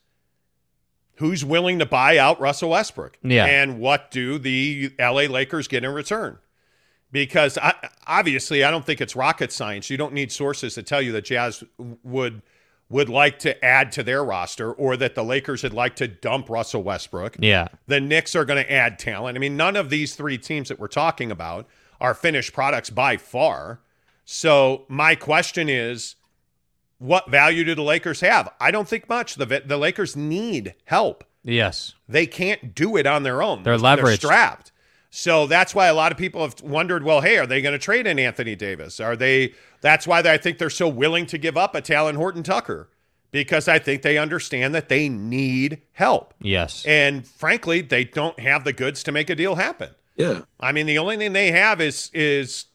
[1.16, 3.18] who's willing to buy out Russell Westbrook?
[3.22, 3.44] Yeah.
[3.46, 5.28] And what do the L.A.
[5.28, 6.38] Lakers get in return?
[7.12, 7.74] Because I,
[8.06, 9.88] obviously, I don't think it's rocket science.
[9.88, 11.62] You don't need sources to tell you that Jazz
[12.02, 12.42] would
[12.90, 16.50] would like to add to their roster, or that the Lakers would like to dump
[16.50, 17.68] Russell Westbrook Yeah.
[17.86, 19.36] the Knicks are going to add talent.
[19.36, 21.66] I mean, none of these three teams that we're talking about
[21.98, 23.80] are finished products by far.
[24.26, 26.16] So my question is,
[26.98, 28.48] what value do the Lakers have?
[28.60, 29.34] I don't think much.
[29.36, 31.24] The the Lakers need help.
[31.42, 31.94] Yes.
[32.08, 33.62] They can't do it on their own.
[33.62, 34.16] They're They're leveraged.
[34.16, 34.72] strapped.
[35.10, 37.78] So that's why a lot of people have wondered, well, hey, are they going to
[37.78, 38.98] trade in Anthony Davis?
[38.98, 39.54] Are they?
[39.80, 42.88] That's why I think they're so willing to give up a Talen Horton-Tucker
[43.30, 46.34] because I think they understand that they need help.
[46.40, 46.84] Yes.
[46.86, 49.90] And frankly, they don't have the goods to make a deal happen.
[50.16, 50.42] Yeah.
[50.58, 52.66] I mean, the only thing they have is is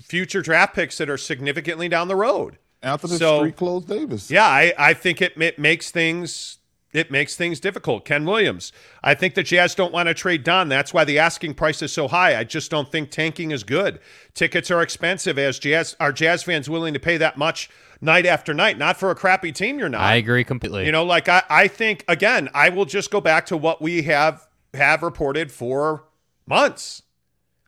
[0.00, 2.58] future draft picks that are significantly down the road.
[2.82, 4.30] Anthony So- Street Clothes Davis.
[4.30, 6.58] Yeah, I, I think it, it makes things
[6.92, 8.04] it makes things difficult.
[8.04, 8.70] Ken Williams,
[9.02, 10.68] I think the Jazz don't want to trade Don.
[10.68, 12.36] That's why the asking price is so high.
[12.36, 13.98] I just don't think tanking is good.
[14.34, 15.38] Tickets are expensive.
[15.38, 17.70] As Jazz are Jazz fans willing to pay that much
[18.02, 18.76] night after night?
[18.76, 19.78] Not for a crappy team.
[19.78, 20.02] You're not.
[20.02, 20.84] I agree completely.
[20.84, 24.02] You know, like I, I think again, I will just go back to what we
[24.02, 26.04] have have reported for
[26.46, 27.02] months.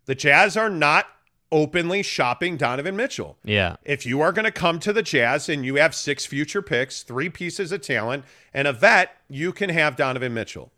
[0.05, 1.07] The Jazz are not
[1.55, 3.39] openly shopping Donovan Mitchell.
[3.45, 3.77] yeah.
[3.85, 7.03] If you are going to come to the Jazz and you have six future picks,
[7.05, 10.73] three pieces of talent, and a vet, you can have Donovan Mitchell.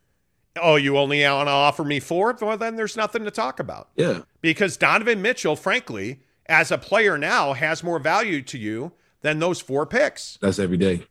[0.61, 2.37] Oh, you only want to offer me four?
[2.41, 4.21] Well, then there's nothing to talk about Yeah.
[4.43, 8.93] because Donovan Mitchell, frankly, as a player now, has more value to you
[9.23, 10.39] than those four picks.
[10.43, 11.07] That's every day.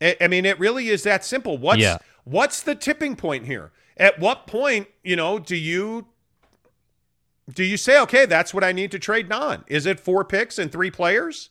[0.00, 1.58] I, I mean, it really is that simple.
[1.58, 1.98] What's Yeah.
[2.24, 3.72] what's the tipping point here?
[3.96, 6.06] At what point, you know, do you
[7.50, 9.64] do you say, okay, that's what I need to trade Don?
[9.66, 11.50] Is it four picks and three players?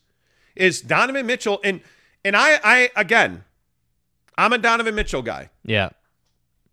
[0.56, 1.82] Is Donovan Mitchell and
[2.24, 3.44] and I I again,
[4.38, 5.50] I'm a Donovan Mitchell guy.
[5.64, 5.90] Yeah.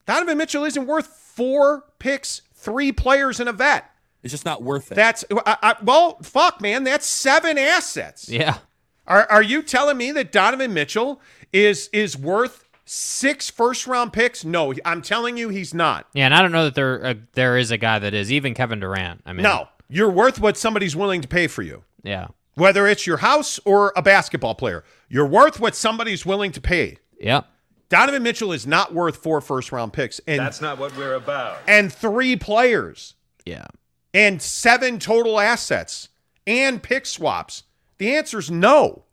[0.06, 3.90] Donovan Mitchell isn't worth four picks, three players, and a vet.
[4.22, 4.94] It's just not worth it.
[4.94, 6.84] That's I, I, well, fuck, man.
[6.84, 8.28] That's seven assets.
[8.28, 8.58] Yeah.
[9.06, 11.20] Are are you telling me that Donovan Mitchell
[11.52, 14.44] is is worth six first round picks?
[14.44, 16.06] No, I'm telling you he's not.
[16.14, 18.54] Yeah, and I don't know that there uh, there is a guy that is even
[18.54, 19.22] Kevin Durant.
[19.26, 21.84] I mean, No, you're worth what somebody's willing to pay for you.
[22.02, 22.28] Yeah.
[22.54, 26.98] Whether it's your house or a basketball player, you're worth what somebody's willing to pay.
[27.20, 27.46] Yep.
[27.88, 31.58] Donovan Mitchell is not worth four first round picks and That's not what we're about.
[31.68, 33.14] and three players
[33.46, 33.66] Yeah.
[34.12, 36.08] and seven total assets
[36.46, 37.62] and pick swaps.
[37.98, 39.04] The answer is no.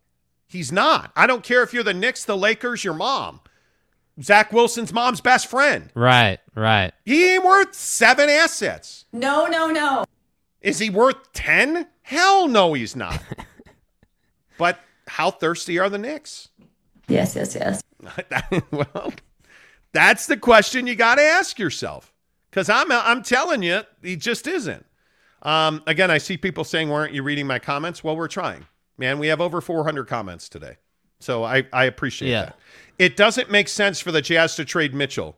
[0.48, 1.10] He's not.
[1.16, 3.40] I don't care if you're the Knicks, the Lakers, your mom.
[4.22, 5.90] Zach Wilson's mom's best friend.
[5.94, 6.38] Right.
[6.54, 6.92] Right.
[7.04, 9.04] He ain't worth seven assets.
[9.12, 10.04] No, no, no.
[10.60, 11.86] Is he worth 10?
[12.02, 13.22] Hell no, he's not.
[14.58, 16.48] but how thirsty are the Knicks?
[17.08, 17.82] Yes, yes, yes.
[18.70, 19.12] well,
[19.92, 22.12] that's the question you got to ask yourself.
[22.50, 24.86] Because I'm, I'm telling you, he just isn't.
[25.42, 28.66] Um, again, I see people saying, "Why aren't you reading my comments?" Well, we're trying,
[28.98, 29.18] man.
[29.18, 30.78] We have over 400 comments today,
[31.20, 32.44] so I, I appreciate Yeah.
[32.46, 32.58] that.
[32.98, 35.36] It doesn't make sense for the Jazz to trade Mitchell.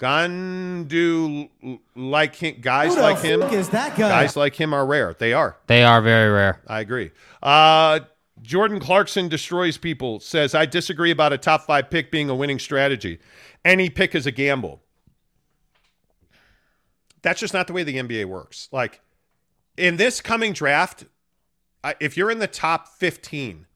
[0.00, 1.48] Gandu
[1.94, 3.42] like him, guys like him.
[3.42, 4.08] is that guy?
[4.08, 5.14] Guys like him are rare.
[5.18, 5.56] They are.
[5.68, 6.60] They are very rare.
[6.66, 7.12] I agree.
[7.42, 8.00] Uh,
[8.42, 10.18] Jordan Clarkson destroys people.
[10.20, 13.20] Says I disagree about a top five pick being a winning strategy.
[13.64, 14.82] Any pick is a gamble.
[17.22, 18.68] That's just not the way the NBA works.
[18.72, 19.00] Like
[19.76, 21.04] in this coming draft,
[22.00, 23.66] if you're in the top 15,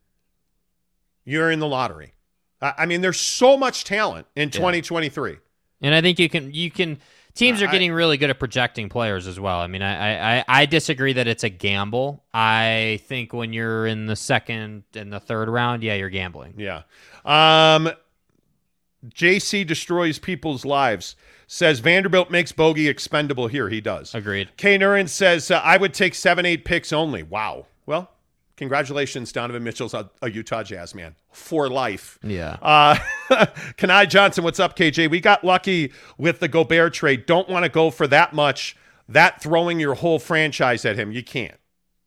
[1.28, 2.14] you're in the lottery.
[2.60, 5.36] I mean, there's so much talent in 2023.
[5.80, 6.98] And I think you can you can
[7.34, 9.60] teams are getting really good at projecting players as well.
[9.60, 12.24] I mean, I, I I disagree that it's a gamble.
[12.34, 16.54] I think when you're in the second and the third round, yeah, you're gambling.
[16.56, 16.82] Yeah.
[17.24, 17.90] Um,
[19.06, 21.14] JC destroys people's lives.
[21.46, 23.68] Says Vanderbilt makes Bogey expendable here.
[23.68, 24.14] He does.
[24.14, 24.50] Agreed.
[24.56, 24.76] K.
[24.76, 27.22] Nurin says uh, I would take seven, eight picks only.
[27.22, 27.66] Wow.
[27.86, 28.10] Well,
[28.58, 32.18] congratulations, Donovan Mitchell's a, a Utah Jazz man for life.
[32.22, 32.58] Yeah.
[32.60, 32.96] Uh,
[33.78, 35.08] Kanai Johnson, what's up, KJ?
[35.10, 37.24] We got lucky with the Gobert trade.
[37.24, 38.76] Don't want to go for that much.
[39.08, 41.10] That throwing your whole franchise at him.
[41.12, 41.56] You can't.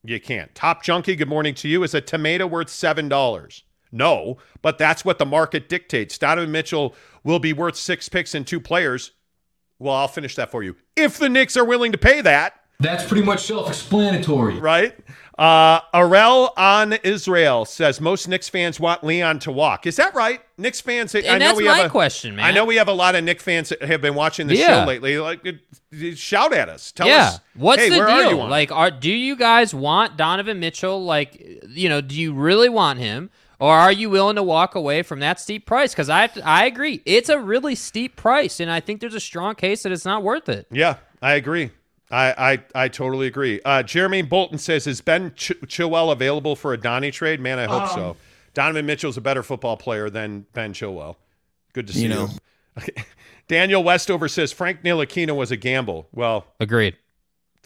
[0.03, 0.53] You can't.
[0.53, 1.84] Top Junkie, good morning to you.
[1.84, 3.61] Is a tomato worth $7?
[3.91, 6.18] No, but that's what the market dictates.
[6.18, 9.11] Donovan Mitchell will be worth six picks and two players.
[9.80, 10.76] Well, I'll finish that for you.
[10.95, 14.60] If the Knicks are willing to pay that, That's pretty much self-explanatory.
[14.60, 14.95] right?
[15.41, 19.88] Uh, Arel on Israel says most Knicks fans want Leon to walk.
[19.88, 20.39] Is that right?
[20.59, 21.15] Knicks fans.
[21.15, 22.45] I And know that's we my have a, question, man.
[22.45, 24.84] I know we have a lot of Knicks fans that have been watching the Yeah.
[24.84, 25.18] show lately.
[25.18, 25.43] Like,
[26.13, 26.91] shout at us.
[26.91, 27.30] Tell yeah.
[27.30, 27.39] us.
[27.55, 28.15] What's hey, the where deal?
[28.18, 28.49] Are you on?
[28.51, 31.03] like, are do you guys want Donovan Mitchell?
[31.03, 35.01] Like, you know, do you really want him, or are you willing to walk away
[35.01, 35.91] from that steep price?
[35.91, 39.55] Because I I agree, it's a really steep price, and I think there's a strong
[39.55, 40.68] case that it's not worth it.
[40.72, 41.72] Yeah, I agree.
[42.12, 43.62] I I, I totally agree.
[43.64, 47.66] Uh, Jeremy Bolton says, "Is Ben Ch- Chilwell available for a Donnie trade?" Man, I
[47.66, 48.18] hope Um, so.
[48.54, 51.16] Donovan Mitchell's a better football player than Ben Chilwell.
[51.74, 52.10] Good to see you.
[52.10, 52.30] know.
[53.48, 56.08] Daniel Westover says Frank Ntilikina was a gamble.
[56.14, 56.98] Well, Agreed.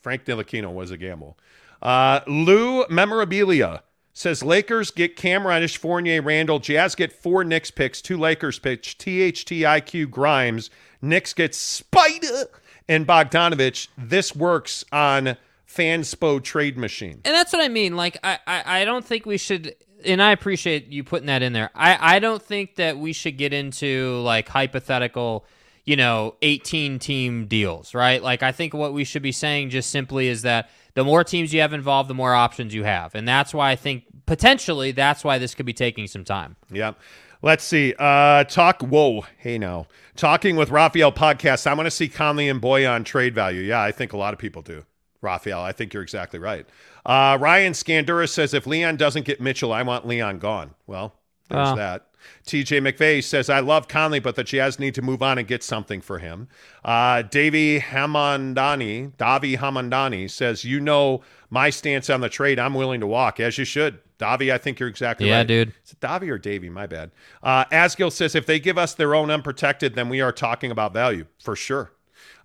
[0.02, 1.38] Frank Ntilikina was a gamble.
[1.82, 3.82] Uh, Lou Memorabilia
[4.14, 6.60] says Lakers get Cam Reddish, Fournier, Randle.
[6.60, 10.70] Jazz get four Knicks picks, two Lakers picks, THTIQ Grimes.
[11.02, 12.46] Knicks get Spider
[12.88, 13.88] and Bogdanovic.
[13.98, 15.38] This works on
[15.68, 17.22] Fanspo trade machine.
[17.26, 17.96] And that's what I mean.
[17.96, 19.76] Like, I, I, I don't think we should.
[20.04, 21.72] And I appreciate you putting that in there.
[21.74, 25.46] I, I don't think that we should get into like hypothetical,
[25.84, 28.22] you know, 18 team deals, right?
[28.22, 31.54] Like, I think what we should be saying just simply is that the more teams
[31.54, 33.16] you have involved, the more options you have.
[33.16, 36.56] And that's why I think potentially that's why this could be taking some time.
[36.72, 37.00] Yep.
[37.46, 37.94] Let's see.
[38.00, 38.82] Uh, talk.
[38.82, 39.24] Whoa.
[39.38, 39.86] Hey, now.
[40.16, 41.68] Talking with Raphael podcast.
[41.68, 43.62] I want to see Conley and Bojan trade value.
[43.62, 44.84] Yeah, I think a lot of people do.
[45.22, 46.66] Raphael, I think you're exactly right.
[47.06, 50.74] Uh, Ryan Scandura says if Leon doesn't get Mitchell, I want Leon gone.
[50.88, 51.14] Well,
[51.50, 51.76] there's Oh.
[51.76, 52.08] that.
[52.48, 55.62] TJ McVeigh says, I love Conley, but the Jazz need to move on and get
[55.64, 56.48] something for him.
[56.84, 62.58] Uh, Davey Hamandani, Davi Hamandani says, You know my stance on the trade.
[62.58, 64.00] I'm willing to walk, as you should.
[64.20, 65.32] Davi, I think you're exactly right.
[65.32, 65.48] Yeah, right.
[65.48, 65.74] dude.
[65.86, 66.70] Is it Davi or Davy?
[66.70, 67.12] My bad.
[67.44, 70.94] Uh, Asgill says, If they give us their own unprotected, then we are talking about
[70.94, 71.92] value for sure.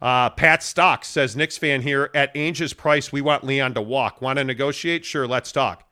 [0.02, 2.10] Uh, Pat Stocks says, Knicks fan here.
[2.14, 4.20] At Ainge's price, we want Leon to walk.
[4.22, 5.04] Want to negotiate?
[5.04, 5.84] Sure, let's talk.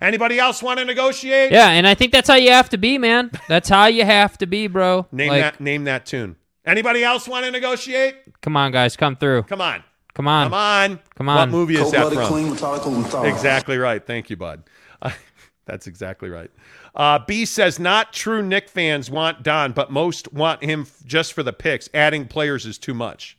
[0.00, 1.52] Anybody else want to negotiate?
[1.52, 1.68] Yeah.
[1.68, 3.30] And I think that's how you have to be, man.
[3.48, 5.06] That's how you have to be, bro.
[5.12, 5.60] Name Like, that.
[5.60, 6.36] Name that tune.
[6.64, 8.16] Anybody else want to negotiate?
[8.40, 8.96] Come on, guys.
[8.96, 9.42] Come through.
[9.42, 9.84] Come on.
[10.14, 10.44] Come on.
[10.46, 10.98] Come on.
[11.16, 12.28] Come What movie is that Cold-blooded, from?
[12.28, 13.26] clean, methodical, and.
[13.26, 14.04] Exactly right.
[14.04, 14.62] Thank you, bud.
[15.66, 16.50] That's exactly right.
[16.94, 21.32] Uh, B says not true Nick fans want Don, but most want him f- just
[21.32, 21.88] for the picks.
[21.94, 23.36] Adding players is too much.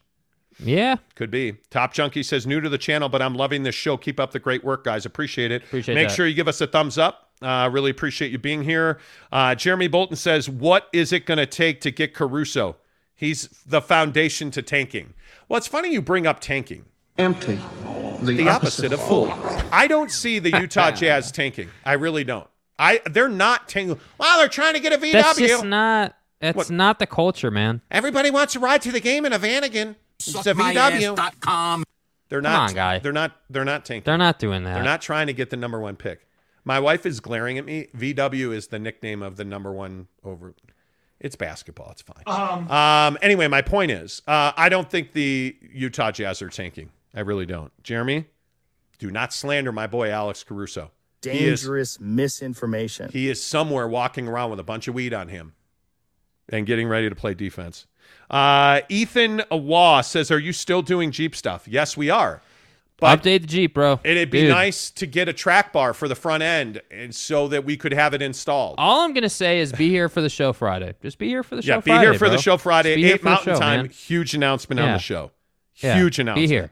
[0.63, 0.97] Yeah.
[1.15, 1.57] Could be.
[1.71, 3.97] Top Junkie says new to the channel, but I'm loving this show.
[3.97, 5.05] Keep up the great work, guys.
[5.05, 5.63] Appreciate it.
[5.63, 6.13] Appreciate Make that.
[6.13, 7.29] sure you give us a thumbs up.
[7.41, 8.99] Uh, really appreciate you being here.
[9.31, 12.77] Uh, Jeremy Bolton says, "What is it going to take to get Caruso?
[13.15, 15.15] He's the foundation to tanking."
[15.49, 16.85] Well, it's funny you bring up tanking.
[17.17, 17.59] Empty.
[18.21, 19.31] The, the opposite of full.
[19.71, 21.69] I don't see the Utah Jazz tanking.
[21.85, 22.47] I really don't.
[22.79, 23.99] I they're not tanking.
[24.17, 25.11] Wow, they're trying to get a VW.
[25.13, 26.15] That's just not.
[26.39, 26.69] That's What?
[26.71, 27.81] not the culture, man.
[27.91, 29.95] Everybody wants to ride to the game in a Vanagon.
[30.19, 31.83] It's a VW.
[32.29, 32.69] They're not.
[32.69, 32.99] on, guy.
[32.99, 33.35] They're not.
[33.49, 34.05] They're not tanking.
[34.05, 34.75] They're not doing that.
[34.75, 36.25] They're not trying to get the number one pick.
[36.63, 37.87] My wife is glaring at me.
[37.95, 40.53] VW is the nickname of the number one over.
[41.19, 41.91] It's basketball.
[41.91, 42.71] It's fine.
[42.71, 43.17] Um.
[43.21, 46.89] anyway, my point is, uh, I don't think the Utah Jazz are tanking.
[47.13, 47.71] I really don't.
[47.83, 48.25] Jeremy,
[48.99, 50.91] do not slander my boy Alex Caruso.
[51.23, 53.09] He is- Dangerous misinformation.
[53.11, 55.53] he is somewhere walking around with a bunch of weed on him
[56.49, 57.85] and getting ready to play defense.
[58.29, 61.67] Uh, Ethan Waugh says, Are you still doing Jeep stuff?
[61.67, 62.41] Yes, we are.
[62.97, 63.99] But Update the Jeep, bro.
[64.03, 64.49] it'd be Dude.
[64.51, 67.93] nice to get a track bar for the front end and so that we could
[67.93, 68.75] have it installed.
[68.77, 70.93] All I'm gonna say is be here for the show Friday.
[71.01, 71.75] Just be here for the show.
[71.75, 72.29] yeah, be here for bro.
[72.29, 73.81] the show Friday at 8 for Mountain show, Time.
[73.81, 73.89] man.
[73.89, 75.31] Huge announcement on the show.
[75.77, 76.35] Yeah, announcement.
[76.35, 76.71] be here.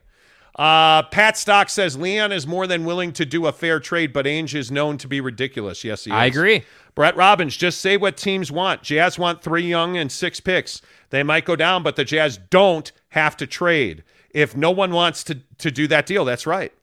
[0.59, 4.25] Uh, Pat Stock says Leon is more than willing to do a fair trade, but
[4.25, 5.85] Ainge is known to be ridiculous.
[5.85, 6.15] Yes, he is.
[6.15, 6.65] I agree.
[6.95, 8.83] Brett Robbins, just say what teams want.
[8.83, 10.81] Jazz want three young and six picks.
[11.11, 14.03] They might go down, but the Jazz don't have to trade.
[14.31, 16.73] If no one wants to, to do that deal, that's right.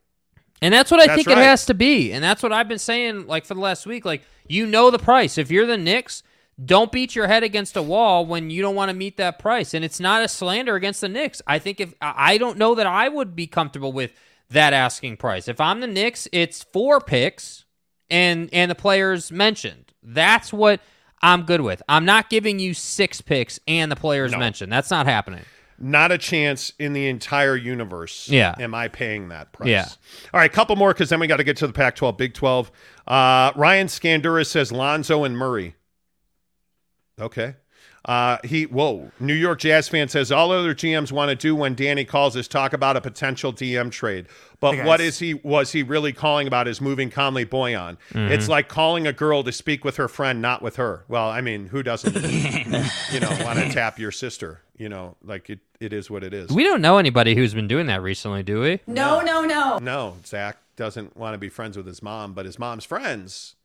[0.62, 1.39] And that's what I That's think right.
[1.39, 2.12] it has to be.
[2.12, 4.07] And that's what I've been saying like for the last week.
[4.07, 5.36] Like, you know the price.
[5.36, 6.23] If you're the Knicks,
[6.65, 9.74] don't beat your head against a wall when you don't want to meet that price.
[9.74, 11.43] And it's not a slander against the Knicks.
[11.47, 14.12] I think if I don't know that I would be comfortable with
[14.51, 15.49] that asking price.
[15.49, 17.65] If I'm the Knicks, it's four picks
[18.09, 19.93] and and the players mentioned.
[20.03, 20.81] That's what
[21.20, 21.83] I'm good with.
[21.89, 24.39] I'm not giving you six picks and the players No.
[24.39, 24.73] mentioned.
[24.73, 25.43] That's not happening.
[25.78, 28.31] Not a chance in the entire universe.
[28.31, 28.55] Yeah.
[28.59, 29.69] Am I paying that price?
[29.69, 29.87] Yeah.
[30.33, 32.33] All right, couple more because then we got to get to the Pac 12, Big
[32.33, 32.70] 12.
[33.07, 35.74] Uh, Ryan Scandura says Lonzo and Murray.
[37.21, 37.55] Okay.
[38.05, 39.11] Uh, he whoa.
[39.19, 42.47] New York Jazz fan says all other GMs want to do when Danny calls is
[42.47, 44.27] talk about a potential DM trade.
[44.61, 47.97] But Hey, what he was he really calling about is moving Conley Bojan.
[48.11, 48.33] Mm-hmm.
[48.33, 51.05] It's like calling a girl to speak with her friend, not with her.
[51.09, 52.15] Well, I mean, who doesn't
[53.13, 54.63] you know want to tap your sister?
[54.77, 56.51] You know, like it, it is what it is.
[56.51, 58.81] We don't know anybody who's been doing that recently, do we?
[58.87, 59.79] No, no, no.
[59.79, 63.57] No, Zach doesn't want to be friends with his mom, but his mom's friends,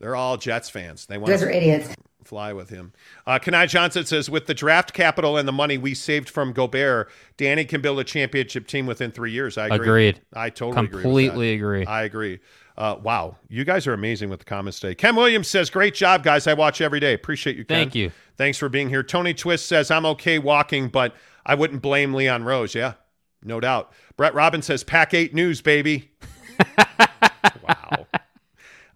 [0.00, 1.06] they're all Jets fans.
[1.06, 1.94] They want You guys are idiots.
[2.26, 2.92] Fly with him.
[3.26, 7.08] Uh, Kanai Johnson says, with the draft capital and the money we saved from Gobert,
[7.36, 9.56] Danny can build a championship team within three years.
[9.56, 9.78] I agree.
[9.86, 10.20] Agreed.
[10.32, 11.82] I totally Completely agree.
[11.82, 11.86] agree.
[11.86, 12.40] I agree.
[12.78, 14.94] Uh, wow, you guys are amazing with the comments today.
[14.94, 16.46] Ken Williams says, "Great job, guys.
[16.46, 17.14] I watch every day.
[17.14, 17.78] Appreciate you, Ken.
[17.78, 18.12] Thank you.
[18.36, 21.16] Thanks for being here." Tony Twist says, "I'm okay walking, but
[21.46, 22.92] I wouldn't blame Leon Rose." Yeah,
[23.42, 23.92] no doubt.
[24.18, 26.10] Brett Robbins says, "Pack eight news, baby."
[27.66, 27.95] wow.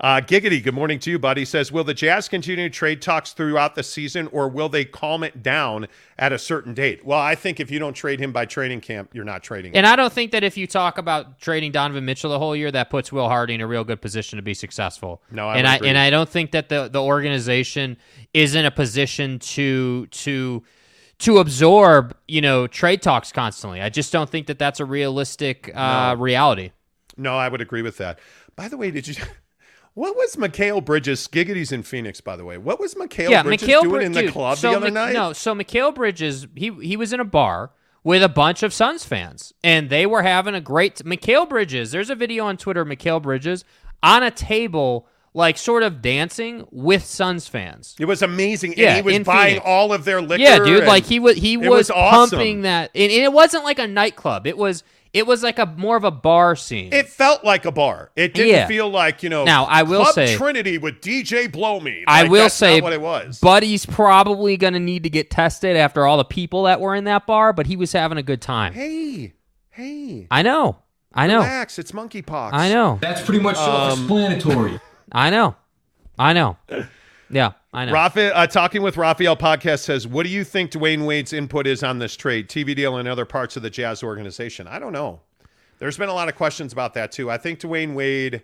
[0.01, 1.45] Uh, Giggity, good morning to you, buddy.
[1.45, 5.43] Says, will the Jazz continue trade talks throughout the season, or will they calm it
[5.43, 7.05] down at a certain date?
[7.05, 9.77] Well, I think if you don't trade him by training camp, you're not trading him.
[9.77, 12.71] And I don't think that if you talk about trading Donovan Mitchell the whole year,
[12.71, 15.21] that puts Will Hardy in a real good position to be successful.
[15.31, 15.91] No, I and I agree.
[15.91, 17.99] and I don't think that the the organization
[18.33, 20.63] is in a position to to
[21.19, 23.83] to absorb you know trade talks constantly.
[23.83, 26.71] I just don't think that that's a realistic uh, reality.
[27.19, 28.19] No, I would agree with that.
[28.57, 29.15] By the way, did you?
[30.01, 31.29] What was Mikal Bridges?
[31.29, 32.57] Giggity's in Phoenix, by the way.
[32.57, 34.87] What was Mikal yeah, Bridges Mikal doing Brid- in the dude, club so the other
[34.87, 35.13] Mik- night?
[35.13, 37.73] No, so Mikal Bridges, he he was in a bar
[38.03, 40.95] with a bunch of Suns fans, and they were having a great.
[41.05, 42.81] Mikal Bridges, there's a video on Twitter.
[42.81, 43.63] of Mikal Bridges
[44.03, 47.94] on a table, like sort of dancing with Suns fans.
[47.98, 48.74] It was amazing.
[48.77, 49.66] Yeah, and he was buying Phoenix.
[49.66, 50.43] all of their liquor.
[50.43, 52.39] Yeah, dude, like he was he was, was awesome.
[52.39, 54.47] pumping that, and, and it wasn't like a nightclub.
[54.47, 54.82] It was
[55.12, 56.93] it was like a more of a bar scene.
[56.93, 58.12] It felt like a bar.
[58.15, 58.66] It didn't Yeah.
[58.69, 59.44] feel like you know.
[59.44, 62.05] Now, I will Club say- Trinity with DJ Blow Me.
[62.07, 63.40] I will that's say, not what it was.
[63.40, 67.05] Buddy's probably going to need to get tested after all the people that were in
[67.05, 68.73] that bar, but he was having a good time.
[68.73, 69.32] hey,
[69.70, 70.78] hey, I know.
[71.12, 71.39] I know.
[71.39, 71.81] relax.
[71.81, 72.51] It's monkeypox.
[72.52, 72.98] I know.
[73.01, 74.81] That's pretty much um, self-explanatory.
[75.12, 75.57] I know.
[76.19, 76.57] I know.
[77.32, 77.93] Yeah, I know.
[77.93, 81.85] Rafa, uh, talking with Raphael podcast says, "What do you think Dwyane Wade's input is
[81.85, 85.20] on this trade, TV deal, and other parts of the Jazz organization?" I don't know.
[85.78, 87.31] There's been a lot of questions about that too.
[87.31, 88.43] I think Dwyane Wade,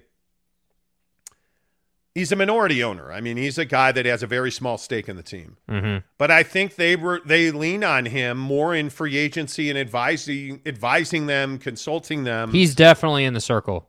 [2.14, 3.12] he's a minority owner.
[3.12, 5.56] I mean, he's a guy that has a very small stake in the team.
[5.68, 6.05] Mhm.
[6.16, 10.60] But I think they were they lean on him more in free agency and advising
[10.64, 12.52] advising them, consulting them.
[12.52, 13.88] He's definitely in the circle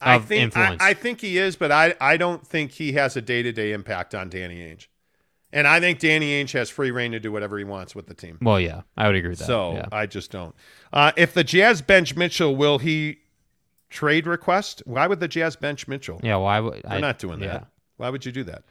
[0.00, 0.56] I think.
[0.56, 3.52] I, I think he is, but I, I don't think he has a day to
[3.52, 4.88] day impact on Danny Ainge.
[5.52, 8.14] And I think Danny Ainge has free reign to do whatever he wants with the
[8.14, 8.38] team.
[8.42, 9.46] well, yeah, I would agree with that.
[9.46, 9.86] So yeah.
[9.92, 10.54] I just don't.
[10.92, 13.18] Uh, if the Jazz bench Mitchell, will he
[13.88, 14.82] trade request?
[14.84, 16.20] Why would the Jazz bench Mitchell?
[16.22, 17.46] yeah, why would They're I not doing that.
[17.46, 17.64] yeah.
[17.96, 18.64] Why would you do that?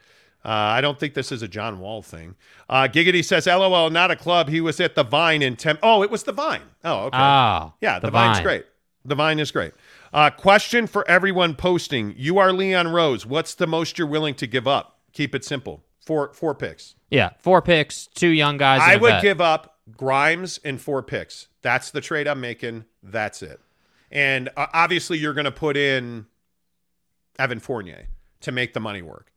[0.44, 2.34] Uh, I don't think this is a John Wall thing.
[2.68, 4.50] Uh, Giggity says, "LOL, not a club.
[4.50, 5.80] He was at the Vine in Tempe.
[5.82, 6.60] Oh, it was the Vine.
[6.84, 7.16] Oh, okay.
[7.16, 8.44] Ah, yeah, the, the Vine's Vine.
[8.44, 8.66] great.
[9.06, 9.72] The vine is great.
[10.14, 13.26] Uh, question for everyone posting: You are Leon Rose.
[13.26, 15.00] What's the most you're willing to give up?
[15.12, 15.82] Keep it simple.
[15.98, 16.94] Four four picks.
[17.10, 18.80] Yeah, four picks, two young guys.
[18.82, 19.22] I would vet.
[19.22, 21.48] give up Grimes and four picks.
[21.62, 22.84] That's the trade I'm making.
[23.02, 23.60] That's it.
[24.12, 26.26] And uh, obviously, you're going to put in
[27.38, 28.06] Evan Fournier
[28.42, 29.32] to make the money work.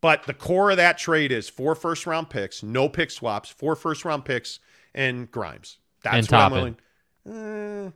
[0.00, 3.76] But the core of that trade is four first round picks, no pick swaps, four
[3.76, 4.60] first round picks,
[4.94, 5.78] and Grimes.
[6.02, 7.86] That's And what I'm willing.
[7.86, 7.90] Uh,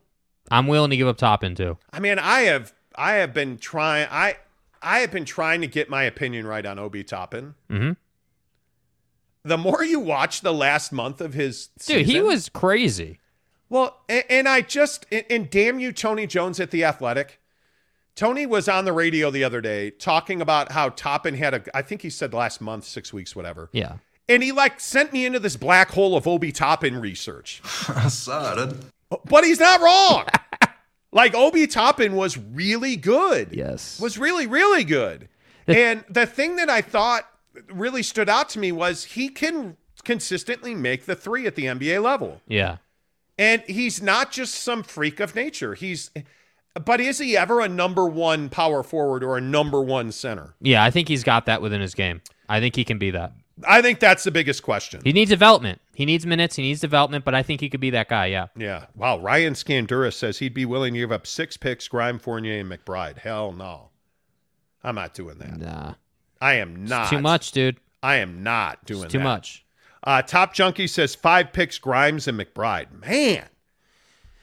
[0.51, 1.79] I'm willing to give up top Toppin too.
[1.93, 4.37] I mean, I have I have been trying I
[4.83, 7.55] I have been trying to get my opinion right on Obi Toppin.
[7.69, 7.93] hmm
[9.45, 13.19] The more you watch the last month of his Dude, he was crazy.
[13.69, 17.41] Well, and, and I just and, and damn you, Tony Jones at the Athletic.
[18.15, 21.77] Tony was on the radio the other day talking about how Toppin had a.
[21.77, 23.69] I think he said last month, six weeks, whatever.
[23.73, 23.97] Yeah.
[24.29, 27.61] And he like sent me into this black hole of Obi Toppin research.
[27.89, 28.75] I saw it.
[29.25, 30.25] But he's not wrong.
[31.13, 33.51] like Obi Toppin was really good.
[33.53, 34.01] Yes.
[34.01, 35.29] Was really, really good.
[35.67, 37.25] and the thing that I thought
[37.69, 42.03] really stood out to me was he can consistently make the three at the NBA
[42.03, 42.41] level.
[42.47, 42.79] Yeah.
[43.39, 45.75] And he's not just some freak of nature.
[45.75, 46.11] He's
[46.85, 50.55] but is he ever a number one power forward or a number one center?
[50.61, 52.21] Yeah, I think he's got that within his game.
[52.49, 53.33] I think he can be that.
[53.65, 55.01] I think that's the biggest question.
[55.05, 55.81] He needs development.
[55.95, 56.57] He needs minutes.
[56.57, 58.27] He needs development, but I think he could be that guy.
[58.27, 58.49] Yeah.
[58.57, 58.87] Yeah.
[58.95, 59.19] Wow.
[59.19, 63.19] Ryan Scandura says he'd be willing to give up six picks, Grime, Fournier, and McBride.
[63.19, 63.89] Hell no.
[64.85, 65.59] I'm not doing that.
[65.59, 65.95] Nah.
[66.41, 67.03] I am not.
[67.03, 67.79] It's too much, dude.
[68.03, 69.25] I am not doing It's too that.
[69.25, 69.65] much.
[70.05, 72.93] Uh, Top Junkie says five picks, Grimes and McBride.
[73.07, 73.47] Man.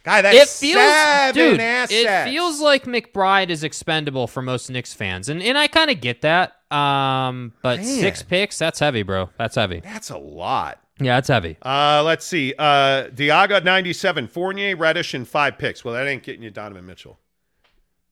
[0.03, 1.59] Guy, that's it feels, seven dude.
[1.61, 1.93] assets.
[1.93, 6.01] It feels like McBride is expendable for most Knicks fans, and and I kind of
[6.01, 6.57] get that.
[6.73, 7.85] Um, but Man.
[7.85, 9.29] six picks—that's heavy, bro.
[9.37, 9.79] That's heavy.
[9.81, 10.79] That's a lot.
[10.99, 11.57] Yeah, it's heavy.
[11.61, 12.53] Uh, let's see.
[12.57, 15.83] Uh, Diaga 97, Fournier, Reddish, and five picks.
[15.83, 17.19] Well, that ain't getting you Donovan Mitchell.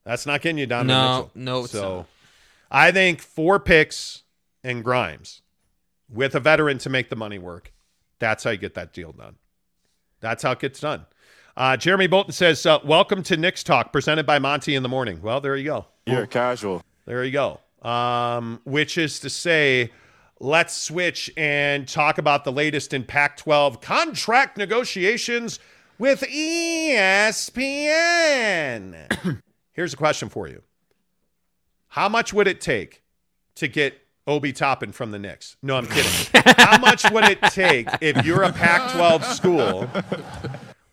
[0.03, 1.31] That's not getting you Donovan No, Mitchell.
[1.35, 2.05] no, it's so not.
[2.71, 4.23] I think four picks
[4.63, 5.41] and Grimes
[6.09, 7.71] with a veteran to make the money work.
[8.19, 9.35] That's how you get that deal done.
[10.19, 11.05] That's how it gets done.
[11.55, 15.21] Uh, Jeremy Bolton says, uh, Welcome to Knicks Talk, presented by Monty in the morning.
[15.21, 15.85] Well, there you go.
[16.05, 16.81] You're casual.
[17.05, 17.59] There you go.
[17.81, 19.91] Um, which is to say,
[20.39, 25.59] let's switch and talk about the latest in Pac 12 contract negotiations
[25.97, 27.41] with ESPN.
[29.71, 30.61] Here's a question for you
[31.89, 33.03] How much would it take
[33.55, 35.57] to get Obi Toppin from the Knicks?
[35.61, 36.11] No, I'm kidding.
[36.57, 39.89] How much would it take if you're a Pac 12 school?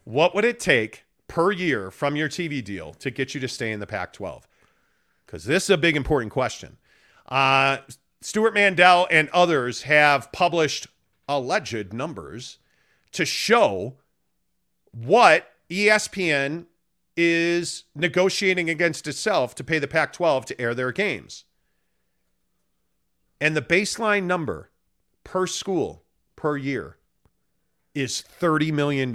[0.04, 3.72] What would it take per year from your TV deal to get you to stay
[3.72, 4.48] in the Pac 12?
[5.28, 6.78] Because this is a big important question.
[7.28, 7.78] Uh,
[8.22, 10.86] Stewart Mandel and others have published
[11.28, 12.58] alleged numbers
[13.12, 13.98] to show
[14.90, 16.64] what ESPN
[17.14, 21.44] is negotiating against itself to pay the Pac 12 to air their games.
[23.38, 24.70] And the baseline number
[25.24, 26.04] per school
[26.36, 26.96] per year
[27.94, 29.14] is $30 million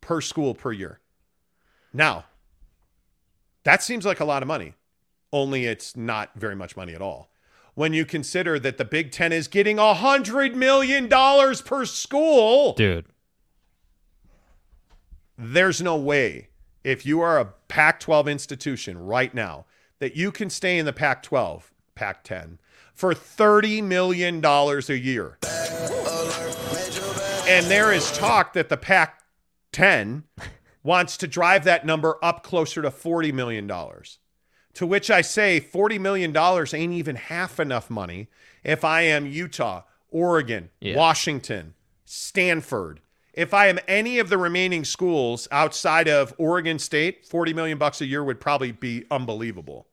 [0.00, 1.00] per school per year.
[1.92, 2.24] Now,
[3.64, 4.74] that seems like a lot of money,
[5.32, 7.30] only it's not very much money at all.
[7.74, 13.06] When you consider that the Big Ten is getting a $100 million per school, dude.
[15.36, 16.48] There's no way,
[16.84, 19.66] if you are a Pac 12 institution right now,
[19.98, 22.60] that you can stay in the Pac 12, Pac 10,
[22.92, 25.38] for $30 million a year.
[27.48, 29.20] And there is talk that the Pac
[29.72, 30.22] 10
[30.84, 33.66] wants to drive that number up closer to $40 million.
[34.74, 38.28] To which I say $40 million ain't even half enough money
[38.62, 40.96] if I am Utah, Oregon, Yeah.
[40.96, 41.74] Washington,
[42.04, 43.00] Stanford.
[43.32, 48.00] If I am any of the remaining schools outside of Oregon State, 40 million bucks
[48.00, 49.88] a year would probably be unbelievable.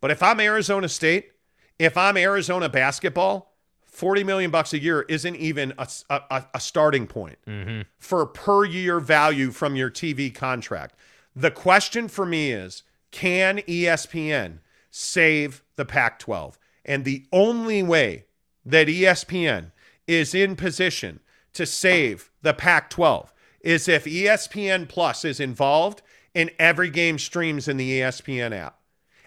[0.00, 1.32] But if I'm Arizona State,
[1.78, 3.53] if I'm Arizona basketball,
[3.94, 7.82] 40 million bucks a year isn't even a, a, a starting point mm-hmm.
[7.98, 10.96] for per year value from your TV contract.
[11.36, 14.58] The question for me is can ESPN
[14.90, 16.58] save the Pac 12?
[16.84, 18.24] And the only way
[18.66, 19.70] that ESPN
[20.08, 21.20] is in position
[21.52, 26.02] to save the Pac 12 is if ESPN Plus is involved
[26.34, 28.80] in every game streams in the ESPN app.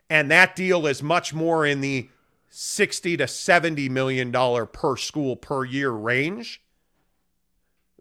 [0.09, 2.09] And that deal is much more in the
[2.49, 6.61] 60 to 70 million dollar per school per year range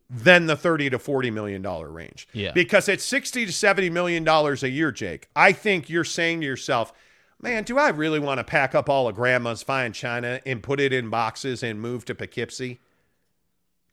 [0.08, 2.28] than the 30 to 40 million dollar range.
[2.32, 2.52] Yeah.
[2.52, 6.46] Because at 60 to 70 million dollars a year, Jake, I think you're saying to
[6.46, 6.92] yourself,
[7.40, 10.80] man, do I really want to pack up all of grandma's fine china and put
[10.80, 12.78] it in boxes and move to Poughkeepsie?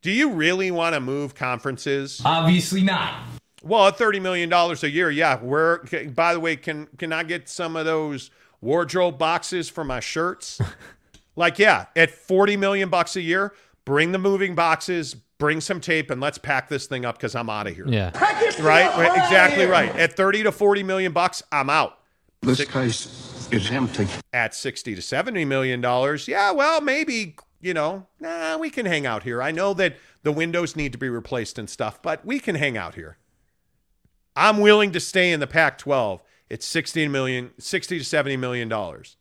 [0.01, 2.21] Do you really want to move conferences?
[2.23, 3.23] Obviously not.
[3.63, 5.37] Well, at thirty million dollars a year, yeah.
[5.37, 5.77] Where,
[6.13, 8.29] by the way, can can I get some of those
[8.63, 10.59] wardrobe boxes for my shirts?
[11.35, 13.53] like, yeah, at forty million bucks a year,
[13.85, 17.49] bring the moving boxes, bring some tape, and let's pack this thing up because I'm
[17.49, 17.87] out of here.
[17.87, 18.11] Yeah.
[18.59, 19.93] Right, right, exactly right.
[19.95, 21.99] At thirty to forty million bucks, I'm out.
[22.41, 24.07] This case is empty.
[24.31, 29.05] At sixty to seventy million dollars, yeah, well, maybe you know, nah, we can hang
[29.05, 29.41] out here.
[29.41, 32.77] I know that the windows need to be replaced and stuff, but we can hang
[32.77, 33.17] out here.
[34.35, 36.21] I'm willing to stay in the Pac 12
[36.51, 39.17] at 60 million, 60 to 70 million dollars.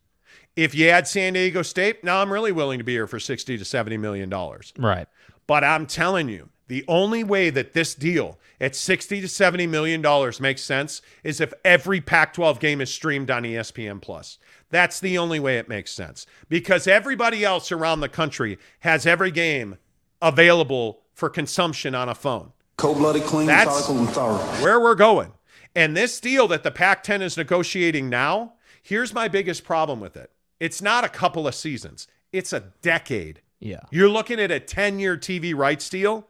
[0.54, 3.56] If you add San Diego State, now I'm really willing to be here for 60
[3.56, 4.72] to 70 million dollars.
[4.78, 5.08] Right.
[5.46, 10.00] But I'm telling you, the only way that this deal at 60 to 70 million
[10.02, 14.38] dollars makes sense is if every Pac-12 game is streamed on ESPN Plus.
[14.70, 19.30] That's the only way it makes sense because everybody else around the country has every
[19.30, 19.76] game
[20.22, 22.52] available for consumption on a phone.
[22.76, 24.38] Cold-blooded, clean, That's and thorough.
[24.62, 25.32] where we're going.
[25.74, 30.16] And this deal that the Pac 10 is negotiating now, here's my biggest problem with
[30.16, 30.30] it
[30.60, 33.40] it's not a couple of seasons, it's a decade.
[33.58, 33.80] Yeah.
[33.90, 36.28] You're looking at a 10 year TV rights deal.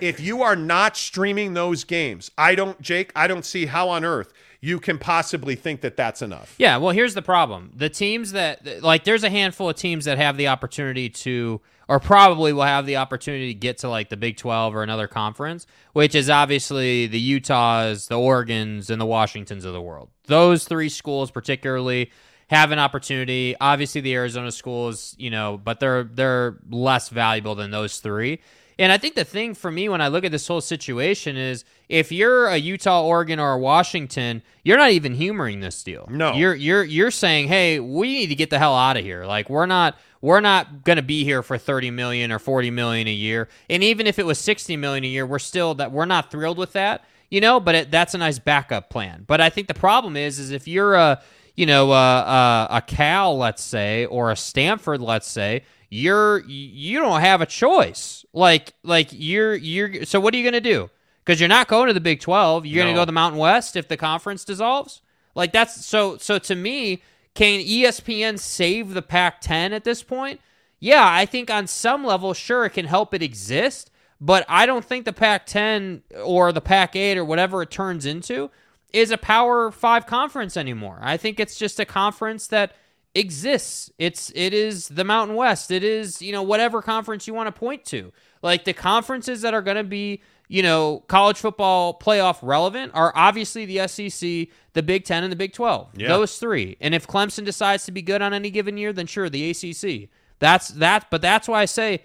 [0.00, 4.04] If you are not streaming those games, I don't, Jake, I don't see how on
[4.04, 4.32] earth
[4.64, 6.54] you can possibly think that that's enough.
[6.56, 7.70] Yeah, well, here's the problem.
[7.76, 12.00] The teams that, like, there's a handful of teams that have the opportunity to, or
[12.00, 15.66] probably will have the opportunity to get to, like, the Big 12 or another conference,
[15.92, 20.08] which is obviously the Utahs, the Oregons, and the Washingtons of the world.
[20.28, 22.10] Those three schools, particularly,
[22.48, 23.54] have an opportunity.
[23.60, 28.40] Obviously, the Arizona schools, you know, but they're they're less valuable than those three.
[28.78, 31.64] And I think the thing for me when I look at this whole situation is
[31.88, 36.08] if you're a Utah, Oregon, or a Washington, you're not even humoring this deal.
[36.10, 36.32] No.
[36.32, 39.26] You're you're you're saying, hey, we need to get the hell out of here.
[39.26, 43.12] Like we're not we're not gonna be here for 30 million or 40 million a
[43.12, 43.48] year.
[43.70, 46.58] And even if it was 60 million a year, we're still that we're not thrilled
[46.58, 47.04] with that.
[47.30, 49.24] You know, but it, that's a nice backup plan.
[49.26, 51.20] But I think the problem is, is if you're a,
[51.56, 55.64] you know, uh, uh, a Cal, let's say, or a Stanford, let's say,
[55.94, 58.24] you're you don't have a choice.
[58.32, 60.90] Like like you're you're so what are you gonna do?
[61.24, 62.66] Because you're not going to the Big Twelve.
[62.66, 65.02] You're gonna go to the Mountain West if the conference dissolves.
[65.36, 67.02] Like that's so so to me,
[67.34, 70.40] can ESPN save the Pac-10 at this point?
[70.80, 73.90] Yeah, I think on some level, sure, it can help it exist,
[74.20, 78.50] but I don't think the Pac-10 or the Pac-8 or whatever it turns into
[78.92, 80.98] is a Power Five conference anymore.
[81.02, 82.72] I think it's just a conference that
[83.14, 83.90] exists.
[83.98, 85.70] It's it is the Mountain West.
[85.70, 88.12] It is you know whatever conference you want to point to.
[88.42, 93.12] Like the conferences that are going to be you know college football playoff relevant are
[93.14, 95.90] obviously the SEC, the Big Ten, and the Big Twelve.
[95.96, 96.08] Yeah.
[96.08, 96.76] Those three.
[96.80, 100.10] And if Clemson decides to be good on any given year, then sure the ACC.
[100.38, 101.06] That's that.
[101.10, 102.04] But that's why I say.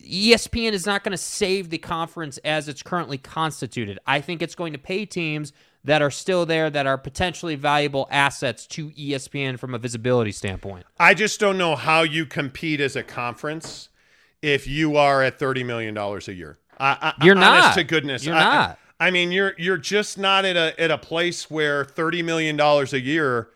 [0.00, 3.98] ESPN is not going to save the conference as it's currently constituted.
[4.06, 5.52] I think it's going to pay teams
[5.84, 10.84] that are still there that are potentially valuable assets to ESPN from a visibility standpoint.
[10.98, 13.88] I just don't know how you compete as a conference
[14.42, 16.58] if you are at thirty million dollars a year.
[16.78, 17.74] I, I, You're honest not.
[17.74, 18.24] to goodness.
[18.24, 18.78] You're I- not.
[18.98, 22.92] I mean, you're you're just not at a at a place where thirty million dollars
[22.92, 23.48] a year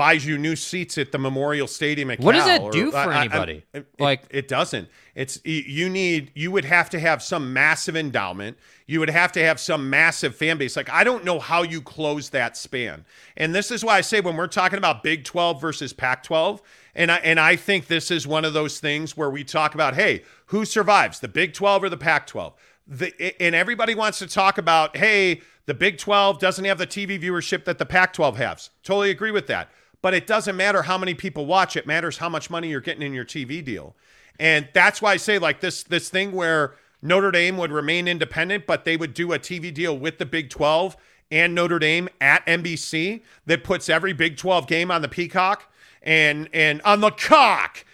[0.00, 2.92] buys you new seats at the Memorial Stadium at What does Cal, it do or-
[2.92, 3.62] for I- I- anybody?
[3.98, 4.88] Like- it doesn't.
[5.14, 8.56] It's you need you would have to have some massive endowment.
[8.86, 10.74] You would have to have some massive fan base.
[10.74, 13.04] Like I don't know how you close that span.
[13.36, 16.62] And this is why I say when we're talking about Big 12 versus Pac 12,
[16.94, 19.96] and I and I think this is one of those things where we talk about,
[19.96, 22.54] hey, who survives, the Big 12 or the Pac 12?
[22.86, 27.20] The, and everybody wants to talk about, hey, the Big 12 doesn't have the TV
[27.22, 28.70] viewership that the Pac 12 has.
[28.82, 29.68] Totally agree with that.
[30.02, 33.02] But it doesn't matter how many people watch, it matters how much money you're getting
[33.02, 33.94] in your TV deal.
[34.38, 38.66] And that's why I say like this this thing where Notre Dame would remain independent,
[38.66, 40.96] but they would do a TV deal with the Big 12
[41.30, 45.70] and Notre Dame at NBC that puts every Big 12 game on the Peacock
[46.02, 47.84] and and on the cock.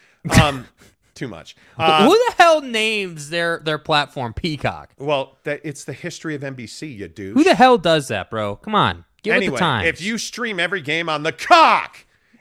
[0.41, 0.67] Um
[1.15, 1.57] too much.
[1.79, 4.91] Uh, Who the hell names their their platform Peacock?
[4.99, 7.33] well, that it's the history of NBC, you do.
[7.35, 8.55] Who the hell does that, bro?
[8.57, 9.89] Come on, get with anyway, the times.
[9.89, 11.99] if you stream every game on the cock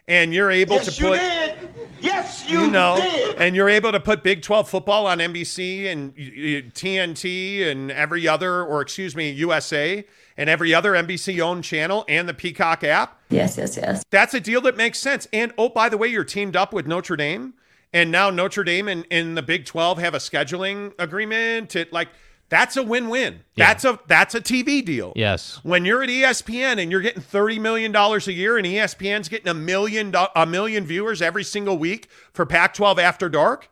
[0.08, 1.54] and you're able Yes, to you put did.
[2.00, 3.36] Yes, you, you know, did.
[3.38, 7.92] and you're able to put Big 12 football on NBC and y- y- TNT and
[7.92, 10.06] every other, or excuse me, USA
[10.38, 13.20] and every other NBC owned channel and the Peacock app.
[13.30, 14.04] Yes, yes, yes.
[14.12, 15.28] That's a deal that makes sense.
[15.34, 17.54] And oh, by the way, you're teamed up with Notre Dame,
[17.94, 21.76] and now Notre Dame and, and the Big 12 have a scheduling agreement.
[21.76, 22.10] It like,
[22.50, 23.42] that's a win-win.
[23.56, 23.68] Yeah.
[23.68, 25.14] That's a that's a TV deal.
[25.16, 29.30] yes, When you're at ESPN and you're getting thirty million dollars a year, and ESPN's
[29.30, 33.70] getting a million a million viewers every single week for Pac-12 After Dark,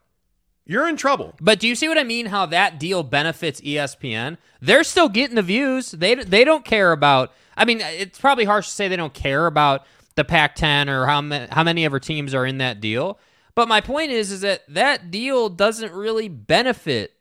[0.66, 1.36] you're in trouble.
[1.40, 2.28] But do you see what I mean?
[2.28, 4.38] How that deal benefits ESPN?
[4.62, 5.92] They're still getting the views.
[5.92, 7.34] They they don't care about.
[7.56, 9.86] I mean, it's probably harsh to say they don't care about
[10.16, 13.20] the Pac-10 or how many, how many ever teams are in that deal.
[13.56, 17.13] But my point is, is that that deal doesn't really benefit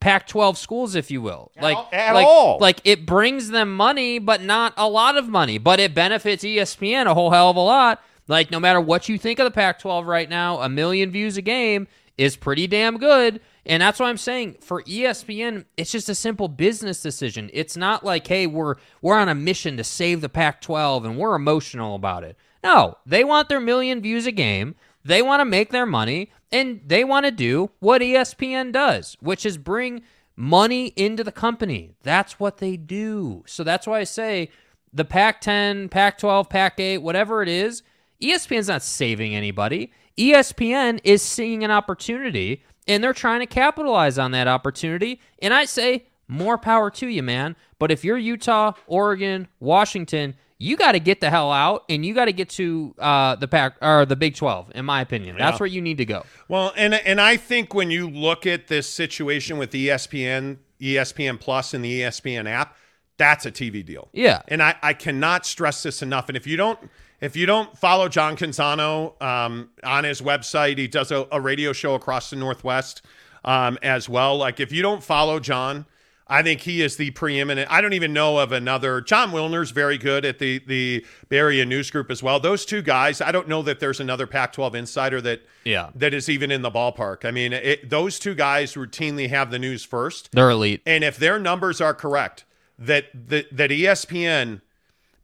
[0.00, 2.58] Pac-12 schools, if you will, like at like, all.
[2.58, 5.58] Like it brings them money, but not a lot of money.
[5.58, 8.02] But it benefits ESPN a whole hell of a lot.
[8.26, 11.42] Like no matter what you think of the Pac-12 right now, a million views a
[11.42, 11.86] game
[12.16, 13.40] is pretty damn good.
[13.66, 17.50] And that's why I'm saying for ESPN, it's just a simple business decision.
[17.52, 21.34] It's not like, hey, we're we're on a mission to save the Pac-12 and we're
[21.34, 22.36] emotional about it.
[22.62, 24.74] No, they want their million views a game.
[25.10, 29.44] They want to make their money and they want to do what ESPN does, which
[29.44, 30.02] is bring
[30.36, 31.96] money into the company.
[32.04, 33.42] That's what they do.
[33.44, 34.50] So that's why I say
[34.92, 37.82] the Pac 10, Pac 12, Pac 8, whatever it is,
[38.22, 39.90] ESPN's not saving anybody.
[40.16, 45.20] ESPN is seeing an opportunity and they're trying to capitalize on that opportunity.
[45.42, 47.56] And I say, more power to you, man.
[47.80, 52.12] But if you're Utah, Oregon, Washington, you got to get the hell out and you
[52.14, 55.36] got to get to uh, the pack or the Big 12 in my opinion.
[55.38, 56.24] That's where you need to go.
[56.48, 61.72] Well, and and I think when you look at this situation with ESPN, ESPN Plus,
[61.72, 62.76] and the ESPN app,
[63.16, 64.10] that's a TV deal.
[64.12, 64.42] Yeah.
[64.48, 66.28] And I, I cannot stress this enough.
[66.28, 66.78] And if you don't
[67.22, 71.72] if you don't follow John Canzano um, on his website, he does a, a radio
[71.72, 73.00] show across the Northwest
[73.46, 74.36] um, as well.
[74.36, 75.86] Like if you don't follow John,
[76.32, 77.68] I think he is the preeminent.
[77.72, 79.00] I don't even know of another.
[79.00, 82.38] Jon Wilner's very good at the the Bay Area News Group as well.
[82.38, 83.20] Those two guys.
[83.20, 85.90] I don't know that there's another Pac-12 insider that Yeah.
[85.96, 87.24] that is even in the ballpark.
[87.24, 90.30] I mean, it, those two guys routinely have the news first.
[90.32, 90.82] They're elite.
[90.86, 92.44] And if their numbers are correct,
[92.78, 94.60] that that that ESPN,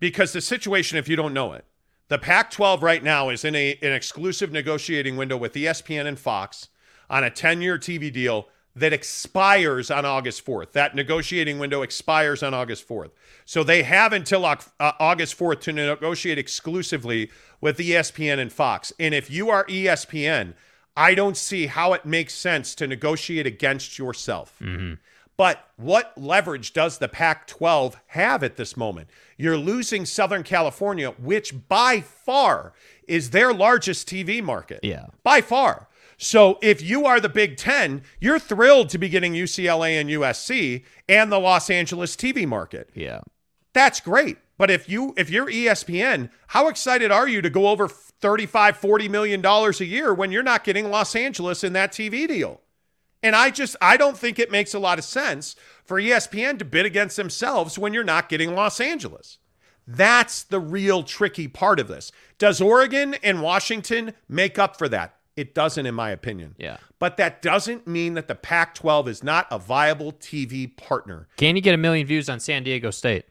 [0.01, 1.65] because the situation, if you don't know it,
[2.09, 6.69] the Pac-12 right now is in a an exclusive negotiating window with ESPN and Fox
[7.09, 10.73] on a 10-year TV deal that expires on August 4th.
[10.73, 13.11] That negotiating window expires on August 4th.
[13.47, 17.31] So they have until uh, August 4th to negotiate exclusively
[17.63, 18.93] with ESPN and Fox.
[19.01, 20.53] And if you are ESPN,
[20.95, 24.61] I don't see how it makes sense to negotiate against yourself.
[25.39, 29.09] But what leverage does the Pac 12 have at this moment?
[29.37, 32.73] You're losing Southern California, which by far
[33.07, 34.81] is their largest TV market.
[34.83, 35.07] Yeah.
[35.23, 35.89] By far.
[36.19, 40.85] So if you are the Big Ten, you're thrilled to be getting UCLA and USC
[41.09, 42.89] and the Los Angeles TV market.
[42.95, 43.21] Yeah.
[43.75, 44.39] That's great.
[44.59, 49.09] But if you if you're ESPN, how excited are you to go over 35 40
[49.09, 52.63] million dollars a year when you're not getting Los Angeles in that TV deal?
[53.23, 56.65] And I just I don't think it makes a lot of sense for ESPN to
[56.65, 59.39] bid against themselves when you're not getting Los Angeles.
[59.87, 62.11] That's the real tricky part of this.
[62.39, 65.16] Does Oregon and Washington make up for that?
[65.37, 66.55] It doesn't, in my opinion.
[66.59, 66.79] Yeah.
[66.99, 71.29] But that doesn't mean that the Pac 12 is not a viable TV partner.
[71.37, 73.27] Can you get a million views on San Diego State?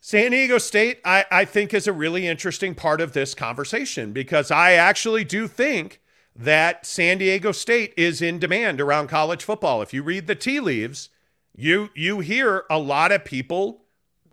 [0.00, 4.50] San Diego State, I, I think, is a really interesting part of this conversation because
[4.50, 6.00] I actually do think
[6.34, 9.82] that San Diego State is in demand around college football.
[9.82, 11.08] If you read the tea leaves,
[11.54, 13.84] you you hear a lot of people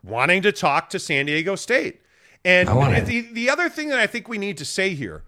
[0.03, 2.01] wanting to talk to San Diego State.
[2.45, 2.69] And
[3.05, 5.23] the, the other thing that I think we need to say here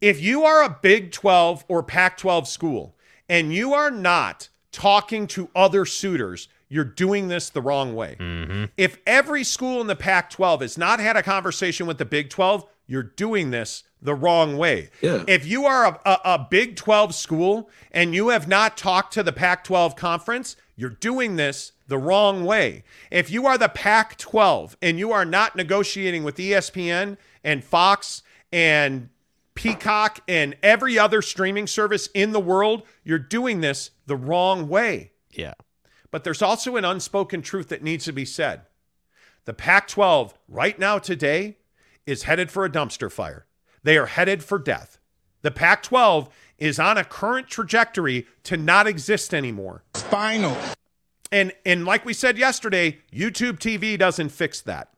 [0.00, 2.96] if you are a Big 12 or Pac 12 school
[3.28, 8.16] and you are not talking to other suitors, you're doing this the wrong way.
[8.18, 8.64] Mm-hmm.
[8.76, 12.30] If every school in the Pac 12 has not had a conversation with the Big
[12.30, 14.90] 12, you're doing this the wrong way.
[15.02, 15.24] Yeah.
[15.28, 19.22] If you are a, a, a Big 12 school and you have not talked to
[19.22, 22.84] the Pac 12 conference, you're doing this the wrong way.
[23.10, 28.22] If you are the Pac 12 and you are not negotiating with ESPN and Fox
[28.52, 29.10] and
[29.60, 35.12] Peacock and every other streaming service in the world, you're doing this the wrong way.
[35.30, 35.52] Yeah.
[36.10, 38.62] But there's also an unspoken truth that needs to be said.
[39.44, 41.58] The Pac 12, right now, today,
[42.06, 43.44] is headed for a dumpster fire.
[43.82, 44.98] They are headed for death.
[45.42, 49.84] The Pac 12 is on a current trajectory to not exist anymore.
[49.92, 50.56] Final.
[51.30, 54.88] And, and like we said yesterday, YouTube TV doesn't fix that.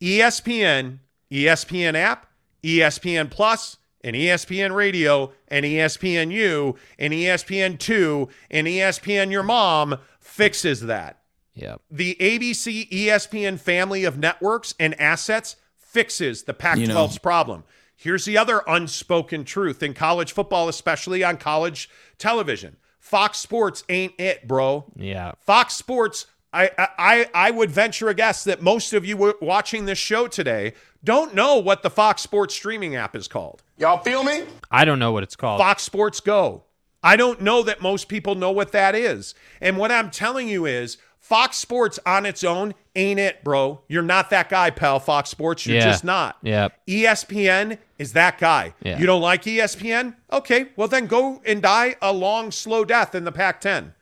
[0.00, 0.98] ESPN,
[1.30, 2.25] ESPN app,
[2.66, 10.82] ESPN Plus, and ESPN Radio, and ESPNU, and E ESPN2, and ESPN Your Mom fixes
[10.82, 11.20] that.
[11.54, 11.76] Yeah.
[11.90, 17.64] The ABC ESPN family of networks and assets fixes the Pac 12's problem.
[17.96, 21.88] Here's the other unspoken truth in college football, especially on college
[22.18, 24.84] television Fox Sports ain't it, bro.
[24.96, 25.32] Yeah.
[25.40, 26.26] Fox Sports,
[26.56, 30.72] I, I, I would venture a guess that most of you watching this show today
[31.04, 33.62] don't know what the Fox Sports streaming app is called.
[33.76, 34.44] Y'all feel me?
[34.70, 35.60] I don't know what it's called.
[35.60, 36.64] Fox Sports Go.
[37.02, 39.34] I don't know that most people know what that is.
[39.60, 43.82] And what I'm telling you is Fox Sports on its own ain't it, bro.
[43.88, 44.98] You're not that guy, pal.
[44.98, 45.84] Fox Sports, you're Yeah.
[45.84, 46.38] just not.
[46.42, 46.68] Yeah.
[46.88, 48.74] ESPN is that guy.
[48.82, 48.98] Yeah.
[48.98, 50.14] You don't like ESPN?
[50.32, 53.92] Okay, well then go and die a long, slow death in the Pac 10.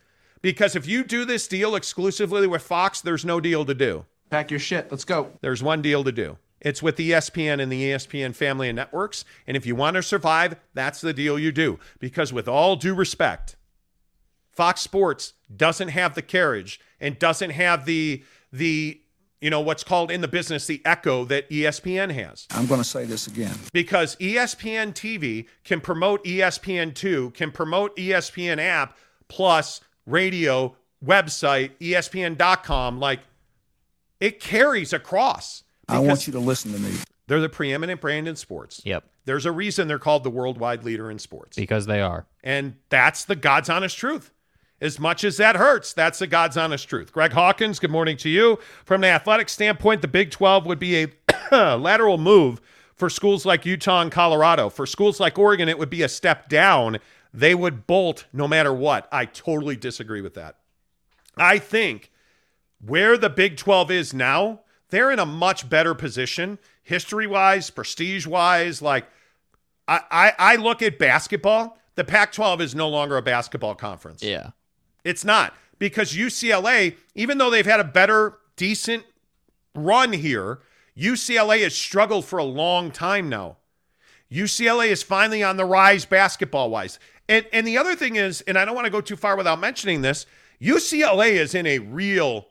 [0.45, 4.05] Because if you do this deal exclusively with Fox, there's no deal to do.
[4.29, 4.91] Pack your shit.
[4.91, 5.31] Let's go.
[5.41, 6.37] There's one deal to do.
[6.61, 9.25] It's with ESPN and the ESPN family of networks.
[9.47, 11.79] And if you want to survive, that's the deal you do.
[11.99, 13.57] Because with all due respect,
[14.53, 18.23] Fox Sports doesn't have the carriage and doesn't have the
[18.53, 19.01] the
[19.41, 22.47] you know what's called in the business the echo that ESPN has.
[22.51, 23.57] I'm going to say this again.
[23.73, 32.99] Because ESPN TV can promote E ESPN2, can promote ESPN app plus radio, website, ESPN.com
[32.99, 33.21] like
[34.21, 35.65] it carries across.
[35.89, 36.93] I want you to listen to me.
[37.27, 38.83] They're the preeminent brand in sports.
[38.85, 39.05] Yep.
[39.25, 41.57] There's a reason they're called the worldwide leader in sports.
[41.57, 42.27] Because they are.
[42.43, 44.31] And that's the God's honest truth.
[44.81, 47.13] As much as that hurts, that's the God's honest truth.
[47.13, 48.59] Greg Hawkins, good morning to you.
[48.85, 51.09] From the athletic standpoint, the Big 12 would be a
[51.77, 52.61] lateral move
[52.95, 54.69] for schools like Utah and Colorado.
[54.69, 56.99] For schools like Oregon, it would be a step down.
[57.35, 59.09] They would bolt no matter what.
[59.11, 60.57] I totally disagree with that.
[61.37, 62.13] I think
[62.81, 68.25] where the Big 12 is now, they're in a much better position, history wise, prestige
[68.25, 68.81] wise.
[68.81, 69.07] Like,
[69.89, 74.23] I, I, I look at basketball, the Pac 12 is no longer a basketball conference.
[74.23, 74.51] Yeah.
[75.03, 79.05] It's not because UCLA, even though they've had a better, decent
[79.75, 80.61] run here,
[80.97, 83.57] UCLA has struggled for a long time now.
[84.31, 86.99] UCLA is finally on the rise basketball wise.
[87.29, 89.61] And and the other thing is, and I don't want to go too far without
[89.61, 90.27] mentioning this,
[90.61, 92.49] UCLA is in a real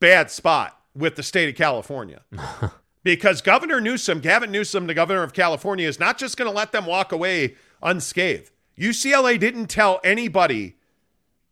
[0.00, 2.22] bad spot with the state of California.
[3.02, 6.72] because Governor Newsom, Gavin Newsom, the governor of California, is not just going to let
[6.72, 8.50] them walk away unscathed.
[8.76, 10.76] UCLA didn't tell anybody,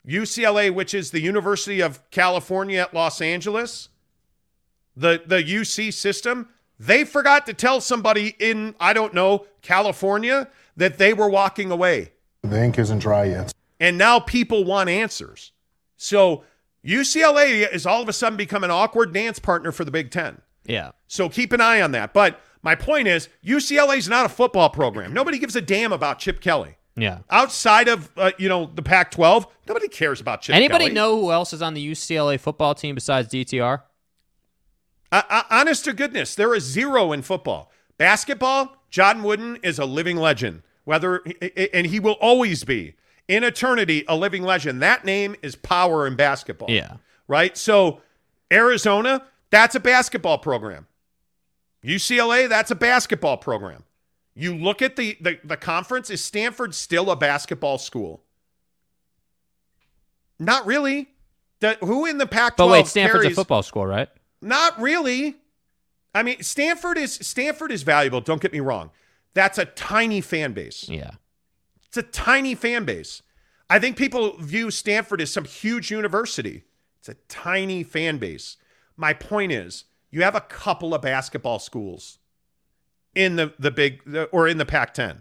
[0.06, 3.88] UCLA, which is the University of California at Los Angeles,
[4.96, 6.48] the, the UC system,
[6.78, 12.13] they forgot to tell somebody in, I don't know, California that they were walking away.
[12.44, 13.52] The ink isn't dry yet.
[13.80, 15.52] And now people want answers.
[15.96, 16.44] So
[16.84, 20.40] UCLA is all of a sudden become an awkward dance partner for the Big Ten.
[20.66, 20.92] Yeah.
[21.08, 22.12] So keep an eye on that.
[22.12, 25.12] But my point is, UCLA is not a football program.
[25.12, 26.76] Nobody gives a damn about Chip Kelly.
[26.96, 27.20] Yeah.
[27.30, 30.54] Outside of uh, you know the Pac-12, nobody cares about Chip.
[30.54, 30.94] Anybody Kelly.
[30.94, 33.82] know who else is on the UCLA football team besides DTR?
[35.10, 37.70] Uh, uh, honest to goodness, there is zero in football.
[37.98, 40.62] Basketball, John Wooden is a living legend.
[40.84, 41.22] Whether
[41.72, 42.94] and he will always be
[43.28, 44.82] in eternity a living legend.
[44.82, 46.70] That name is power in basketball.
[46.70, 46.96] Yeah.
[47.26, 47.56] Right.
[47.56, 48.00] So
[48.52, 50.86] Arizona, that's a basketball program.
[51.82, 53.84] UCLA, that's a basketball program.
[54.34, 56.10] You look at the the, the conference.
[56.10, 58.22] Is Stanford still a basketball school?
[60.38, 61.08] Not really.
[61.60, 62.56] The, who in the Pac-12?
[62.56, 64.08] But wait, Stanford's carries- a football school, right?
[64.42, 65.36] not really.
[66.14, 68.20] I mean, Stanford is Stanford is valuable.
[68.20, 68.90] Don't get me wrong.
[69.34, 70.88] That's a tiny fan base.
[70.88, 71.12] Yeah.
[71.86, 73.22] It's a tiny fan base.
[73.68, 76.64] I think people view Stanford as some huge university.
[77.00, 78.56] It's a tiny fan base.
[78.96, 82.18] My point is, you have a couple of basketball schools
[83.14, 85.18] in the the big the, or in the Pac-10.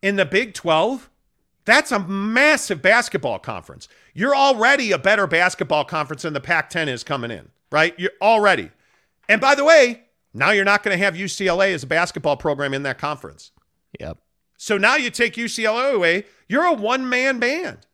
[0.00, 1.10] In the Big 12,
[1.64, 3.88] that's a massive basketball conference.
[4.14, 7.94] You're already a better basketball conference than the Pac-10 is coming in, right?
[7.98, 8.70] You're already.
[9.28, 12.74] And by the way, now you're not going to have UCLA as a basketball program
[12.74, 13.52] in that conference.
[13.98, 14.18] Yep.
[14.56, 17.86] So now you take UCLA away, you're a one man band.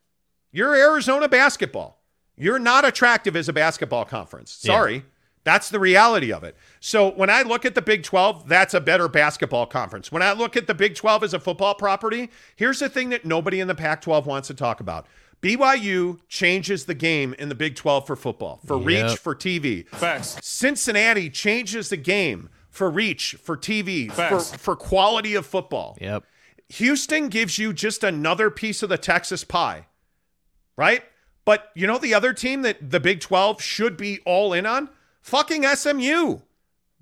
[0.50, 2.02] You're Arizona basketball.
[2.36, 4.52] You're not attractive as a basketball conference.
[4.52, 5.04] Sorry.
[5.44, 6.56] That's the reality of it.
[6.80, 10.10] So when I look at the Big 12, that's a better basketball conference.
[10.10, 13.26] When I look at the Big 12 as a football property, here's the thing that
[13.26, 15.06] nobody in the Pac 12 wants to talk about.
[15.42, 18.86] BYU changes the game in the Big 12 for football, for Yep.
[18.86, 19.86] reach, for TV.
[19.88, 20.38] Facts.
[20.42, 25.96] Cincinnati changes the game for reach, for TV, for, for quality of football.
[26.00, 26.24] Yep.
[26.70, 29.86] Houston gives you just another piece of the Texas pie,
[30.76, 31.02] right?
[31.44, 34.88] But you know the other team that the Big 12 should be all in on?
[35.20, 36.38] Fucking SMU.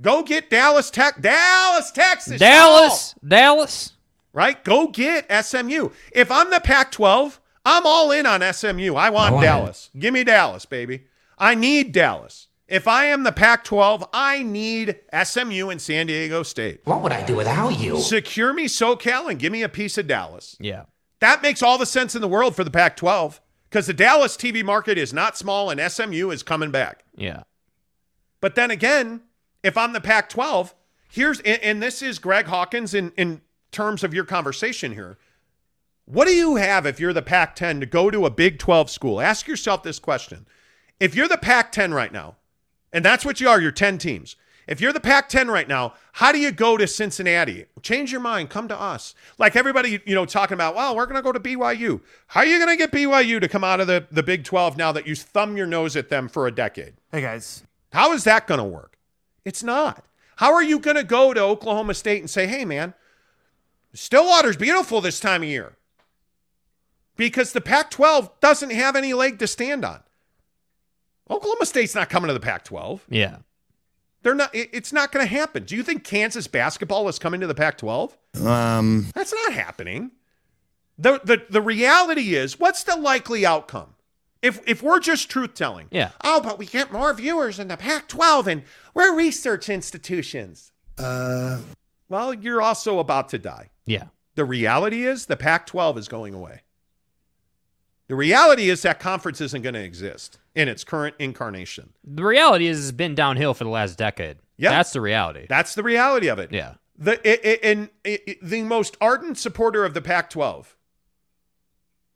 [0.00, 1.20] Go get Dallas Tech.
[1.20, 2.40] Dallas, Texas.
[2.40, 3.14] Dallas.
[3.26, 3.92] Dallas.
[4.32, 4.62] Right?
[4.64, 5.90] Go get SMU.
[6.10, 8.94] If I'm the Pac 12, I'm all in on SMU.
[8.94, 9.90] I want I want Dallas.
[9.98, 11.04] Give me Dallas, baby.
[11.38, 12.48] I need Dallas.
[12.68, 16.80] If I am the Pac 12, I need SMU and San Diego State.
[16.84, 17.98] What would I do without you?
[17.98, 20.56] Secure me SoCal and give me a piece of Dallas.
[20.58, 20.84] Yeah.
[21.20, 24.36] That makes all the sense in the world for the Pac 12 because the Dallas
[24.36, 27.04] TV market is not small and SMU is coming back.
[27.14, 27.42] Yeah.
[28.40, 29.20] But then again,
[29.62, 30.74] if I'm the Pac 12,
[31.10, 35.18] here's, and, and this is Greg Hawkins in, in terms of your conversation here.
[36.04, 38.90] What do you have if you're the Pac 10 to go to a Big 12
[38.90, 39.20] school?
[39.20, 40.46] Ask yourself this question.
[40.98, 42.36] If you're the Pac 10 right now,
[42.92, 44.36] and that's what you are, you're 10 teams.
[44.66, 47.66] If you're the Pac 10 right now, how do you go to Cincinnati?
[47.82, 49.14] Change your mind, come to us.
[49.38, 52.00] Like everybody, you know, talking about, well, we're going to go to BYU.
[52.28, 54.76] How are you going to get BYU to come out of the, the Big 12
[54.76, 56.94] now that you thumb your nose at them for a decade?
[57.10, 57.64] Hey, guys.
[57.92, 58.98] How is that going to work?
[59.44, 60.04] It's not.
[60.36, 62.94] How are you going to go to Oklahoma State and say, hey, man,
[63.94, 65.76] Stillwater's beautiful this time of year?
[67.16, 70.00] Because the Pac 12 doesn't have any leg to stand on.
[71.30, 73.04] Oklahoma State's not coming to the Pac 12.
[73.08, 73.36] Yeah.
[74.22, 74.50] They're not.
[74.52, 75.64] It's not going to happen.
[75.64, 78.12] Do you think Kansas basketball is coming to the Pac-12?
[78.40, 80.12] Um, that's not happening.
[80.96, 83.94] the the The reality is, what's the likely outcome?
[84.40, 86.10] If if we're just truth telling, yeah.
[86.22, 88.62] Oh, but we get more viewers in the Pac-12, and
[88.94, 90.70] we're research institutions.
[90.96, 91.58] Uh,
[92.08, 93.70] well, you're also about to die.
[93.86, 94.04] Yeah.
[94.36, 96.60] The reality is, the Pac-12 is going away.
[98.12, 101.94] The reality is that conference isn't going to exist in its current incarnation.
[102.04, 104.36] The reality is it's been downhill for the last decade.
[104.58, 104.68] Yeah.
[104.68, 105.46] That's the reality.
[105.48, 106.52] That's the reality of it.
[106.52, 106.74] Yeah.
[106.98, 110.66] The it, it, and it, the most ardent supporter of the Pac-12.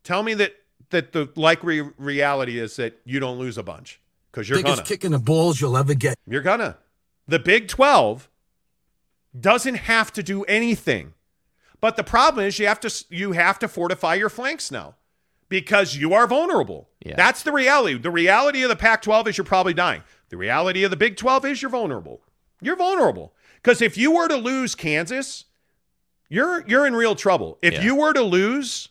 [0.03, 0.53] Tell me that
[0.91, 3.99] that the likely reality is that you don't lose a bunch
[4.31, 6.19] because you're Biggest gonna kick in the balls you'll ever get.
[6.27, 6.77] You're gonna.
[7.27, 8.29] The Big 12
[9.39, 11.15] doesn't have to do anything.
[11.81, 14.93] But the problem is you have to you have to fortify your flanks now
[15.49, 16.89] because you are vulnerable.
[17.05, 17.15] Yeah.
[17.15, 17.97] That's the reality.
[17.97, 20.03] The reality of the Pac 12 is you're probably dying.
[20.29, 22.21] The reality of the Big 12 is you're vulnerable.
[22.61, 23.33] You're vulnerable.
[23.55, 25.45] Because if you were to lose Kansas,
[26.29, 27.57] you're you're in real trouble.
[27.61, 27.83] If Yeah.
[27.83, 28.89] you were to lose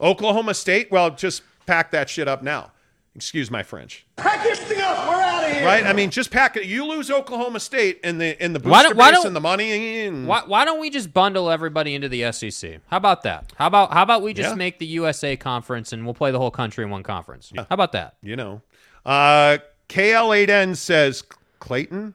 [0.00, 2.72] Oklahoma State, well, just pack that shit up now.
[3.14, 4.04] Excuse my French.
[4.16, 5.08] Pack this thing up.
[5.08, 5.64] We're out of here.
[5.66, 5.84] Right?
[5.86, 6.64] I mean, just pack it.
[6.64, 9.36] You lose Oklahoma State and the and the Why booster don't- why base don't- and
[9.36, 10.00] the money.
[10.06, 12.80] And, Why, why don't we just bundle everybody into the SEC?
[12.88, 13.52] How about that?
[13.56, 14.54] How about how about we just Yeah.
[14.56, 17.52] make the USA conference and we'll play the whole country in one conference?
[17.56, 18.16] How about that?
[18.22, 18.62] you know.
[19.06, 19.58] Uh,
[19.88, 21.22] KL8N says
[21.60, 22.14] Clayton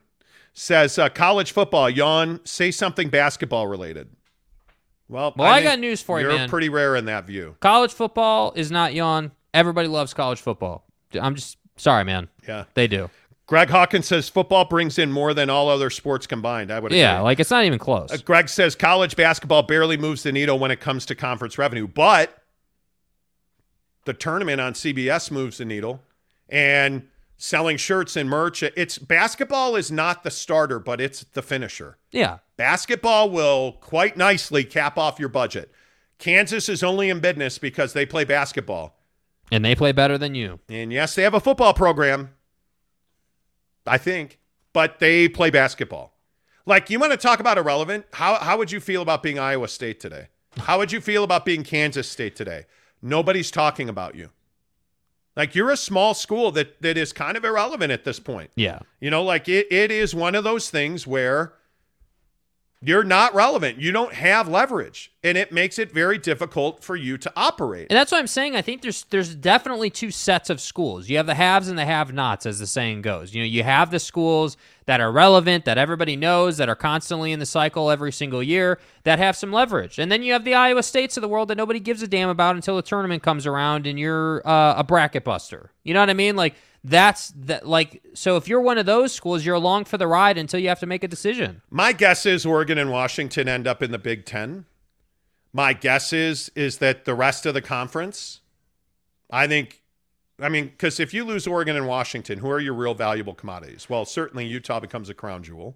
[0.54, 1.90] says uh, college football.
[1.90, 2.40] Yawn.
[2.44, 4.10] Say something basketball related.
[5.08, 6.50] Well, Well, I think got news for you, You're man.
[6.50, 7.56] pretty rare in that view.
[7.62, 9.32] College football is not yawn.
[9.54, 10.86] Everybody loves college football.
[11.20, 12.28] I'm just sorry, man.
[12.48, 12.66] Yeah.
[12.76, 13.10] They do.
[13.48, 16.72] Greg Hawkins says football brings in more than all other sports combined.
[16.72, 17.00] I would agree.
[17.00, 18.12] Yeah, like it's not even close.
[18.12, 21.88] Uh, Greg says college basketball barely moves the needle when it comes to conference revenue,
[21.88, 22.44] but
[24.06, 26.02] the tournament on CBS moves the needle.
[26.48, 27.08] And
[27.38, 31.98] selling shirts and merch, it's basketball is not the starter, but it's the finisher.
[32.12, 32.40] yeah.
[32.58, 35.72] Basketball will quite nicely cap off your budget.
[36.18, 38.99] Kansas is only in business because they play basketball.
[39.52, 40.60] And they play better than you.
[40.70, 42.36] And yes, they have a football program,
[43.86, 44.40] I think,
[44.74, 46.14] but they play basketball.
[46.66, 48.06] Like, you want to talk about irrelevant?
[48.14, 50.28] How, how would you feel about being Iowa State today?
[50.58, 52.66] How would you feel about being Kansas State today?
[53.02, 54.30] Nobody's talking about you.
[55.36, 58.52] Like, you're a small school that, that is kind of irrelevant at this point.
[58.56, 58.80] Yeah.
[59.00, 61.54] You know, like it, it is one of those things where
[62.82, 63.78] you're not relevant.
[63.78, 67.88] You don't have leverage, and it makes it very difficult for you to operate.
[67.90, 68.56] And that's what I'm saying.
[68.56, 71.10] I think there's there's definitely two sets of schools.
[71.10, 73.34] You have the haves and the have-nots, as the saying goes.
[73.34, 77.34] You know, you have the schools that are relevant, that everybody knows, that are constantly
[77.34, 80.00] in the cycle every single year, that have some leverage.
[80.00, 82.30] And then you have the Iowa States of the world that nobody gives a damn
[82.30, 85.72] about until the tournament comes around and you're uh, a bracket buster.
[85.84, 86.36] You know what I mean?
[86.36, 87.68] Like that's that.
[87.68, 90.70] Like so, if you're one of those schools, you're along for the ride until you
[90.70, 91.62] have to make a decision.
[91.70, 94.66] My guess is Oregon and Washington end up in the Big Ten.
[95.52, 98.42] My guess is is that the rest of the conference,
[99.30, 99.82] I think,
[100.40, 103.90] I mean, because if you lose Oregon and Washington, who are your real valuable commodities?
[103.90, 105.76] Well, certainly Utah becomes a crown jewel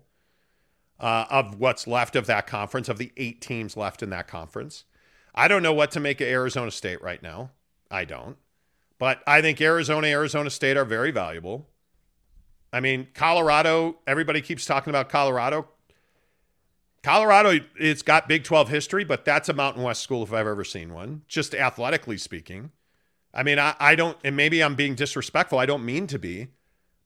[0.99, 4.85] uh, of what's left of that conference, of the eight teams left in that conference.
[5.35, 7.51] I don't know what to make of Arizona State right now.
[7.89, 8.37] I don't.
[9.03, 11.67] But I think Arizona, Arizona State are very valuable.
[12.71, 15.67] I mean, Colorado, everybody keeps talking about Colorado.
[17.03, 20.63] Colorado, it's got Big 12 history, but that's a Mountain West school if I've ever
[20.63, 22.71] seen one, just athletically speaking.
[23.33, 25.59] I mean, I, I don't, and maybe I'm being disrespectful.
[25.59, 26.47] I don't mean to be,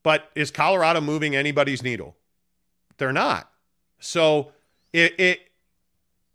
[0.03, 2.15] but is Colorado moving anybody's needle?
[2.99, 3.49] They're not.
[3.97, 4.51] So
[4.93, 5.39] it, it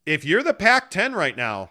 [0.07, 1.71] if you're the Pac 10 right now,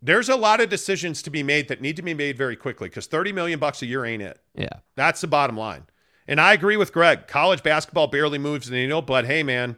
[0.00, 2.88] there's a lot of decisions to be made that need to be made very quickly
[2.88, 4.40] because 30 million bucks a year ain't it.
[4.54, 4.68] Yeah.
[4.94, 5.86] That's the bottom line.
[6.26, 7.26] And I agree with Greg.
[7.26, 9.76] College basketball barely moves the needle, but hey, man,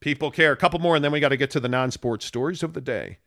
[0.00, 0.52] people care.
[0.52, 2.74] A couple more, and then we got to get to the non sports stories of
[2.74, 3.18] the day.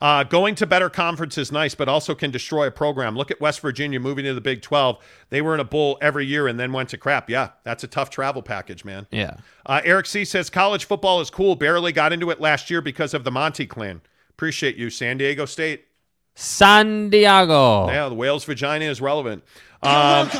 [0.00, 3.16] Uh, going to better conference is nice, but also can destroy a program.
[3.16, 4.96] Look at West Virginia moving to the Big 12.
[5.30, 7.28] They were in a bowl every year and then went to crap.
[7.28, 9.08] Yeah, that's a tough travel package, man.
[9.10, 9.38] Yeah.
[9.66, 11.56] Uh, Eric C says college football is cool.
[11.56, 14.00] Barely got into it last year because of the Monty clan.
[14.30, 15.87] Appreciate you, San Diego State.
[16.40, 17.88] San Diego.
[17.88, 19.42] Yeah, the whale's vagina is relevant.
[19.82, 20.30] Um,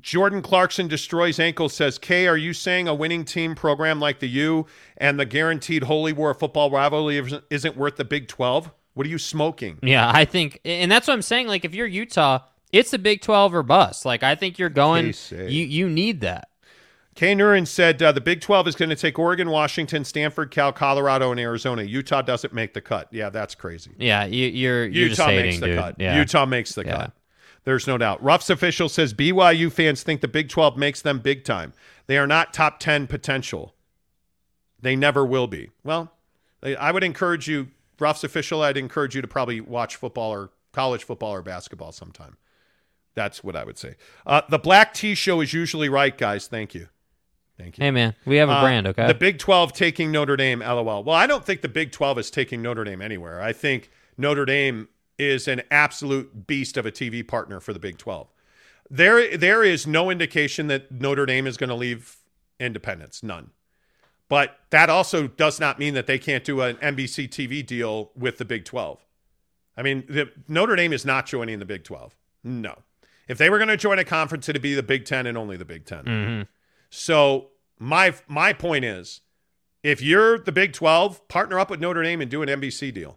[0.00, 4.28] Jordan Clarkson destroys ankle says, Kay, are you saying a winning team program like the
[4.28, 4.66] U
[4.96, 8.70] and the guaranteed Holy War football rivalry isn't- isn't worth the Big 12?
[8.94, 9.78] What are you smoking?
[9.82, 11.48] Yeah, I think, and that's what I'm saying.
[11.48, 12.40] Like, if you're Utah,
[12.70, 14.04] it's the Big 12 or bust.
[14.04, 15.06] Like, I think you're going.
[15.50, 16.49] You you need that.
[17.16, 20.72] Kay Nurin said uh, the Big 12 is going to take Oregon, Washington, Stanford, Cal,
[20.72, 21.82] Colorado, and Arizona.
[21.82, 23.08] Utah doesn't make the cut.
[23.10, 23.90] Yeah, that's crazy.
[23.98, 25.78] Yeah, you, you're you're Utah hating, makes the dude.
[25.78, 25.96] cut.
[25.98, 26.16] Yeah.
[26.18, 26.96] Utah makes the Yeah.
[26.96, 27.12] cut.
[27.64, 28.22] There's no doubt.
[28.22, 31.72] Ruff's official says BYU fans think the Big 12 makes them big time.
[32.06, 33.74] They are not top 10 potential.
[34.80, 35.70] They never will be.
[35.84, 36.12] Well,
[36.62, 37.68] I- I would encourage you,
[37.98, 42.38] Ruff's official, I'd encourage you to probably watch football or college football or basketball sometime.
[43.14, 43.96] That's what I would say.
[44.26, 46.46] Uh, the Black T Show is usually right, guys.
[46.46, 46.88] Thank you.
[47.60, 47.84] Thank you.
[47.84, 49.06] Hey man, we have a Uh, brand, okay?
[49.06, 51.04] The Big 12 taking Notre Dame, lol.
[51.04, 53.40] Well, I don't think the Big 12 is taking Notre Dame anywhere.
[53.42, 54.88] I think Notre Dame
[55.18, 58.28] is an absolute beast of a TV partner for the Big 12.
[58.88, 62.16] There, there is no indication that Notre Dame is going to leave
[62.58, 63.22] independence.
[63.22, 63.50] None.
[64.28, 68.38] But that also does not mean that they can't do an NBC TV deal with
[68.38, 69.04] the Big 12.
[69.76, 72.16] I mean, the, Notre Dame is not joining the Big 12.
[72.42, 72.78] No.
[73.28, 75.56] If they were going to join a conference, it'd be the Big 10 and only
[75.56, 76.04] the Big 10.
[76.04, 76.46] Mhm.
[76.90, 79.22] So my my point is,
[79.82, 83.16] if you're the Big 12, partner up with Notre Dame and do an NBC deal.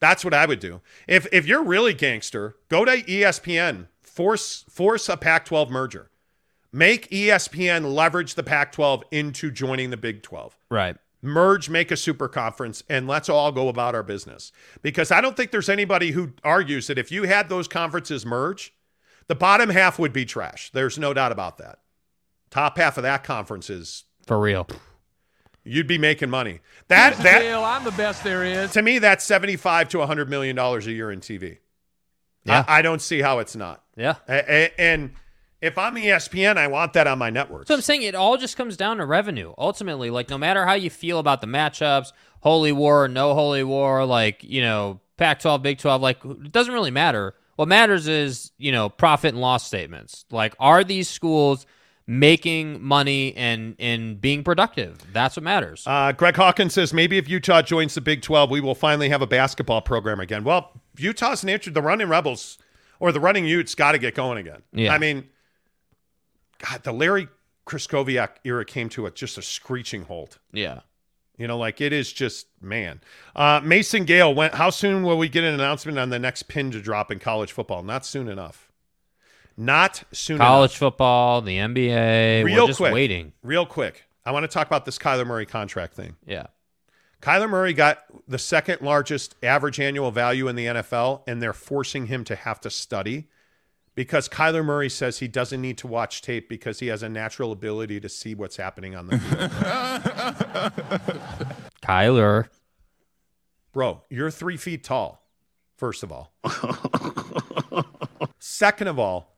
[0.00, 0.80] That's what I would do.
[1.08, 6.10] If if you're really gangster, go to ESPN, force force a Pac-12 merger.
[6.70, 10.96] Make ESPN leverage the Pac-12 into joining the Big 12 right.
[11.22, 14.52] merge, make a super conference, and let's all go about our business.
[14.82, 18.74] Because I don't think there's anybody who argues that if you had those conferences merge,
[19.28, 20.70] the bottom half would be trash.
[20.70, 21.78] There's no doubt about that.
[22.50, 24.66] Top half of that conference is For real.
[25.64, 26.60] you'd be making money.
[26.88, 28.72] That that I'm the best there is.
[28.72, 31.58] to me that's 75 to 100 million dollars a year in TV.
[32.44, 32.64] Yeah.
[32.66, 33.82] I, I don't see how it's not.
[33.96, 34.14] Yeah.
[34.28, 35.10] A- a- and
[35.60, 37.66] if I'm ESPN, I want that on my network.
[37.66, 39.52] So I'm saying it all just comes down to revenue.
[39.58, 44.04] Ultimately, like no matter how you feel about the matchups, holy war, no holy war,
[44.06, 47.34] like, you know, Pac-12, Big 12, like it doesn't really matter.
[47.56, 50.24] What matters is, you know, profit and loss statements.
[50.30, 51.66] Like are these schools
[52.08, 54.98] making money and and being productive?
[55.12, 55.84] That's what matters.
[55.86, 59.22] Uh, Greg Hawkins says maybe if Utah joins the Big 12, we will finally have
[59.22, 60.42] a basketball program again.
[60.42, 62.58] Well, Utah's nature, the running Rebels
[62.98, 64.62] or the running Utes got to get going again.
[64.72, 64.92] Yeah.
[64.92, 65.28] I mean,
[66.58, 67.28] God, the Larry
[67.66, 70.38] Krystkowiak era came to a, just a screeching halt.
[70.52, 70.80] yeah.
[71.40, 73.00] You know, like it is just man.
[73.36, 74.54] Uh, Mason Gale went.
[74.54, 77.52] How soon will we get an announcement on the next pin to drop in college
[77.52, 77.84] football?
[77.84, 78.67] Not soon enough.
[79.60, 80.78] Not soon College enough.
[80.78, 82.94] football, the NBA, Real we're just quick.
[82.94, 83.32] waiting.
[83.42, 84.04] Real quick.
[84.24, 86.14] I want to talk about this Kyler Murray contract thing.
[86.24, 86.46] Yeah.
[87.20, 87.98] Kyler Murray got
[88.28, 92.60] the second largest average annual value in the NFL, and they're forcing him to have
[92.60, 93.26] to study
[93.96, 97.50] because Kyler Murray says he doesn't need to watch tape because he has a natural
[97.50, 99.50] ability to see what's happening on the field.
[101.82, 102.46] Kyler.
[103.72, 105.26] Bro, you're three feet tall,
[105.76, 106.32] first of all.
[108.38, 109.34] Second of all,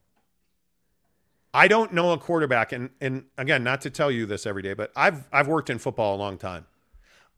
[1.53, 4.75] I don't know a quarterback, and, and again, not to tell you this every day,
[4.75, 6.67] but I've I've worked in football a long time.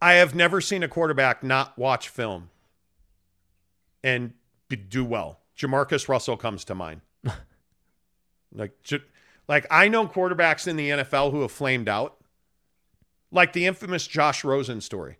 [0.03, 2.51] I have never seen a quarterback not watch film
[4.03, 4.33] and
[4.89, 5.39] do well.
[5.57, 7.03] Jamarcus Russell comes to mind.
[8.53, 9.03] like, J-
[9.49, 12.17] like I know quarterbacks in the NFL who have flamed out,
[13.31, 15.19] like the infamous Josh Rosen story.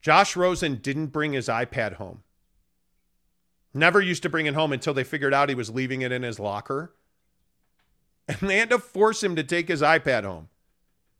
[0.00, 2.22] Josh Rosen didn't bring his iPad home.
[3.72, 6.22] Never used to bring it home until they figured out he was leaving it in
[6.22, 6.94] his locker.
[8.28, 10.48] And they had to force him to take his iPad home.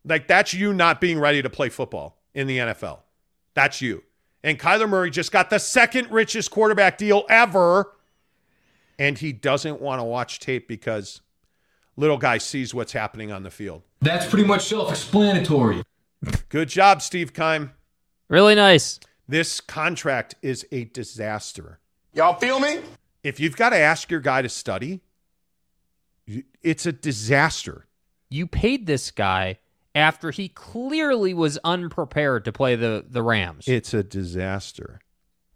[0.05, 2.99] Like, that's you not being ready to play football in the NFL.
[3.53, 4.03] That's you.
[4.43, 7.91] And Kyler Murray just got the second richest quarterback deal ever.
[8.99, 11.21] And he doesn't want to watch tape because
[11.95, 13.83] little guy sees what's happening on the field.
[14.01, 15.83] That's pretty much self explanatory.
[16.49, 17.71] Good job, Steve Keim.
[18.29, 18.99] Really nice.
[19.27, 21.79] This contract is a disaster.
[22.13, 22.79] Y'all feel me?
[23.23, 24.99] If you've got to ask your guy to study, you-
[26.61, 27.85] it's a disaster.
[28.29, 29.59] You paid this guy
[29.95, 33.67] after he clearly was unprepared to play the the Rams.
[33.67, 34.99] It's a disaster.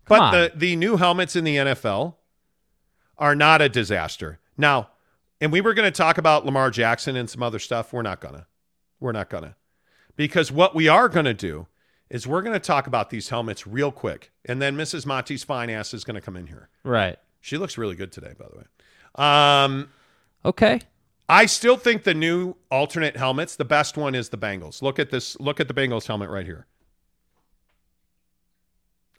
[0.06, 0.34] Come but on.
[0.34, 2.16] the the new helmets in the NFL
[3.18, 4.40] are not a disaster.
[4.58, 4.90] Now,
[5.42, 7.94] and we were going to talk about Lamar Jackson and some other stuff.
[7.94, 8.48] We're not gonna.
[9.00, 9.56] We're not gonna.
[10.16, 11.68] Because what we are going to do
[12.10, 15.06] is we're going to talk about these helmets real quick, and then Mrs.
[15.06, 16.70] Monty's fine ass is going to come in here.
[16.84, 17.18] right.
[17.40, 18.64] She looks really good today, by the way.
[19.16, 19.90] Um,
[20.46, 20.82] Okay.
[21.30, 24.82] I still think the new alternate helmets, the best one is the Bengals.
[24.82, 25.38] Look at this.
[25.40, 26.68] Look at the Bengals helmet right here.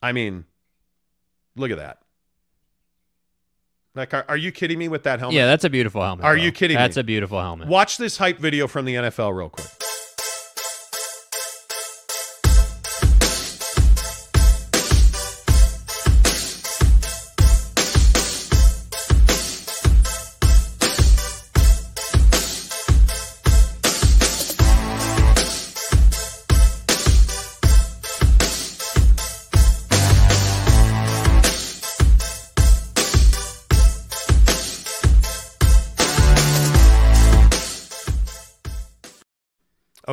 [0.00, 0.44] I mean,
[1.58, 1.98] Look at that.
[3.94, 5.36] Like, are, are you kidding me with that helmet?
[5.36, 6.24] Yeah, that's a beautiful helmet.
[6.24, 6.42] Are bro.
[6.42, 6.82] you kidding me?
[6.82, 7.66] That's a beautiful helmet.
[7.66, 9.66] Watch this hype video from the NFL real quick.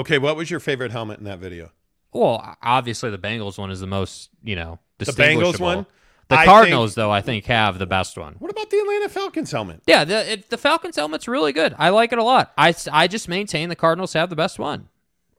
[0.06, 1.72] Okay, what was your favorite helmet in that video?
[2.14, 5.66] Well, obviously the Bengals one is the most, you know, The Bengals distinguishable.
[5.66, 5.86] one?
[6.28, 8.36] The I Cardinals, think- though, I think have the best one.
[8.38, 9.82] What about the Atlanta Falcons helmet?
[9.88, 11.74] Yeah, the it, the Falcons helmet's really good.
[11.80, 12.54] I like it a lot.
[12.58, 14.90] I, I just maintain the Cardinals have the best one.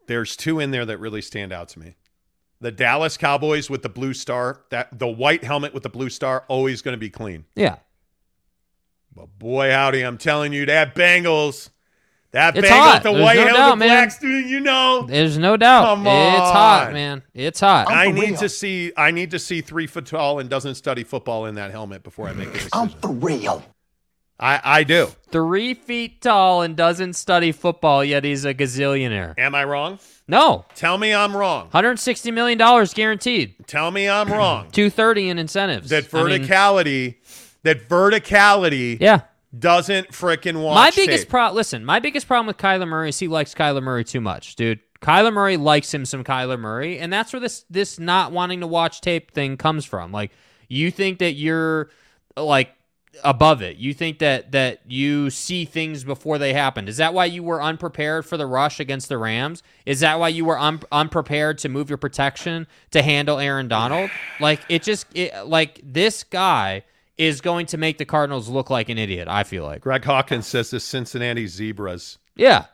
[0.08, 1.94] There's two in there that really stand out to me.
[2.60, 6.44] The Dallas Cowboys with the blue star, that the white helmet with the blue star,
[6.48, 7.44] always going to be clean.
[7.54, 7.76] Yeah,
[9.14, 11.70] But boy, howdy, I'm telling you, that Bengals,
[12.32, 13.02] that It's Bengals, hot.
[13.02, 13.88] the There's white no helmet, doubt, the man.
[13.88, 15.02] black student, you know.
[15.08, 15.84] there's no doubt.
[15.84, 17.22] Come It's hot, man.
[17.34, 17.90] It's hot.
[17.90, 18.36] I need real.
[18.38, 18.92] to see.
[18.96, 22.28] I need to see three foot tall and doesn't study football in that helmet before
[22.28, 22.70] I make a decision.
[22.74, 23.62] I'm for real.
[24.38, 25.08] I I do.
[25.30, 29.32] Three feet tall and doesn't study football, yet he's a gazillionaire.
[29.38, 29.98] Am I wrong?
[30.28, 31.62] No, Tell me I'm wrong.
[31.66, 33.54] 160 million dollars guaranteed.
[33.66, 34.68] Tell me I'm wrong.
[34.72, 35.88] 230 in incentives.
[35.90, 37.14] that I mean, verticality,
[37.62, 39.20] that verticality yeah.
[39.56, 40.74] Doesn't frickin' watch.
[40.74, 44.04] My biggest problem, listen, my biggest problem with Kyler Murray is he likes Kyler Murray
[44.04, 44.80] too much, dude.
[45.00, 48.66] Kyler Murray likes him some Kyler Murray, and that's where this this not wanting to
[48.66, 50.10] watch tape thing comes from.
[50.12, 50.32] Like,
[50.68, 51.90] you think that you're
[52.36, 52.70] like
[53.24, 53.76] above it.
[53.76, 56.88] You think that that you see things before they happened.
[56.88, 59.62] Is that why you were unprepared for the rush against the Rams?
[59.84, 64.10] Is that why you were un- unprepared to move your protection to handle Aaron Donald?
[64.40, 66.84] Like it just it, like this guy
[67.18, 69.28] is going to make the Cardinals look like an idiot.
[69.28, 69.80] I feel like.
[69.82, 72.18] Greg Hawkins says the Cincinnati Zebras.
[72.34, 72.66] Yeah.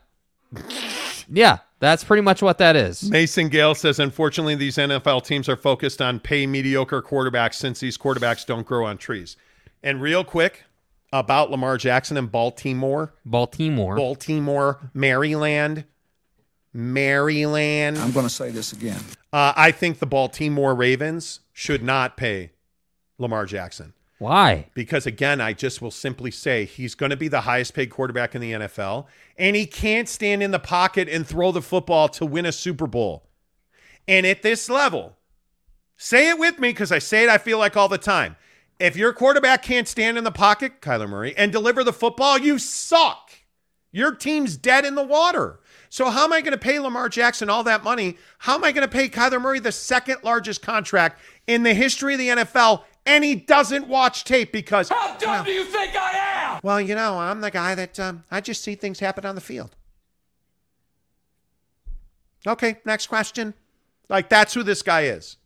[1.28, 3.08] Yeah, that's pretty much what that is.
[3.10, 7.96] Mason Gale says, unfortunately, these NFL teams are focused on pay mediocre quarterbacks since these
[7.96, 9.36] quarterbacks don't grow on trees.
[9.82, 10.64] And real quick
[11.12, 13.96] about Lamar Jackson and Baltimore, Baltimore.
[13.96, 15.84] Baltimore, Maryland,
[16.72, 17.98] Maryland.
[17.98, 19.00] I'm going to say this again.
[19.32, 22.52] Uh, I think the Baltimore Ravens should not pay
[23.18, 23.94] Lamar Jackson.
[24.22, 24.66] Why?
[24.72, 28.36] Because again, I just will simply say he's going to be the highest paid quarterback
[28.36, 32.24] in the NFL, and he can't stand in the pocket and throw the football to
[32.24, 33.24] win a Super Bowl.
[34.06, 35.16] And at this level,
[35.96, 38.36] say it with me because I say it, I feel like all the time.
[38.78, 42.60] If your quarterback can't stand in the pocket, Kyler Murray, and deliver the football, you
[42.60, 43.32] suck.
[43.90, 45.58] Your team's dead in the water.
[45.90, 48.16] So how am I going to pay Lamar Jackson all that money?
[48.38, 52.14] How am I going to pay Kyler Murray the second largest contract in the history
[52.14, 52.84] of the NFL?
[53.04, 56.60] And he doesn't watch tape because How dumb do you think I am?
[56.62, 59.40] well, you know, I'm the guy that um, I just see things happen on the
[59.40, 59.74] field.
[62.46, 63.54] Okay, next question.
[64.08, 65.36] Like that's who this guy is.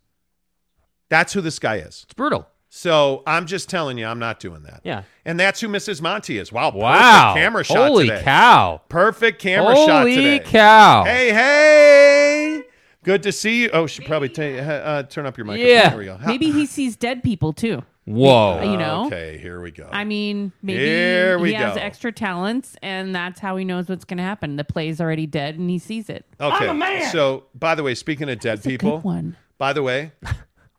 [1.09, 2.03] That's who this guy is.
[2.05, 2.47] It's brutal.
[2.69, 4.81] So I'm just telling you, I'm not doing that.
[4.85, 5.05] Yeah.
[5.25, 6.03] And that's who Mrs.
[6.03, 6.53] Monty is.
[6.53, 6.73] Wow.
[6.73, 7.33] Wow.
[7.33, 8.23] Perfect camera shot Holy today.
[8.23, 8.83] cow.
[8.89, 11.05] Perfect camera shot Holy cow.
[11.05, 12.63] Hey, hey.
[13.07, 13.71] Good to see you.
[13.73, 15.71] Oh, should probably ta- uh, turn up your microphone.
[15.71, 15.91] Yeah.
[15.91, 16.19] There we go.
[16.27, 17.85] Maybe he sees dead people too.
[18.05, 18.61] Whoa.
[18.63, 19.07] you know?
[19.07, 19.89] Okay, here we go.
[19.93, 21.81] I mean, maybe Here we he has go.
[21.81, 24.57] extra talents, and that's how he knows what's going to happen.
[24.57, 26.25] The play's already dead, and he sees it.
[26.41, 26.65] Okay.
[26.69, 27.11] I'm a man.
[27.13, 29.37] So, by the way, speaking of dead That's a good people, one.
[29.57, 30.13] by the way,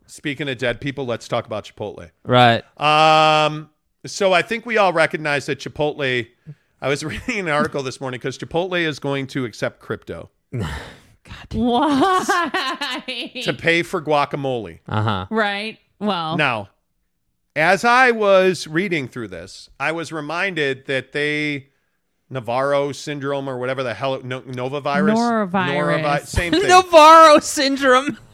[0.06, 2.12] speaking of dead people, let's talk about Chipotle.
[2.26, 2.64] Right.
[2.80, 3.70] Um,
[4.06, 6.28] so I think we all recognize that Chipotle.
[6.82, 10.30] I was reading an article this morning because Chipotle is going to accept crypto
[11.54, 13.02] Why?
[13.44, 14.80] to pay for guacamole.
[14.88, 15.26] Uh huh.
[15.30, 15.78] right.
[16.00, 16.70] Well, Now,
[17.56, 21.68] as I was reading through this, I was reminded that they
[22.30, 26.28] Navarro syndrome or whatever the hell no, Nova virus, Norovirus.
[26.28, 26.68] same thing.
[26.68, 28.18] Navarro syndrome.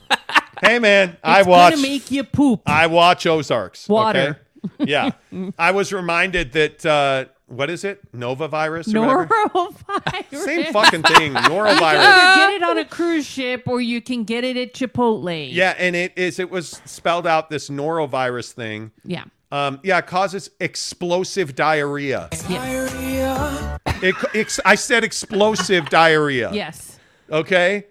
[0.62, 2.62] Hey man, I it's watch gonna make you poop.
[2.66, 3.90] I watch Ozarks.
[3.90, 4.40] Water.
[4.80, 4.86] okay?
[4.90, 5.12] Yeah.
[5.60, 8.02] I was reminded that uh what is it?
[8.14, 9.28] Nova virus or?
[9.28, 10.36] Norovirus.
[10.44, 11.34] Same fucking thing.
[11.34, 12.00] Norovirus.
[12.00, 15.50] Either get it on a cruise ship, or you can get it at Chipotle.
[15.52, 18.92] Yeah, and it is it was spelled out this norovirus thing.
[19.06, 19.26] Yeah.
[19.52, 22.30] Um, yeah, it causes explosive diarrhea.
[22.32, 23.80] Yes.
[24.02, 26.52] It, ex, I said explosive diarrhea.
[26.52, 26.98] Yes.
[27.32, 27.86] Okay.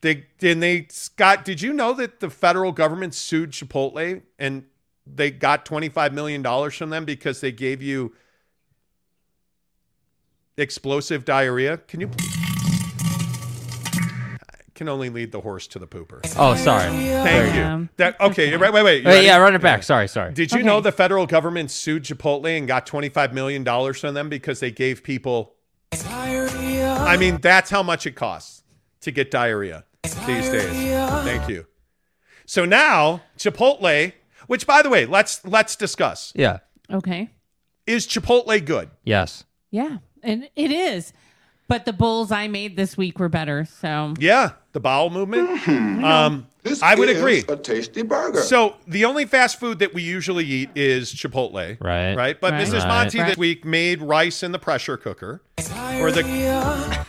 [0.00, 4.64] They and they Scott, did you know that the federal government sued Chipotle and
[5.06, 8.12] they got twenty five million dollars from them because they gave you
[10.60, 11.78] explosive diarrhea?
[11.78, 12.10] Can you
[14.74, 16.20] can only lead the horse to the pooper.
[16.38, 16.84] Oh, sorry.
[16.88, 17.76] Thank Yeah.
[17.80, 17.88] you.
[17.98, 18.56] That okay?
[18.56, 19.04] Wait, wait, wait.
[19.04, 19.82] Wait, yeah, run it back.
[19.82, 20.32] Sorry, sorry.
[20.32, 20.66] Did you Okay.
[20.66, 23.62] know the federal government sued Chipotle and got $25 million
[23.92, 25.52] from them because they gave people.
[25.92, 28.62] I mean, that's how much it costs
[29.02, 29.84] to get diarrhea
[30.26, 30.72] these days.
[31.24, 31.66] Thank you.
[32.46, 34.12] So now, Chipotle,
[34.46, 36.32] which by the way, let's let's discuss.
[36.34, 36.60] Yeah.
[36.90, 37.28] Okay.
[37.86, 38.88] Is Chipotle good?
[39.04, 39.44] Yes.
[39.70, 41.12] Yeah, and it is.
[41.68, 43.64] But the bowls I made this week were better.
[43.64, 45.68] So Yeah, the bowel movement.
[45.68, 46.46] Um,
[46.82, 47.44] I would agree.
[47.48, 48.40] A tasty burger.
[48.40, 51.76] So the only fast food that we usually eat is Chipotle.
[51.80, 52.14] Right.
[52.14, 52.40] Right.
[52.40, 52.66] But Right.
[52.66, 52.80] Mrs.
[52.80, 52.88] Right.
[52.88, 55.42] Monty this week made rice in the pressure cooker.
[56.00, 57.06] Or the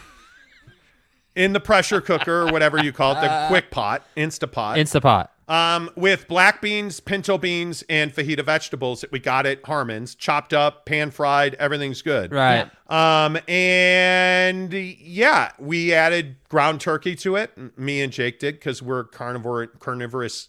[1.35, 4.75] in the pressure cooker or whatever you call it, the quick pot, Instapot.
[4.77, 5.29] Instapot.
[5.51, 10.53] Um, with black beans, pinto beans, and fajita vegetables that we got at Harmon's, chopped
[10.53, 12.31] up, pan fried, everything's good.
[12.31, 12.71] Right.
[12.87, 17.77] Um, and yeah, we added ground turkey to it.
[17.77, 20.47] Me and Jake did because we're carnivore, carnivorous,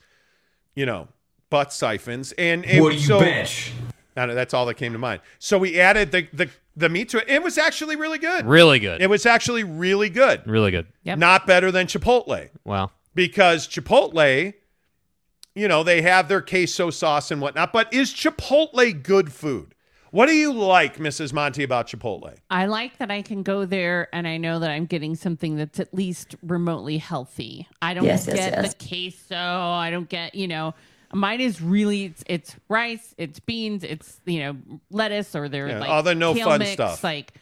[0.77, 1.09] you know,
[1.51, 2.31] butt siphons.
[2.39, 3.73] And, and What do you so, bench?
[4.17, 5.21] I know, that's all that came to mind.
[5.41, 7.29] So we added the the the meat to it.
[7.29, 8.47] It was actually really good.
[8.47, 9.03] Really good.
[9.03, 10.47] It was actually really good.
[10.47, 10.87] really good.
[11.03, 11.19] Yep.
[11.19, 14.55] Not better than Chipotle Well, because Chipotle,
[15.55, 17.73] you know, they have their queso sauce and whatnot.
[17.73, 19.75] But is Chipotle good food?
[20.11, 21.33] What do you like, Mrs.
[21.33, 22.37] Monty, about Chipotle?
[22.51, 25.81] I like that I can go there and I know that I'm getting something that's
[25.81, 27.67] at least remotely healthy.
[27.81, 28.75] I don't Yes, yes, get yes.
[28.75, 29.37] the queso.
[29.37, 30.75] I don't get, you know,
[31.15, 34.57] mine is really it's, it's rice, it's beans, it's you know
[34.91, 37.03] lettuce or they're Yeah, like all the no kale fun mix, stuff.
[37.03, 37.33] like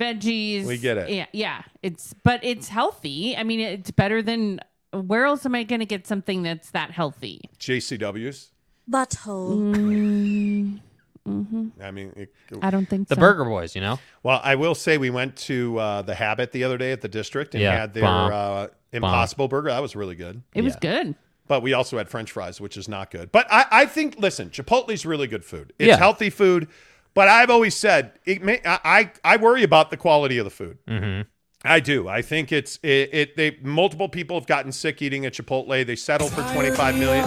[0.00, 0.64] veggies.
[0.66, 1.10] We get it.
[1.10, 1.62] Yeah, yeah.
[1.82, 3.36] It's but it's healthy.
[3.36, 4.60] I mean, it's better than
[5.00, 7.40] where else am I going to get something that's that healthy?
[7.58, 8.50] JCW's?
[8.88, 10.80] Mm,
[11.26, 11.70] mhm.
[11.80, 12.32] I mean, it,
[12.62, 13.20] I don't think the so.
[13.20, 13.98] Burger Boys, you know?
[14.22, 17.08] well, I will say we went to uh, the Habit the other day at the
[17.08, 18.32] district and Yeah, had their bomb.
[18.32, 19.70] uh, Impossible Burger.
[19.70, 20.42] That was really good.
[20.54, 21.14] It was good.
[21.48, 23.30] But we also had French fries, which is not good.
[23.30, 25.72] But I, I think, listen, Chipotle's really good food.
[25.78, 25.96] It's Yeah.
[25.96, 26.66] healthy food.
[27.14, 30.50] But I've always said, it may, I, I I worry about the quality of the
[30.50, 30.76] food.
[30.86, 31.22] Mm-hmm.
[31.66, 32.08] I do.
[32.08, 33.36] I think it's it, it.
[33.36, 35.84] They multiple people have gotten sick eating at Chipotle.
[35.86, 37.24] They settled for twenty five million.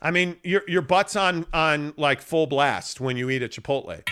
[0.00, 4.02] I mean, your your butt's on on like full blast when you eat at Chipotle.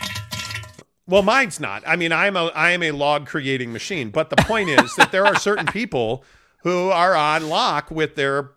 [1.07, 1.83] Well, mine's not.
[1.87, 4.11] I mean, I'm a I am a log creating machine.
[4.11, 6.25] But the point is that there are certain people
[6.63, 8.53] who are on lock with their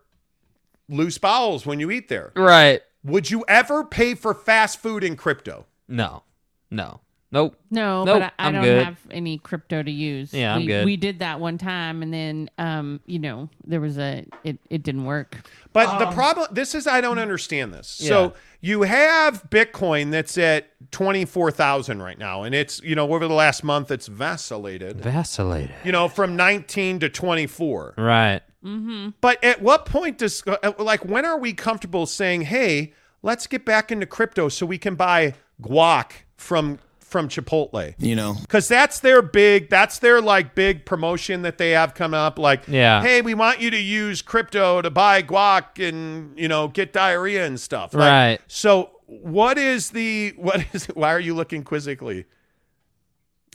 [0.88, 2.32] loose bowels when you eat there.
[2.36, 2.82] Right.
[3.04, 5.66] Would you ever pay for fast food in crypto?
[5.88, 6.24] No.
[6.70, 7.02] No.
[7.34, 7.56] Nope.
[7.72, 8.86] No, Nope, but I, I I'm don't good.
[8.86, 10.32] have any crypto to use.
[10.34, 10.86] Yeah, I'm we, good.
[10.86, 14.60] We did that one time, and then, um, you know, there was a it.
[14.70, 15.42] It didn't work.
[15.74, 18.00] But the problem, this is, I don't understand this.
[18.00, 18.10] Yeah.
[18.10, 22.44] So you have Bitcoin that's at 24,000 right now.
[22.44, 25.74] And it's, you know, over the last month, it's vacillated, Vacillated.
[25.84, 27.96] you know, from 19 to 24.
[27.98, 28.42] Right.
[28.64, 29.10] Mm-hmm.
[29.20, 32.94] But at what point does, uh, like, when are we comfortable saying, hey,
[33.24, 36.78] let's get back into crypto so we can buy guac from
[37.14, 37.94] from Chipotle?
[37.98, 42.14] You know, Because that's their big, that's their like big promotion that they have come
[42.14, 42.38] up.
[42.38, 43.02] Like, Yeah.
[43.02, 47.46] hey, we want you to use crypto to buy guac and you know get diarrhea
[47.46, 47.94] and stuff.
[47.94, 48.40] Like, Right.
[48.48, 50.86] So, what is the what is?
[50.94, 52.26] Why are you looking quizzically?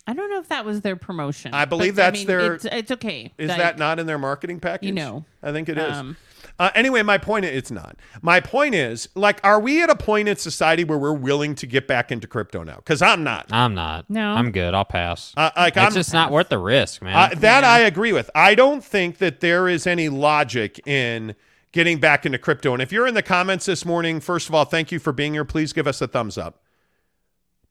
[0.06, 1.52] I don't know if that was their promotion.
[1.52, 3.35] I believe but, that's mean, their- It's, it's okay.
[3.36, 4.86] Is Like, that not in their marketing package?
[4.86, 5.26] You know.
[5.43, 5.94] I think it is.
[5.94, 6.16] Um,
[6.59, 7.97] uh, anyway, my point is it's not.
[8.20, 11.66] My point is like, are we at a point in society where we're willing to
[11.66, 12.76] get back into crypto now?
[12.76, 13.47] Because I'm not.
[13.51, 14.10] I'm not.
[14.10, 14.32] No.
[14.32, 14.74] I'm good.
[14.74, 15.32] I'll pass.
[15.36, 17.14] Uh, like it's I'm just not worth the risk, man.
[17.14, 18.30] Uh, that I agree with.
[18.35, 21.36] I don't think that there is any logic in
[21.72, 22.72] getting back into crypto.
[22.72, 25.35] And if you're in the comments this morning, first of all, thank you for being
[25.35, 25.44] here.
[25.44, 26.62] Please give us a thumbs up.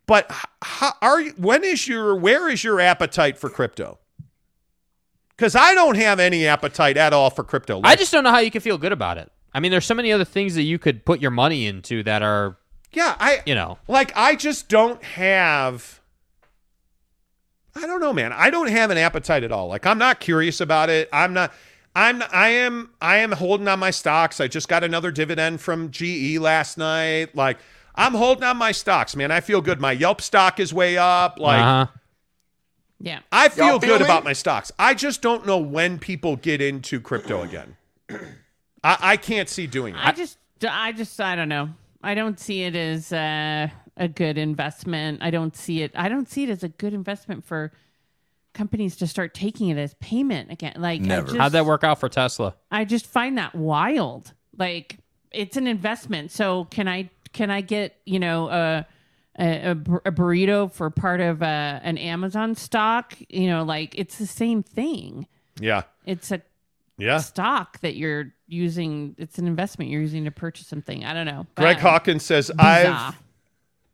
[0.06, 0.32] But
[0.62, 4.00] how, are you, when is your where is your appetite for crypto?
[5.38, 7.82] Because I don't have any appetite at all for crypto.
[7.84, 9.32] I just don't know how you can feel good about it.
[9.54, 12.22] I mean, there's so many other things that you could put your money into that
[12.22, 12.58] are,
[12.92, 16.02] yeah, I you know, like I just don't have
[17.76, 18.34] I don't know, man.
[18.34, 19.68] I don't have an appetite at all.
[19.68, 21.10] Like I'm not curious about it.
[21.14, 21.54] I'm not
[21.96, 24.40] I'm I am I am holding on my stocks.
[24.40, 27.36] I just got another dividend from GE last night.
[27.36, 27.58] Like
[27.96, 29.32] I'm holding on my stocks, man.
[29.32, 29.80] I feel good.
[29.80, 31.40] My Yelp stock is way up.
[31.40, 31.88] Like uh-huh.
[33.00, 33.20] Yeah.
[33.32, 34.72] I feel Y'all good feel about my stocks.
[34.80, 37.78] I just don't know when people get into crypto again.
[38.84, 40.02] I, I can't see doing it.
[40.04, 40.38] I just,
[40.68, 41.70] I just, I don't know.
[42.02, 45.22] I don't see it as uh, a good investment.
[45.22, 45.92] I don't see it.
[45.96, 47.72] I don't see it as a good investment for
[48.54, 50.74] companies to start taking it as payment again.
[50.78, 51.28] Like, Never.
[51.28, 52.56] just, how'd that work out for Tesla?
[52.72, 54.34] I just find that wild.
[54.58, 54.98] Like,
[55.32, 56.32] it's an investment.
[56.32, 58.88] So can I, can I get, you know, a,
[59.38, 63.14] a, a a burrito for part of uh, an Amazon stock?
[63.30, 65.28] You know, like it's the same thing.
[65.60, 65.84] yeah.
[66.06, 66.42] It's a
[66.98, 67.20] Yeah.
[67.20, 69.16] stock that you're using.
[69.18, 71.04] It's an investment you're using to purchase something.
[71.06, 71.46] I don't know.
[71.56, 73.14] Greg Uh, Hawkins says, bizarre.
[73.14, 73.16] I've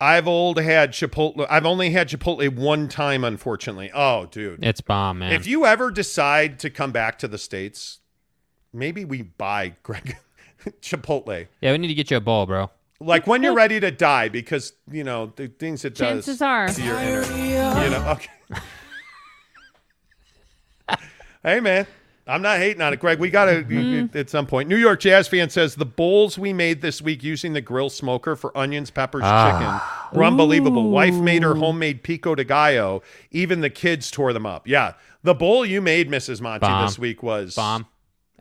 [0.01, 1.45] I've old had Chipotle.
[1.49, 3.89] I've only had Chipotle one time, unfortunately.
[3.93, 4.63] Oh, dude.
[4.63, 5.31] It's bomb, man.
[5.31, 7.99] If you ever decide to come back to the States,
[8.73, 10.17] maybe we buy Greg
[10.81, 11.47] Chipotle.
[11.61, 12.69] yeah, we need to get you a bowl, bro.
[12.99, 15.99] Like when you're ready to die, because you know the things it does.
[16.25, 16.67] Chances are.
[16.69, 17.23] to your inner,
[17.83, 18.05] you know.
[18.11, 18.31] Okay.
[21.43, 21.85] hey man,
[22.27, 23.19] I'm not hating on it, Greg.
[23.19, 24.17] We got to Mm-hmm.
[24.17, 24.69] at some point.
[24.69, 28.35] New York Jazz fan says the bowls we made this week using the grill smoker
[28.35, 29.99] for onions, peppers, Ah.
[30.11, 30.89] chicken were unbelievable.
[30.89, 33.01] Wife made her homemade pico de gallo.
[33.31, 34.67] Even the kids tore them up.
[34.67, 34.93] Yeah,
[35.23, 36.39] the bowl you made, Mrs.
[36.41, 36.85] Monty, Bomb.
[36.85, 37.87] this week was Bomb.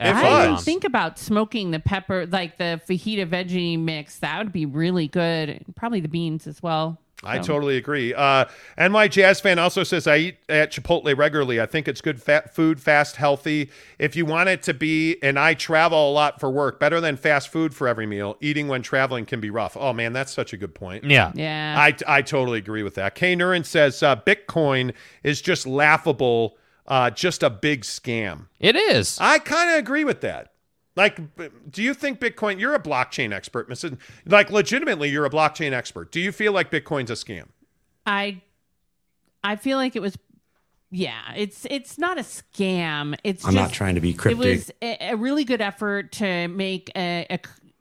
[0.09, 4.19] It I didn't think about smoking the pepper, like the fajita veggie mix.
[4.19, 5.65] That would be really good.
[5.77, 6.99] Probably the beans as well.
[7.25, 7.53] I So.
[7.53, 8.13] totally agree.
[8.13, 8.47] Uh,
[8.77, 11.61] and my jazz fan also says I eat at Chipotle regularly.
[11.61, 13.71] I think it's good fat food, fast, healthy.
[14.01, 17.17] If you want it to be, and I travel a lot for work, better than
[17.17, 18.37] fast food for every meal.
[18.41, 19.77] Eating when traveling can be rough.
[19.79, 21.05] Oh man, that's such a good point.
[21.05, 21.31] Yeah.
[21.37, 21.77] Yeah.
[21.79, 23.15] I, I totally agree with that.
[23.15, 24.93] K Nurin says uh, Bitcoin
[25.23, 26.57] is just laughable,
[26.87, 28.47] uh, just a big scam.
[28.61, 29.19] It is.
[29.21, 30.53] I kind of agree with that.
[30.95, 31.19] Like,
[31.71, 32.61] do you think Bitcoin?
[32.61, 33.99] You're a blockchain expert, Mrs.
[34.27, 36.13] Like, legitimately, you're a blockchain expert.
[36.13, 37.47] Do you feel like Bitcoin's a scam?
[38.05, 38.43] I
[39.43, 40.17] I feel like it was
[40.91, 43.17] yeah, it's it's not a scam.
[43.25, 44.45] It's I'm not trying to be cryptic.
[44.45, 47.73] It was a, a really good effort to make a, a c-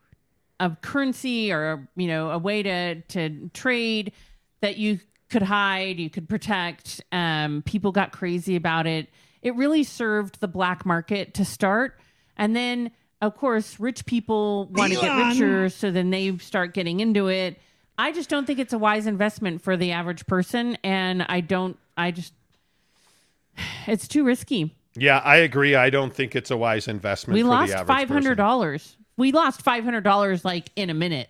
[0.62, 4.14] a currency or you know a way to to trade
[4.62, 5.00] that you
[5.32, 7.02] could hide, you could protect.
[7.12, 9.08] Um, people got crazy about it.
[9.42, 12.00] It really served the black market to start,
[12.38, 12.92] and then
[13.22, 17.60] of course rich people want to get richer, so then they start getting into it.
[17.98, 21.78] I just don't think it's a wise investment for the average person, and I don't.
[21.98, 22.34] I just
[23.88, 24.76] it's too risky.
[24.96, 25.76] Yeah, I agree.
[25.76, 27.36] I don't think it's a wise investment.
[27.36, 28.98] We for lost the average five hundred dollars.
[29.18, 31.30] We lost five hundred dollars like in a minute.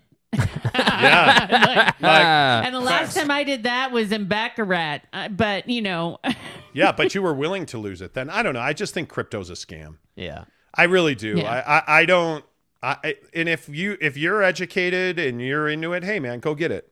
[1.02, 5.00] Yeah, Like- and the last time I did that was in Baccarat.
[5.14, 6.20] Uh, but you know,
[6.74, 8.14] yeah, but you were willing to lose it.
[8.14, 8.60] Then I don't know.
[8.60, 9.98] I just think crypto's a scam.
[10.16, 10.46] Yeah.
[10.76, 11.38] I really do.
[11.38, 11.52] Yeah.
[11.52, 12.46] I, I I don't.
[12.84, 16.56] I I- and if you if you're educated and you're into it, hey man, go
[16.56, 16.92] get it.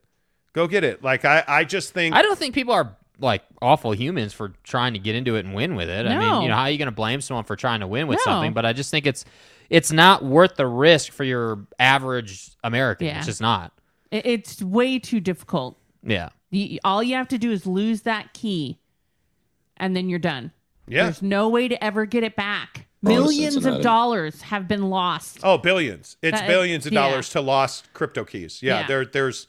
[0.53, 1.03] Go get it.
[1.03, 4.93] Like I I just think I don't think people are like awful humans for trying
[4.93, 6.07] to get into it and win with it.
[6.07, 8.07] I mean, you know, how are you going to blame someone for trying to win
[8.07, 8.31] with No.
[8.31, 8.53] something?
[8.53, 9.25] But I just think it's
[9.69, 13.07] it's not worth the risk for your average American.
[13.07, 13.17] Yeah.
[13.17, 13.71] It's just not.
[14.11, 15.77] it's way too difficult.
[16.03, 16.29] Yeah.
[16.51, 18.79] You, all you have to do is lose that key,
[19.77, 20.51] and then you're done.
[20.87, 21.03] Yeah.
[21.03, 22.87] There's no way to ever get it back.
[23.05, 25.39] Oh, Millions of dollars have been lost.
[25.43, 26.17] Oh, billions.
[26.21, 27.01] It's That- billions of yeah.
[27.07, 28.61] dollars to lost crypto keys.
[28.61, 28.87] Yeah, Yeah.
[28.87, 29.47] there there's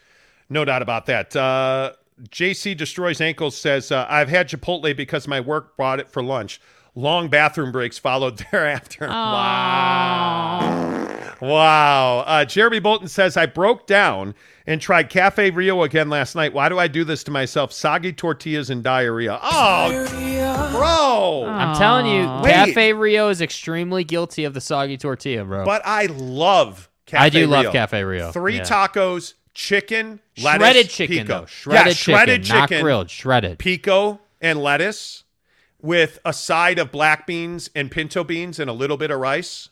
[0.48, 1.34] no doubt about that.
[1.34, 1.92] Uh,
[2.28, 6.60] JC Destroys Ankles says, uh, I've had Chipotle because my work brought it for lunch.
[6.94, 9.06] Long bathroom breaks followed thereafter.
[9.08, 11.16] Wow.
[11.40, 12.18] Wow.
[12.26, 14.34] Uh, Jeremy Bolton says, I broke down
[14.66, 16.52] and tried Cafe Rio again last night.
[16.52, 17.72] Why do I do this to myself?
[17.72, 19.38] Soggy tortillas and diarrhea.
[19.42, 21.46] Oh, bro.
[21.50, 22.52] I'm telling you, Wait.
[22.52, 25.64] Cafe Rio is extremely guilty of the soggy tortilla, bro.
[25.64, 27.26] But I love Cafe Rio.
[27.26, 28.32] I do love Cafe Rio.
[28.32, 28.62] Three Yeah.
[28.64, 31.40] tacos, chicken, lettuce, shredded chicken, pico.
[31.40, 31.46] though.
[31.46, 33.10] Shredded, yeah, shredded chicken, chicken, not grilled.
[33.10, 33.58] Shredded.
[33.58, 35.24] pico and lettuce
[35.82, 39.68] with a side of black beans and pinto beans and a little bit of rice.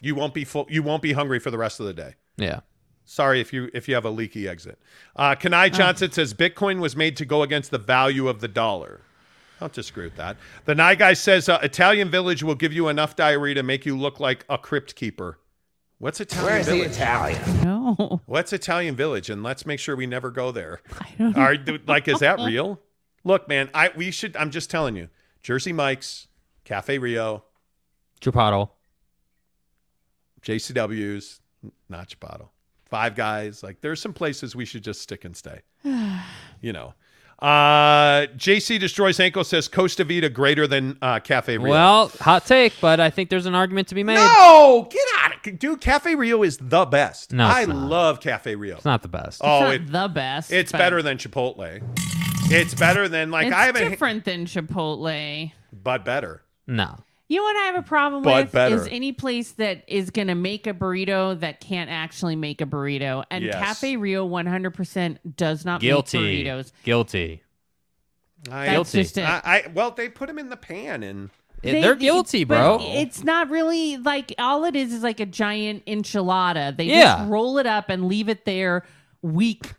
[0.00, 0.66] You won't be full.
[0.68, 2.14] You won't be hungry for the rest of the day.
[2.36, 2.60] Yeah.
[3.04, 4.78] Sorry if you if you have a leaky exit.
[5.16, 9.00] Uh, Kanai Johnson says Bitcoin was made to go against the value of the dollar.
[9.58, 10.36] I don't disagree with that.
[10.64, 13.96] The Nye guy says uh, Italian village will give you enough diarrhea to make you
[13.96, 15.38] look like a crypt keeper.
[15.98, 16.90] What's Italian Where's the village?
[16.90, 17.64] Italian?
[17.64, 18.20] No.
[18.26, 19.30] What's Italian village?
[19.30, 20.80] And let's make sure we never go there.
[20.98, 21.56] I don't Are,
[21.86, 22.80] like is that real?
[23.22, 24.36] Look, man, I we should.
[24.36, 25.08] I'm just telling you,
[25.42, 26.28] Jersey Mike's,
[26.64, 27.44] Cafe Rio,
[28.20, 28.70] Chipotle.
[30.42, 31.40] JCW's,
[31.88, 32.48] not Chipotle,
[32.84, 33.62] Five Guys.
[33.62, 35.60] Like there's some places we should just stick and stay.
[36.60, 36.94] you know.
[37.40, 41.72] Uh, JC Destroys Ankle says Costa Vida greater than uh, Cafe Rio.
[41.72, 44.14] Well, hot take, but I think there's an argument to be made.
[44.14, 47.32] no, get out of Dude, Cafe Rio is the best.
[47.32, 47.88] No, it's I not.
[47.88, 48.76] love Cafe Rio.
[48.76, 49.40] It's not the best.
[49.42, 50.52] Oh, it's it, the best.
[50.52, 51.82] it's but better than Chipotle.
[52.52, 55.52] It's better than like it's I haven't, different than Chipotle.
[55.72, 56.42] but better.
[56.66, 56.98] No.
[57.28, 58.74] You know what I have a problem But with better.
[58.76, 62.66] is any place that is going to make a burrito that can't actually make a
[62.66, 63.24] burrito.
[63.30, 63.54] And Yes.
[63.54, 66.18] Cafe Rio 100% does not Guilty.
[66.18, 66.72] make burritos.
[66.84, 67.42] Guilty.
[68.50, 69.02] I, That's Guilty.
[69.02, 69.22] just it.
[69.22, 71.30] I, I well, they put them in the pan and
[71.62, 72.78] They, are guilty, bro.
[72.78, 76.76] But it's not really like all it is is like a giant enchilada.
[76.76, 77.18] They Yeah.
[77.18, 78.84] just roll it up and leave it there
[79.22, 79.72] week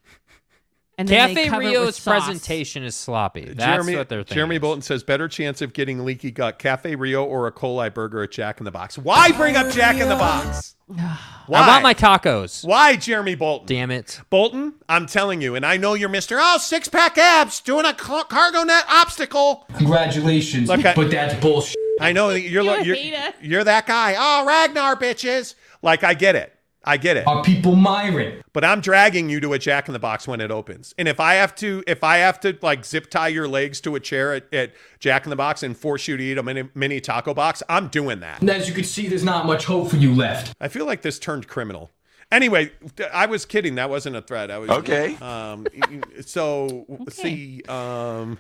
[0.98, 3.46] And then Cafe cover it with Rio's presentation is sloppy.
[3.46, 4.36] That's Jeremy, what they're thinking.
[4.36, 8.22] Jeremy Bolton says better chance of getting leaky gut, Cafe Rio or a coli burger
[8.22, 8.98] at Jack in the Box.
[8.98, 10.76] Why bring up Jack in the Box?
[10.86, 11.60] Why?
[11.60, 12.64] I want my tacos.
[12.66, 13.68] Why, Jeremy Bolton?
[13.68, 14.22] Damn it.
[14.30, 16.38] Bolton, I'm telling you, and I know you're Mr.
[16.40, 19.66] Oh, six pack abs doing a car- cargo net obstacle.
[19.78, 21.78] Congratulations, Look, I- but that's bullshit.
[22.00, 22.98] I know you're You lo- you're,
[23.42, 24.16] you're that guy.
[24.18, 25.56] Oh, Ragnar bitches.
[25.82, 26.53] Like I get it.
[26.86, 27.26] I get it.
[27.26, 28.44] Are people Myron?
[28.52, 30.94] But I'm dragging you to a Jack in the Box when it opens.
[30.98, 33.96] And if I have to, if I have to like zip tie your legs to
[33.96, 36.70] a chair at, at Jack in the Box and force you to eat a mini,
[36.76, 38.42] mini taco box, I'm doing that.
[38.42, 40.54] And as you can see, there's not much hope for you left.
[40.60, 41.90] I feel like this turned criminal.
[42.32, 42.72] Anyway,
[43.14, 43.76] I was kidding.
[43.76, 44.50] That wasn't a threat.
[44.52, 45.16] I was Okay.
[45.22, 47.62] Um, y- y- so see.
[47.70, 48.40] Um,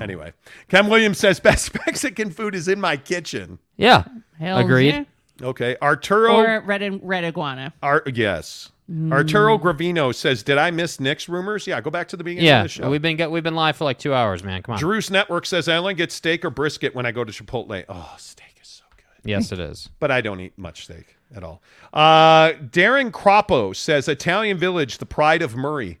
[0.00, 0.32] anyway,
[0.68, 3.58] Ken Williams says best Mexican food is in my kitchen.
[3.76, 4.04] Yeah.
[4.38, 4.94] Hell Agreed.
[4.94, 5.04] yeah.
[5.42, 6.34] Okay, Arturo.
[6.36, 7.72] Or red red iguana.
[7.82, 8.70] Ar- yes.
[9.12, 11.64] Arturo Gravino says, "Did I miss Knicks rumors?
[11.64, 12.58] Yeah, go back to the beginning Yeah.
[12.62, 14.62] of the show." We've been get, we've been live for like two hours, man.
[14.62, 14.80] Come on.
[14.80, 17.84] Drew's Network says I only get steak or brisket when I go to Chipotle.
[17.88, 19.30] Oh, steak is so good.
[19.30, 19.88] yes, it is.
[20.00, 21.62] But I don't eat much steak at all.
[21.92, 25.99] Uh, Darren Croppo says Italian Village, the pride of Murray.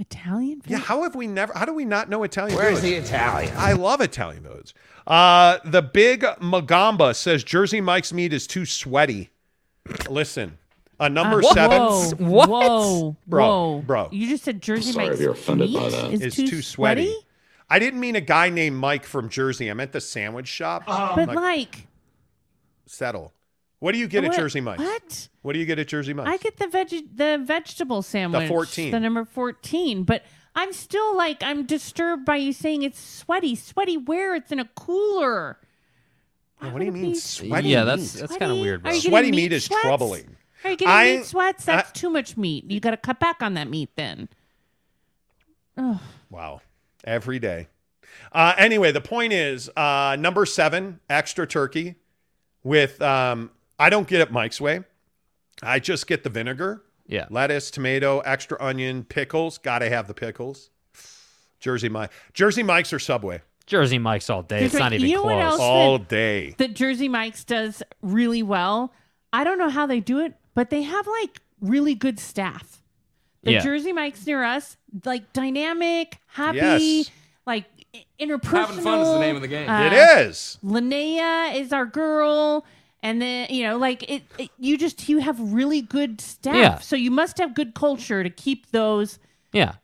[0.00, 0.62] Italian.
[0.66, 1.52] Yeah, how have we never?
[1.56, 3.52] How do we not know Italian Where's the Italian?
[3.56, 4.74] I love Italian Village.
[5.06, 9.30] Uh, the Big Magamba says Jersey Mike's meat is too sweaty.
[10.08, 10.58] Listen,
[11.00, 12.48] a number Uh, seven Whoa, What?
[12.50, 14.08] Whoa, Bro, whoa, bro.
[14.12, 16.12] You just said Jersey Sorry Mike's if you're offended meat by that.
[16.12, 17.14] is is too, too sweaty.
[17.70, 19.70] I didn't mean a guy named Mike from Jersey.
[19.70, 20.84] I meant the sandwich shop.
[20.86, 21.86] But like,
[22.86, 23.32] settle.
[23.80, 24.82] What do you get what- at Jersey Mike's?
[24.82, 25.28] What?
[25.42, 26.30] What do you get at Jersey Mike's?
[26.30, 28.42] I get the veg the vegetable sandwich.
[28.42, 28.90] The 14.
[28.90, 30.02] The number fourteen.
[30.02, 30.24] But
[30.54, 33.54] I'm still like I'm disturbed by you saying it's sweaty.
[33.54, 34.34] Sweaty where?
[34.34, 35.58] It's in a cooler.
[36.60, 37.68] Yeah, what do you mean be sweaty?
[37.68, 38.90] yeah, that's that's kind of weird, bro.
[38.90, 39.82] Are Sweaty meat is sweats?
[39.82, 40.36] troubling.
[40.64, 41.64] Are you getting I- meat sweats?
[41.64, 42.68] That's I- too much meat.
[42.68, 44.28] You got to cut back on that meat then.
[45.76, 46.00] Oh,
[46.30, 46.60] Wow.
[47.04, 47.68] Every day.
[48.32, 51.94] Uh, anyway, the point is uh, number seven, extra turkey
[52.64, 54.82] with, um, I don't get it Mike's way.
[55.62, 57.26] I just get the vinegar, Yeah.
[57.30, 59.58] lettuce, tomato, extra onion, pickles.
[59.58, 60.70] Got to have the pickles.
[61.60, 62.10] Jersey Mike.
[62.32, 64.64] Jersey Mike's or Subway Jersey Mike's all day.
[64.64, 65.52] It's Different- not even you know what close.
[65.52, 65.60] else?
[65.60, 66.54] all day.
[66.58, 68.92] that Jersey Mike's does really well.
[69.32, 72.80] I don't know how they do it, but they have like really good staff.
[73.42, 73.60] The Yeah.
[73.60, 77.10] Jersey Mike's near us, like dynamic, happy, Yes.
[77.46, 77.64] like
[77.94, 78.66] i- interpersonal.
[78.68, 79.68] Having fun is the name of the game.
[79.68, 80.58] Uh, it is.
[80.64, 82.64] Linnea is our girl.
[83.02, 86.54] And then you know, like it, it, you just you have really good staff.
[86.56, 86.78] Yeah.
[86.78, 89.18] So you must have good culture to keep those
[89.52, 89.74] Yeah.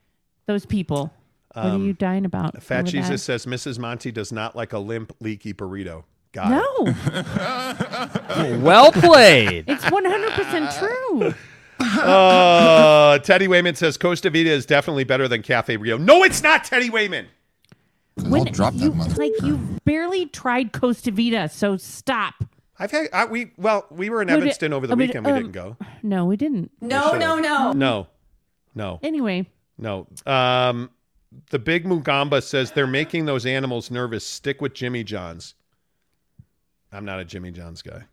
[0.46, 1.12] those people.
[1.54, 2.60] what are you dying about?
[2.62, 3.40] Fat Jesus that?
[3.42, 3.78] says Mrs.
[3.78, 6.02] Monty does not like a limp, leaky burrito.
[6.32, 6.96] Got it.
[6.96, 9.64] No, Well played.
[9.68, 11.34] it's one hundred percent true.
[11.80, 15.96] Uh, Teddy Wayman says Costa Vida is definitely better than Cafe Rio.
[15.96, 17.26] No, it's not Teddy Wayman.
[18.16, 22.34] When you like you barely tried Costa Vida, so stop.
[22.78, 25.08] I've had I, we well we were in Would it- Evanston over the I mean,
[25.08, 25.26] weekend.
[25.26, 25.76] We um, didn't go.
[26.02, 26.70] No, we didn't.
[26.80, 27.72] No, no, no.
[27.72, 28.06] No,
[28.74, 29.48] no, Anyway,
[29.78, 30.06] no.
[30.26, 30.90] Um,
[31.50, 34.24] the big Mugamba says they're making those animals nervous.
[34.26, 35.54] Stick with Jimmy John's.
[36.92, 38.04] I'm not a Jimmy John's guy.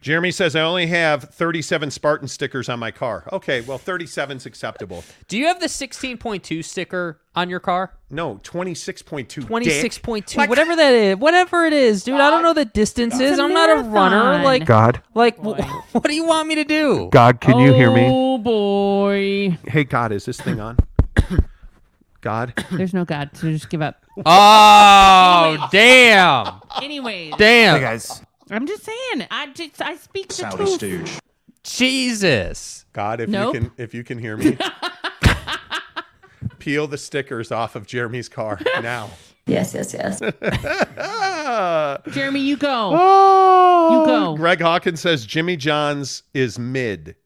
[0.00, 3.24] Jeremy says I only have 37 Spartan stickers on my car.
[3.32, 5.04] Okay, well 37's acceptable.
[5.28, 7.92] Do you have the 16.2 sticker on your car?
[8.10, 9.44] No, 26.2.
[9.44, 12.14] 26.2, Like- whatever that is, whatever it is, dude.
[12.20, 13.38] I don't know the distances.
[13.38, 14.42] I'm not a runner.
[14.42, 15.58] Like, God, like, wh-
[15.94, 17.08] what do you want me to do?
[17.12, 18.06] God, can you hear me?
[18.10, 20.76] Oh boy, Hey God, is this thing on?
[22.22, 22.52] God.
[22.72, 24.02] there's no God, so just give up.
[24.26, 28.22] Oh, damn, Anyways, damn, Hey, guys.
[28.50, 29.26] I'm just saying.
[29.30, 30.74] I just I speak the Saudi truth.
[30.74, 31.10] stooge.
[31.62, 32.84] Jesus.
[32.92, 33.54] God, if Nope.
[33.54, 34.56] you can if you can hear me.
[36.58, 39.10] peel the stickers off of Jeremy's car now.
[39.46, 40.20] Yes, yes, yes.
[42.14, 42.92] Jeremy, you go.
[42.94, 44.36] Oh, You go.
[44.36, 47.16] Greg Hawkins says Jimmy John's is mid.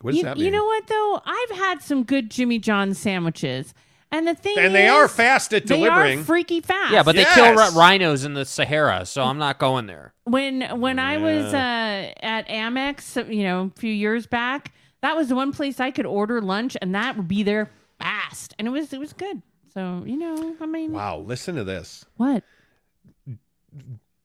[0.00, 0.46] What does You, that mean?
[0.46, 1.22] you know what though?
[1.24, 3.72] I've had some good Jimmy John sandwiches,
[4.10, 6.20] and the thing and they is, are fast at They delivering.
[6.20, 6.92] are freaky fast.
[6.92, 7.74] Yeah, but they kill Yes.
[7.74, 10.12] rhinos in the Sahara, so I'm not going there.
[10.24, 14.72] when when I was uh, at Amex, you know, a few years back,
[15.02, 17.70] that was the one place I could order lunch, and that would be there
[18.00, 19.42] fast, and it was it was good.
[19.74, 22.04] So you know, I mean, wow, listen to this.
[22.16, 22.42] what?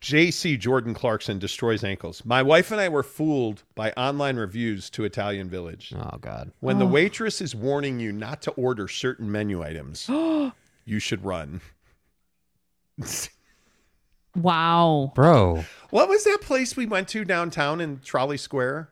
[0.03, 2.25] JC Jordan Clarkson destroys ankles.
[2.25, 5.93] My wife and I were fooled by online reviews to Italian Village.
[5.97, 6.51] Oh God.
[6.59, 10.09] When the waitress is warning you not to order certain menu items,
[10.85, 11.61] you should run.
[14.35, 15.13] Wow.
[15.15, 15.63] Bro.
[15.89, 18.89] What was that place we went to downtown in Trolley Square?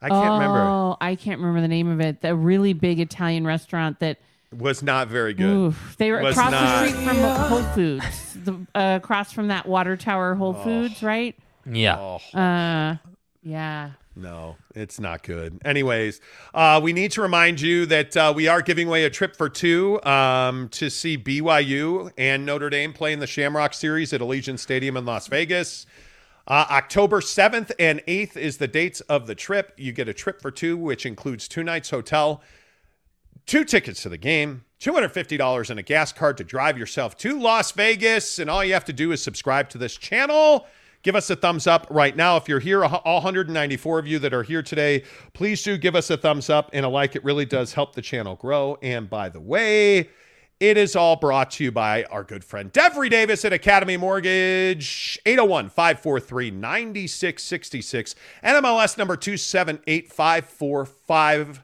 [0.00, 0.60] I can't remember.
[0.60, 2.20] Oh, I can't remember the name of it.
[2.20, 4.20] The really big Italian restaurant that
[4.56, 5.46] Was not very good.
[5.54, 9.48] oof, they were Was across not- the street from Whole Foods, the, uh, across from
[9.48, 11.34] that water tower Whole Foods, right?
[11.70, 11.98] Yeah.
[11.98, 12.38] Oh.
[12.38, 12.96] Uh,
[13.42, 13.90] yeah.
[14.14, 15.58] No, it's not good.
[15.64, 16.20] Anyways,
[16.52, 19.48] uh, we need to remind you that uh, we are giving away a trip for
[19.48, 24.58] two um, to see BYU and Notre Dame play in the Shamrock Series at Allegiant
[24.58, 25.86] Stadium in Las Vegas.
[26.46, 29.72] Uh, October 7th and 8th is the dates of the trip.
[29.78, 32.42] You get a trip for two, which includes two nights hotel,
[33.46, 37.72] two tickets to the game, $250 and a gas card to drive yourself to Las
[37.72, 38.38] Vegas.
[38.38, 40.66] And all you have to do is subscribe to this channel.
[41.02, 42.36] Give us a thumbs up right now.
[42.36, 45.02] If you're here, all 194 of you that are here today,
[45.32, 47.16] please do give us a thumbs up and a like.
[47.16, 48.78] It really does help the channel grow.
[48.82, 50.10] And by the way,
[50.60, 55.18] it is all brought to you by our good friend Devry Davis at Academy Mortgage,
[55.26, 58.14] 801 543 9666,
[58.44, 61.62] NMLS number 278545.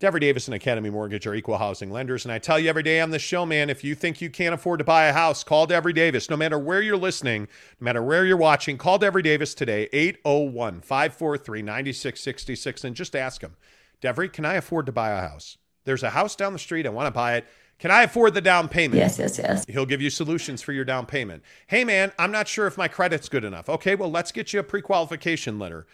[0.00, 2.24] Devry Davis and Academy Mortgage are equal housing lenders.
[2.24, 4.54] And I tell you every day on the show, man, if you think you can't
[4.54, 6.30] afford to buy a house, call Devry Davis.
[6.30, 7.48] No matter where you're listening,
[7.80, 13.42] no matter where you're watching, call Devry Davis today, 801 543 9666, and just ask
[13.42, 13.56] him,
[14.00, 15.58] Devery, can I afford to buy a house?
[15.82, 16.86] There's a house down the street.
[16.86, 17.48] I want to buy it.
[17.80, 18.98] Can I afford the down payment?
[18.98, 19.64] Yes, yes, yes.
[19.68, 21.42] He'll give you solutions for your down payment.
[21.66, 23.68] Hey, man, I'm not sure if my credit's good enough.
[23.68, 25.86] Okay, well, let's get you a pre qualification letter.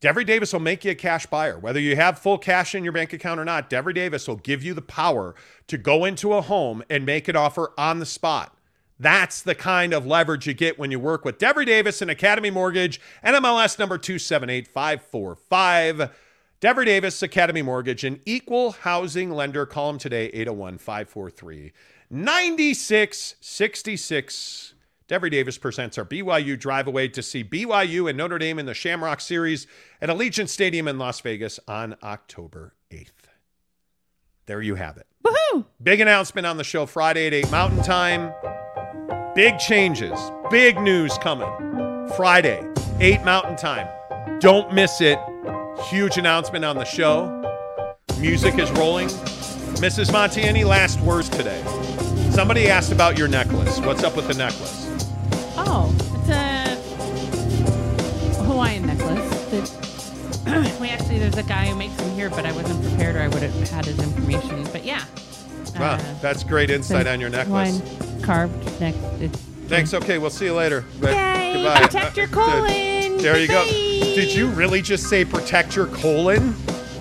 [0.00, 1.58] Devry Davis will make you a cash buyer.
[1.58, 4.62] Whether you have full cash in your bank account or not, Devry Davis will give
[4.62, 5.34] you the power
[5.66, 8.56] to go into a home and make an offer on the spot.
[9.00, 12.50] That's the kind of leverage you get when you work with Devry Davis and Academy
[12.50, 16.10] Mortgage, NMLS number 278545.
[16.60, 19.64] Devry Davis, Academy Mortgage, an equal housing lender.
[19.66, 21.72] Call them today, 801 543
[22.10, 24.74] 9666.
[25.08, 28.74] Devry Davis presents our BYU drive away to see BYU and Notre Dame in the
[28.74, 29.66] Shamrock Series
[30.02, 33.08] at Allegiant Stadium in Las Vegas on October 8th.
[34.44, 35.06] There you have it.
[35.24, 35.64] Woohoo!
[35.82, 38.34] Big announcement on the show Friday at 8 Mountain Time.
[39.34, 40.18] Big changes,
[40.50, 41.48] big news coming.
[42.14, 42.62] Friday,
[43.00, 43.88] 8 Mountain Time.
[44.40, 45.18] Don't miss it.
[45.88, 47.34] Huge announcement on the show.
[48.20, 49.08] Music is rolling.
[49.78, 50.12] Mrs.
[50.12, 51.62] Monty, any last words today?
[52.30, 53.78] Somebody asked about your necklace.
[53.80, 54.87] What's up with the necklace?
[55.60, 56.28] Oh, it's
[58.38, 59.28] a Hawaiian necklace.
[59.50, 63.20] That we actually, there's a guy who makes them here, but I wasn't prepared, or
[63.20, 64.64] I would have had his information.
[64.72, 65.04] But yeah,
[65.78, 67.78] Wow, Uh, that's great insight on your necklace.
[67.80, 68.94] Hawaiian carved neck.
[69.68, 69.92] Thanks.
[69.94, 70.84] Okay, we'll see you later.
[71.00, 71.80] But Yay, Goodbye.
[71.82, 73.18] protect your Uh, colon.
[73.18, 73.62] There you go.
[73.64, 73.70] Bye.
[74.14, 76.54] Did you really just say protect your colon?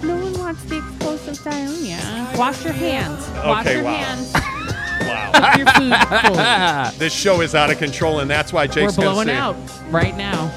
[0.03, 1.97] no one wants the explosive diarrhea.
[2.35, 3.27] Wash your hands.
[3.43, 3.95] Wash Okay, your wow.
[3.95, 4.33] hands.
[5.01, 5.31] Wow.
[5.55, 5.93] Keep your food
[6.25, 6.99] cold.
[6.99, 9.55] this show is out of control, and that's why We're Jake's gonna blowing out
[9.89, 10.51] right now.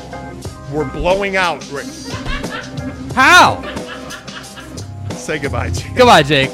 [0.72, 1.68] We're blowing out.
[1.70, 1.86] Right-
[3.14, 3.60] How?
[5.16, 5.94] Say goodbye, Jake.
[5.96, 6.50] Goodbye, Jake.